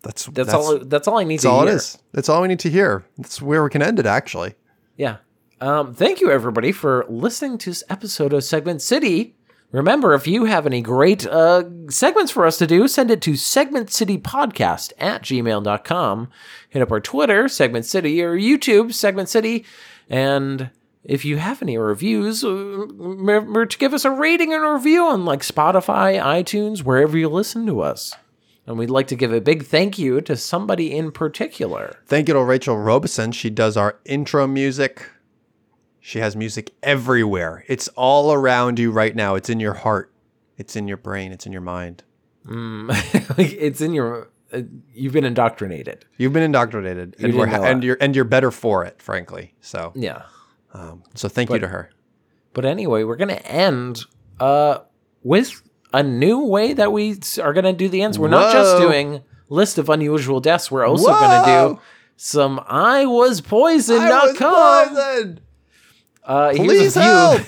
That's 0.01 0.25
that's, 0.27 0.53
all. 0.53 0.79
That's 0.79 1.07
all 1.07 1.17
I 1.17 1.23
need 1.23 1.35
That's 1.37 1.43
to 1.43 1.49
all 1.49 1.61
hear. 1.65 1.73
it 1.73 1.75
is. 1.77 1.97
That's 2.13 2.29
all 2.29 2.41
we 2.41 2.47
need 2.47 2.59
to 2.59 2.69
hear. 2.69 3.05
That's 3.17 3.41
where 3.41 3.63
we 3.63 3.69
can 3.69 3.81
end 3.81 3.99
it. 3.99 4.05
Actually, 4.05 4.55
Yeah. 4.97 5.17
Um, 5.61 5.93
thank 5.93 6.19
you, 6.19 6.29
everybody, 6.31 6.71
for 6.73 7.05
listening 7.07 7.57
to 7.59 7.69
this 7.69 7.83
episode 7.89 8.33
of 8.33 8.43
Segment 8.43 8.81
City. 8.81 9.34
Remember, 9.71 10.13
if 10.13 10.25
you 10.25 10.45
have 10.45 10.65
any 10.65 10.81
great 10.81 11.27
uh, 11.27 11.63
segments 11.89 12.31
for 12.31 12.45
us 12.45 12.57
to 12.59 12.67
do, 12.67 12.87
send 12.87 13.11
it 13.11 13.21
to 13.23 13.31
segmentcitypodcast 13.31 14.93
at 14.97 15.21
gmail.com. 15.23 16.29
Hit 16.69 16.81
up 16.81 16.91
our 16.91 17.01
Twitter, 17.01 17.49
Segment 17.49 17.85
City, 17.85 18.21
or 18.21 18.37
YouTube, 18.37 18.93
Segment 18.93 19.27
City. 19.27 19.65
And 20.09 20.69
if 21.03 21.25
you 21.25 21.37
have 21.37 21.61
any 21.61 21.77
reviews, 21.77 22.43
uh, 22.43 22.49
remember 22.53 23.65
to 23.65 23.77
give 23.77 23.93
us 23.93 24.05
a 24.05 24.11
rating 24.11 24.53
and 24.53 24.63
a 24.63 24.73
review 24.73 25.03
on 25.05 25.25
like 25.25 25.41
Spotify, 25.41 26.21
iTunes, 26.21 26.83
wherever 26.83 27.17
you 27.17 27.27
listen 27.27 27.65
to 27.65 27.81
us. 27.81 28.15
And 28.67 28.79
we'd 28.79 28.89
like 28.89 29.07
to 29.07 29.15
give 29.15 29.31
a 29.31 29.41
big 29.41 29.65
thank 29.65 29.99
you 29.99 30.21
to 30.21 30.35
somebody 30.35 30.95
in 30.95 31.11
particular. 31.11 31.97
thank 32.07 32.27
you 32.27 32.33
to 32.33 32.43
Rachel 32.43 32.77
Robeson. 32.77 33.31
She 33.31 33.49
does 33.49 33.77
our 33.77 33.97
intro 34.05 34.47
music. 34.47 35.07
She 36.05 36.19
has 36.19 36.35
music 36.35 36.71
everywhere. 36.83 37.65
It's 37.67 37.87
all 37.95 38.31
around 38.31 38.77
you 38.77 38.91
right 38.91 39.15
now. 39.15 39.33
It's 39.33 39.49
in 39.49 39.59
your 39.59 39.73
heart. 39.73 40.13
It's 40.55 40.75
in 40.75 40.87
your 40.87 40.97
brain. 40.97 41.31
It's 41.31 41.47
in 41.47 41.51
your 41.51 41.63
mind. 41.63 42.03
like 42.45 43.53
it's 43.53 43.81
in 43.81 43.91
your 43.91 44.29
uh, 44.53 44.61
you've 44.93 45.13
been 45.13 45.23
indoctrinated 45.23 46.05
You've 46.17 46.31
been 46.31 46.43
indoctrinated, 46.43 47.15
and 47.17 47.33
we're 47.35 47.47
and 47.47 47.83
you're 47.83 47.97
and 47.99 48.15
you're 48.15 48.23
better 48.23 48.51
for 48.51 48.85
it, 48.85 49.01
frankly. 49.01 49.55
So, 49.61 49.93
yeah 49.95 50.21
um, 50.75 51.01
so 51.15 51.27
thank 51.27 51.49
you 51.49 51.57
to 51.57 51.69
her. 51.69 51.89
but 52.53 52.65
anyway 52.65 53.03
we're 53.03 53.15
gonna 53.15 53.33
end 53.43 54.05
uh 54.39 54.81
with 55.23 55.63
a 55.91 56.03
new 56.03 56.45
way 56.45 56.73
that 56.73 56.91
we 56.91 57.17
are 57.41 57.51
gonna 57.51 57.73
do 57.73 57.89
the 57.89 58.03
ends 58.03 58.19
we're 58.19 58.27
not 58.27 58.53
just 58.53 58.77
doing 58.77 59.23
list 59.49 59.79
of 59.79 59.89
unusual 59.89 60.39
deaths 60.39 60.69
we're 60.69 60.85
also 60.85 61.11
Whoa. 61.11 61.19
gonna 61.19 61.73
do 61.73 61.81
some 62.15 62.63
i 62.67 63.07
was 63.07 63.41
poisoned 63.41 64.01
I 64.01 64.27
was 64.27 64.37
poisoned. 64.37 65.41
Uh 66.25 66.51
Please 66.55 66.95
help. 66.95 67.41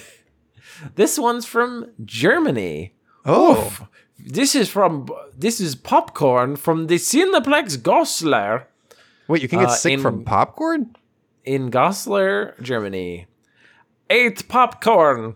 this 0.96 1.18
one's 1.20 1.46
from 1.46 1.92
germany 2.06 2.94
Oh, 3.26 3.66
Oof. 3.66 3.84
this 4.18 4.56
is 4.56 4.70
from 4.70 5.08
this 5.38 5.60
is 5.60 5.76
popcorn 5.76 6.56
from 6.56 6.88
the 6.88 6.96
cineplex 6.96 7.78
goslar 7.80 8.66
wait! 9.28 9.42
You 9.42 9.50
can 9.50 9.60
get 9.60 9.70
Uh, 9.70 9.74
sick 9.74 9.94
in- 9.94 10.00
from 10.02 10.24
popcorn. 10.24 10.96
in 11.44 11.70
Goslar, 11.72 12.54
Germany. 12.62 13.26
Ate 14.10 14.48
popcorn. 14.50 15.36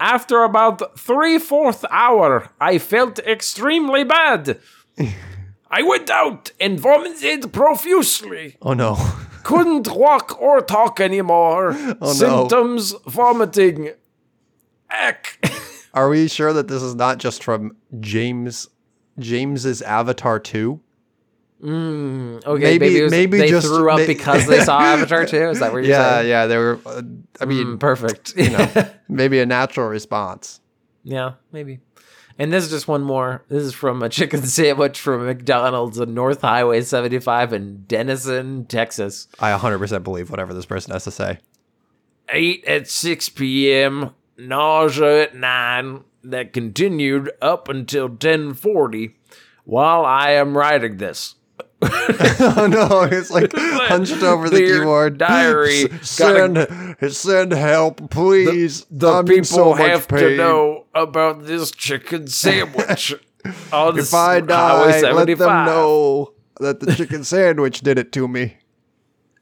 After 0.00 0.42
about 0.44 0.98
three 0.98 1.38
fourth 1.38 1.84
hour, 1.90 2.50
I 2.60 2.78
felt 2.78 3.18
extremely 3.20 4.04
bad. 4.04 4.58
I 5.70 5.82
went 5.82 6.10
out 6.10 6.52
and 6.60 6.78
vomited 6.80 7.52
profusely. 7.52 8.56
Oh 8.62 8.74
no! 8.74 8.96
Couldn't 9.48 9.88
walk 9.88 10.40
or 10.42 10.60
talk 10.60 11.00
anymore. 11.00 11.72
Oh, 11.74 11.96
no. 12.02 12.12
Symptoms 12.12 12.92
vomiting. 13.06 13.92
Eck. 14.90 15.42
Are 15.94 16.10
we 16.10 16.28
sure 16.28 16.52
that 16.52 16.68
this 16.68 16.82
is 16.82 16.94
not 16.94 17.16
just 17.16 17.42
from 17.42 17.74
James 17.98 18.68
James's 19.18 19.80
Avatar 19.80 20.38
Two? 20.38 20.80
Mm, 21.64 22.44
okay, 22.44 22.62
Maybe- 22.62 22.78
maybe, 22.78 23.02
was- 23.02 23.10
maybe 23.10 23.38
they 23.38 23.48
just- 23.48 23.66
threw 23.66 23.90
up 23.90 23.98
may- 23.98 24.06
because 24.06 24.46
they 24.46 24.60
saw 24.62 24.78
Avatar 24.94 25.24
Two. 25.26 25.48
Is 25.48 25.60
that 25.60 25.72
what 25.72 25.78
you're 25.78 25.92
Yeah, 25.92 26.16
saying? 26.18 26.28
yeah. 26.28 26.46
They 26.46 26.56
were. 26.58 26.78
Uh, 26.86 27.02
I 27.40 27.44
mean, 27.46 27.66
Mm, 27.66 27.80
perfect. 27.80 28.34
you 28.36 28.50
know, 28.50 28.68
maybe 29.08 29.40
a 29.40 29.46
natural 29.46 29.88
response. 29.88 30.60
Yeah, 31.04 31.32
maybe. 31.52 31.80
And 32.38 32.52
this 32.52 32.64
is 32.64 32.70
just 32.70 32.86
one 32.86 33.02
more. 33.02 33.44
This 33.48 33.64
is 33.64 33.74
from 33.74 34.02
a 34.02 34.08
chicken 34.08 34.42
sandwich 34.42 35.00
from 35.00 35.26
McDonald's 35.26 36.00
on 36.00 36.14
North 36.14 36.40
Highway 36.40 36.82
75 36.82 37.52
in 37.52 37.84
Denison, 37.88 38.64
Texas. 38.66 39.26
I 39.40 39.50
100% 39.50 40.04
believe 40.04 40.30
whatever 40.30 40.54
this 40.54 40.66
person 40.66 40.92
has 40.92 41.04
to 41.04 41.10
say. 41.10 41.38
8 42.30 42.64
at 42.66 42.88
6 42.88 43.28
p.m., 43.30 44.14
nausea 44.36 45.24
at 45.24 45.34
9, 45.34 46.04
that 46.24 46.52
continued 46.52 47.30
up 47.40 47.68
until 47.68 48.06
1040 48.06 49.16
while 49.64 50.04
I 50.04 50.32
am 50.32 50.56
writing 50.56 50.98
this. 50.98 51.34
Oh 51.82 52.68
no! 52.70 53.02
It's 53.02 53.30
like 53.30 53.52
hunched 53.56 54.22
over 54.22 54.50
the 54.50 54.58
Dear 54.58 54.78
keyboard. 54.80 55.18
diary, 55.18 55.88
send, 56.02 56.66
send 57.10 57.52
help, 57.52 58.10
please. 58.10 58.86
The 58.90 59.12
I'm 59.12 59.24
people 59.26 59.44
so 59.44 59.72
have 59.74 60.08
to 60.08 60.36
know 60.36 60.86
about 60.94 61.46
this 61.46 61.70
chicken 61.70 62.26
sandwich. 62.28 63.14
on 63.72 63.98
If 63.98 64.12
I 64.12 64.40
die, 64.40 65.00
let 65.12 65.26
them 65.26 65.38
know 65.64 66.34
that 66.60 66.80
the 66.80 66.94
chicken 66.94 67.22
sandwich 67.24 67.80
did 67.80 67.98
it 67.98 68.12
to 68.12 68.26
me. 68.26 68.56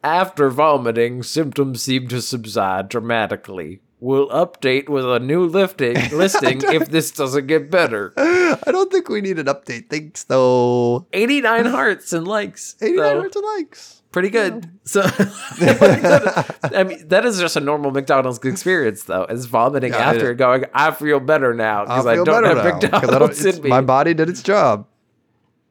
After 0.05 0.51
vomiting, 0.51 1.23
symptoms 1.23 1.83
seem 1.83 2.07
to 2.09 2.21
subside 2.21 2.89
dramatically. 2.89 3.81
We'll 3.99 4.29
update 4.29 4.89
with 4.91 5.07
a 5.11 5.19
new 5.19 5.47
lifting 5.47 5.95
listing 6.13 6.61
if 6.65 6.91
this 6.91 7.11
doesn't 7.13 7.47
get 7.47 7.71
better. 7.71 8.13
I 8.17 8.71
don't 8.71 8.93
think 8.93 9.09
we 9.09 9.23
need 9.23 9.39
an 9.39 9.47
update. 9.47 9.89
Thanks, 9.89 10.25
though. 10.25 11.07
89 11.15 11.65
hearts 11.77 12.13
and 12.13 12.29
likes. 12.29 12.77
89 12.83 12.99
so 13.05 13.21
hearts 13.21 13.37
and 13.37 13.45
likes. 13.57 14.03
pretty 14.13 14.29
good. 14.31 14.71
So 14.85 15.01
I 15.03 16.85
mean 16.87 17.09
that 17.09 17.25
is 17.25 17.41
just 17.41 17.57
a 17.57 17.61
normal 17.61 17.91
McDonald's 17.91 18.39
experience 18.45 19.05
though. 19.05 19.25
Is 19.25 19.47
vomiting 19.47 19.93
Yeah, 19.93 20.11
after 20.11 20.33
is. 20.33 20.37
going, 20.39 20.65
I 20.75 20.91
feel 20.91 21.19
better 21.21 21.55
now 21.55 21.85
because 21.85 22.07
I, 22.07 22.15
feel 22.17 22.25
don't 22.25 22.43
better 22.45 22.55
have 22.55 22.65
now. 22.65 22.71
'cause 22.73 22.85
I 22.85 23.19
don't- 23.19 23.29
McDonald's 23.31 23.45
in 23.45 23.63
me. 23.63 23.69
My 23.71 23.81
body 23.81 24.15
did 24.15 24.29
its 24.29 24.43
job. 24.43 24.87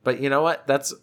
but 0.04 0.20
you 0.20 0.30
know 0.30 0.42
what? 0.42 0.66
That's 0.68 0.94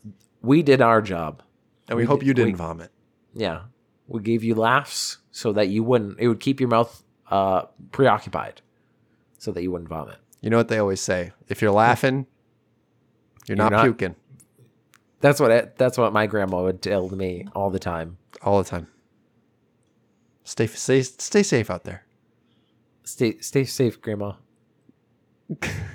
we 0.43 0.62
did 0.62 0.81
our 0.83 1.01
job. 1.01 1.43
And 1.89 1.97
we, 1.97 2.03
We 2.03 2.07
hope 2.07 2.20
did- 2.20 2.27
you 2.27 2.35
didn't 2.35 2.53
we- 2.53 2.59
vomit. 2.59 2.91
Yeah. 3.35 3.62
We 4.09 4.20
gave 4.23 4.43
you 4.45 4.55
laughs 4.55 5.18
so 5.31 5.53
that 5.53 5.68
you 5.68 5.83
wouldn't 5.85 6.18
it 6.18 6.29
would 6.29 6.41
keep 6.41 6.59
your 6.61 6.68
mouth 6.68 7.03
uh 7.33 7.62
preoccupied 7.91 8.61
so 9.39 9.51
that 9.53 9.62
you 9.62 9.70
wouldn't 9.72 9.89
vomit. 9.89 10.18
You 10.43 10.51
know 10.51 10.59
what 10.59 10.68
they 10.68 10.78
always 10.78 11.01
say? 11.01 11.33
If 11.49 11.62
you're 11.62 11.70
laughing, 11.72 12.26
you're, 13.47 13.57
not, 13.57 13.72
not- 13.72 13.85
puking 13.85 14.14
That's 15.20 15.41
what 15.41 15.51
it, 15.51 15.76
that's 15.76 15.97
what 15.99 16.12
my 16.12 16.26
grandma 16.26 16.62
would 16.62 16.83
tell 16.83 17.09
me 17.09 17.47
all 17.55 17.70
the 17.70 17.78
time. 17.78 18.18
all 18.43 18.59
the 18.62 18.68
time. 18.68 18.87
Stay, 20.45 20.66
stay, 20.66 21.03
stay 21.03 21.43
safe 21.43 21.70
out 21.70 21.85
there. 21.85 22.05
Stay 23.05 23.39
stay 23.41 23.64
safe, 23.64 24.01
grandma. 24.01 24.33